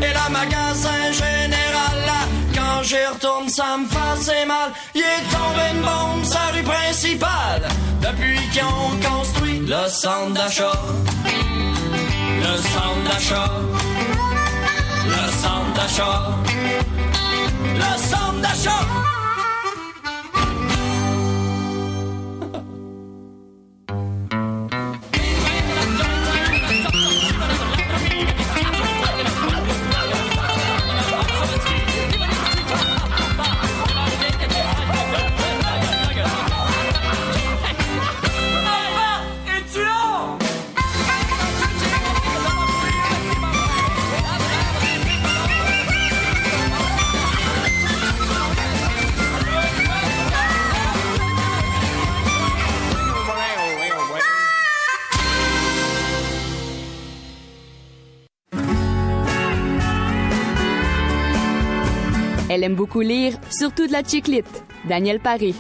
[0.02, 2.22] Et le magasin général, là,
[2.56, 4.72] quand j'y retourne, ça me fait mal.
[4.96, 7.68] Il est tombé une bombe, sa rue principale,
[8.02, 9.39] depuis qu'ils ont construit
[9.70, 10.72] le centre d'achat.
[12.42, 13.52] Le centre d'achat.
[15.06, 16.32] Le centre d'achat.
[17.76, 19.19] Le centre d'achat.
[62.60, 64.66] Elle aime beaucoup lire, surtout de la chiclite.
[64.90, 65.54] Daniel Paré.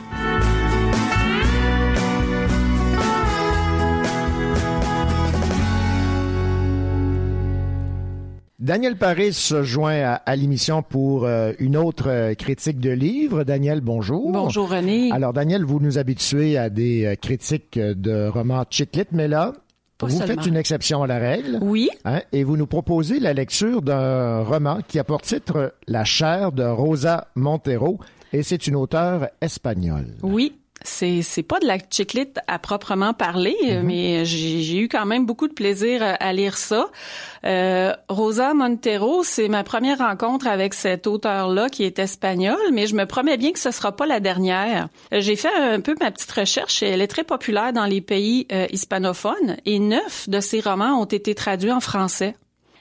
[8.59, 13.45] Daniel Paris se joint à, à l'émission pour euh, une autre euh, critique de livre.
[13.45, 14.33] Daniel, bonjour.
[14.33, 15.09] Bonjour René.
[15.13, 19.53] Alors Daniel, vous nous habituez à des euh, critiques de romans chiclit, mais là,
[19.99, 20.35] Pas vous seulement.
[20.35, 21.59] faites une exception à la règle.
[21.61, 21.89] Oui.
[22.05, 26.51] Hein, et vous nous proposez la lecture d'un roman qui a pour titre La chair
[26.53, 27.99] de Rosa Montero,
[28.31, 30.15] et c'est une auteure espagnole.
[30.23, 30.58] Oui.
[30.83, 33.81] C'est c'est pas de la chiclite à proprement parler, Mhm.
[33.83, 36.87] mais j'ai j'ai eu quand même beaucoup de plaisir à, à lire ça.
[37.45, 42.95] Euh, Rosa Montero, c'est ma première rencontre avec cet auteur-là qui est espagnol, mais je
[42.95, 44.89] me promets bien que ce sera pas la dernière.
[45.13, 48.01] Euh, J'ai fait un peu ma petite recherche et elle est très populaire dans les
[48.01, 52.35] pays euh, hispanophones et neuf de ses romans ont été traduits en français.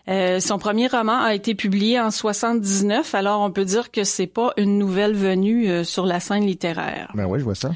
[0.08, 4.26] Euh, son premier roman a été publié en 79, alors on peut dire que c'est
[4.26, 7.10] pas une nouvelle venue euh, sur la scène littéraire.
[7.14, 7.70] Ben oui, je vois ça.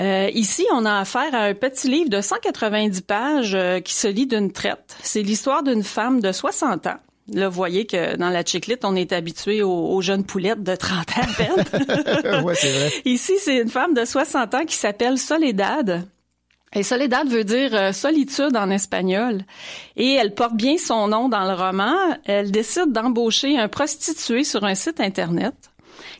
[0.00, 4.06] Euh, ici, on a affaire à un petit livre de 190 pages euh, qui se
[4.06, 4.96] lit d'une traite.
[5.02, 6.96] C'est l'histoire d'une femme de 60 ans.
[7.32, 10.74] Là, vous voyez que dans la chiclite, on est habitué aux, aux jeunes poulettes de
[10.74, 12.42] 30 ans à peine.
[12.44, 12.92] ouais, c'est vrai.
[13.04, 16.06] Ici, c'est une femme de 60 ans qui s'appelle Soledad.
[16.74, 19.42] Et Soledad veut dire euh, solitude en espagnol.
[19.96, 21.96] Et elle porte bien son nom dans le roman.
[22.24, 25.54] Elle décide d'embaucher un prostitué sur un site Internet.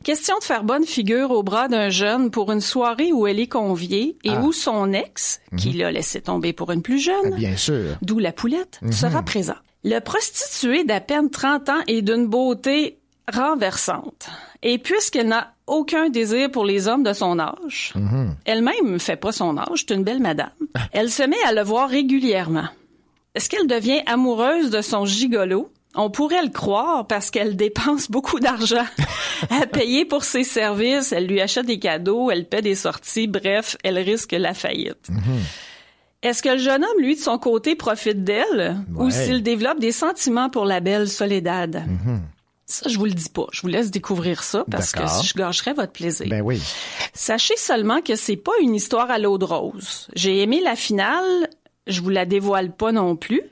[0.02, 3.46] Question de faire bonne figure au bras d'un jeune pour une soirée où elle est
[3.46, 4.40] conviée et Ah.
[4.42, 7.96] où son ex, qui l'a laissé tomber pour une plus jeune, Bien sûr.
[8.02, 8.92] d'où la poulette, Mhm.
[8.92, 9.54] sera présent.
[9.84, 12.98] Le prostitué d'à peine 30 ans est d'une beauté
[13.32, 14.28] renversante.
[14.62, 18.34] Et puisqu'elle n'a aucun désir pour les hommes de son âge, Mhm.
[18.44, 20.50] elle-même fait pas son âge, c'est une belle madame,
[20.92, 22.68] elle se met à le voir régulièrement.
[23.34, 25.70] Est-ce qu'elle devient amoureuse de son gigolo?
[25.94, 28.84] On pourrait le croire parce qu'elle dépense beaucoup d'argent
[29.50, 33.76] à payer pour ses services, elle lui achète des cadeaux, elle paie des sorties, bref,
[33.82, 35.08] elle risque la faillite.
[36.22, 38.76] Est-ce que le jeune homme, lui, de son côté, profite d'elle?
[38.94, 41.82] Ou s'il développe des sentiments pour la belle Soledad?
[42.70, 43.46] Ça, je vous le dis pas.
[43.50, 46.28] Je vous laisse découvrir ça parce que je gâcherais votre plaisir.
[46.28, 46.62] Ben oui.
[47.12, 50.06] Sachez seulement que c'est pas une histoire à l'eau de rose.
[50.14, 51.50] J'ai aimé la finale,
[51.88, 53.42] je vous la dévoile pas non plus.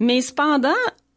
[0.00, 0.74] Mais cependant,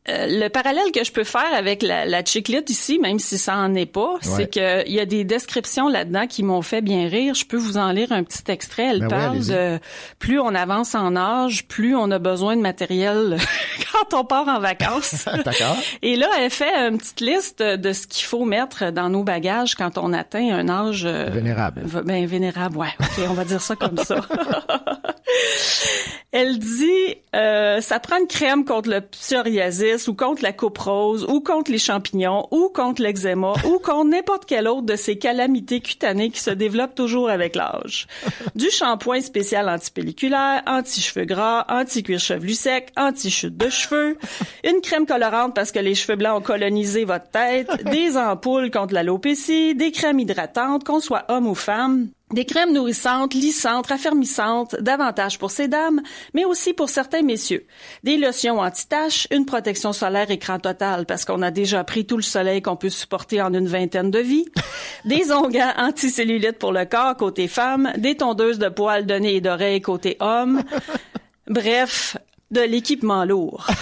[0.07, 3.55] euh, le parallèle que je peux faire avec la, la chiclite ici, même si ça
[3.57, 7.07] en est pas, c'est que il y a des descriptions là-dedans qui m'ont fait bien
[7.07, 7.33] rire.
[7.33, 8.83] Je peux vous en lire un petit extrait.
[8.91, 9.79] Elle Ben parle de
[10.19, 13.37] plus on avance en âge, plus on a besoin de matériel
[13.91, 15.25] quand on part en vacances.
[15.45, 15.77] D'accord.
[16.03, 19.75] Et là, elle fait une petite liste de ce qu'il faut mettre dans nos bagages
[19.75, 21.81] quand on atteint un âge euh, Vénérable.
[22.05, 22.93] Ben vénérable, ouais.
[22.99, 24.21] Ok, on va dire ça comme ça.
[26.31, 31.25] Elle dit, euh, ça prend une crème contre le psoriasis ou contre la coupe rose
[31.29, 35.79] ou contre les champignons ou contre l'eczéma ou contre n'importe quelle autre de ces calamités
[35.79, 38.07] cutanées qui se développent toujours avec l'âge.
[38.55, 44.17] Du shampoing spécial antipelliculaire, anti-cheveux gras, anti-cuir chevelu sec, anti-chute de cheveux,
[44.63, 48.93] une crème colorante parce que les cheveux blancs ont colonisé votre tête, des ampoules contre
[48.93, 55.37] l'alopécie, des crèmes hydratantes, qu'on soit homme ou femme, des crèmes nourrissantes, lissantes, raffermissantes, davantage
[55.37, 56.01] pour ces dames,
[56.33, 57.65] mais aussi pour certains messieurs.
[58.03, 62.23] Des lotions anti-taches, une protection solaire écran total parce qu'on a déjà pris tout le
[62.23, 64.45] soleil qu'on peut supporter en une vingtaine de vies.
[65.05, 69.41] Des onguents anti-cellulite pour le corps côté femme, des tondeuses de poils de nez et
[69.41, 70.63] d'oreilles côté homme.
[71.47, 72.17] Bref,
[72.51, 73.65] de l'équipement lourd.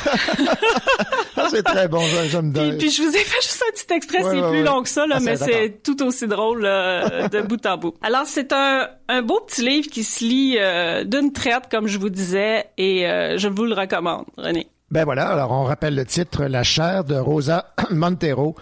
[1.36, 2.78] Ah, c'est très bon, j'aime- j'aime Puis, bien.
[2.78, 4.64] puis je vous ai fait juste un petit extrait, Ouais, c'est ouais, plus ouais.
[4.64, 7.78] long que ça, là, Ah, mais c'est- c'est tout aussi drôle euh, de bout en
[7.78, 7.96] bout.
[8.02, 11.98] Alors c'est un, un beau petit livre qui se lit euh, d'une traite, comme je
[11.98, 14.68] vous disais, et euh, je vous le recommande, René.
[14.92, 18.56] Ben voilà, alors on rappelle le titre La chair de Rosa Montero.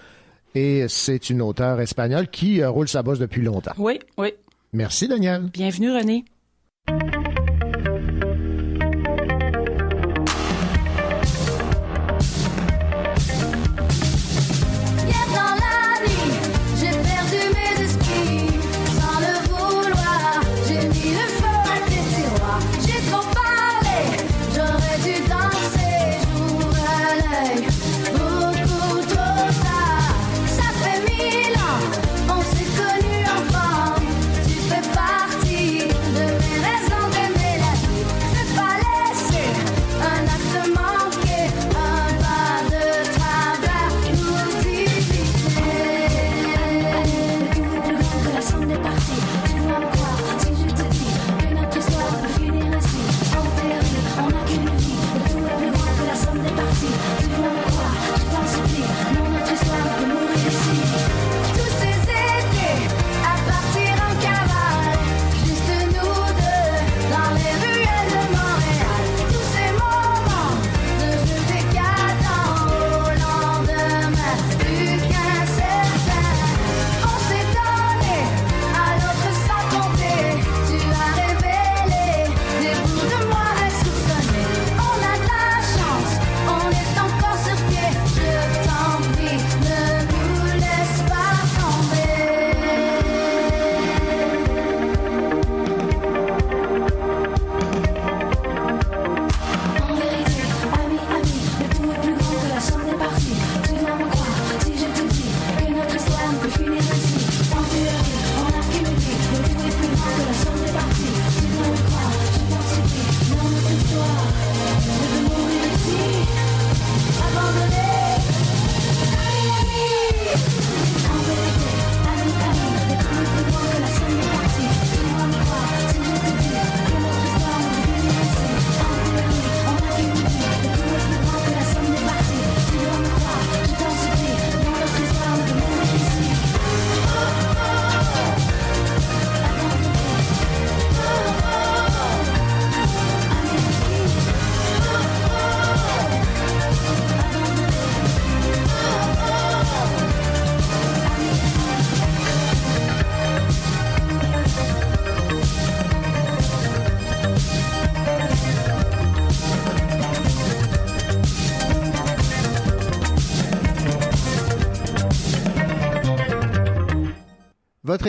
[0.55, 3.73] Et c'est une auteure espagnole qui euh, roule sa bosse depuis longtemps.
[3.77, 4.33] Oui, oui.
[4.73, 5.43] Merci, Daniel.
[5.53, 6.25] Bienvenue, René.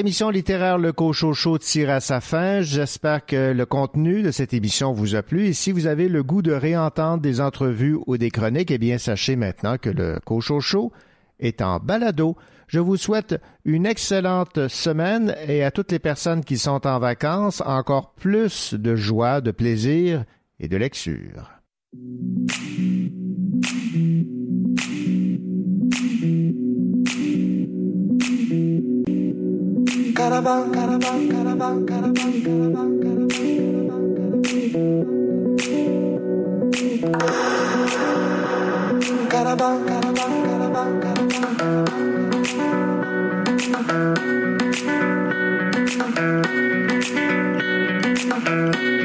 [0.03, 2.61] Émission littéraire Le Cochocho tire à sa fin.
[2.61, 5.47] J'espère que le contenu de cette émission vous a plu.
[5.47, 8.99] Et si vous avez le goût de réentendre des entrevues ou des chroniques, eh bien,
[8.99, 10.91] sachez maintenant que le Cochocho
[11.39, 12.37] est en balado.
[12.67, 17.63] Je vous souhaite une excellente semaine et à toutes les personnes qui sont en vacances,
[17.65, 20.25] encore plus de joie, de plaisir
[20.59, 21.49] et de lecture.
[30.15, 32.93] Caravan, caravan, caravan, caravan, caravan.
[39.29, 41.33] Caravan, caravan, caravan, caravan,
[48.41, 49.02] caravan.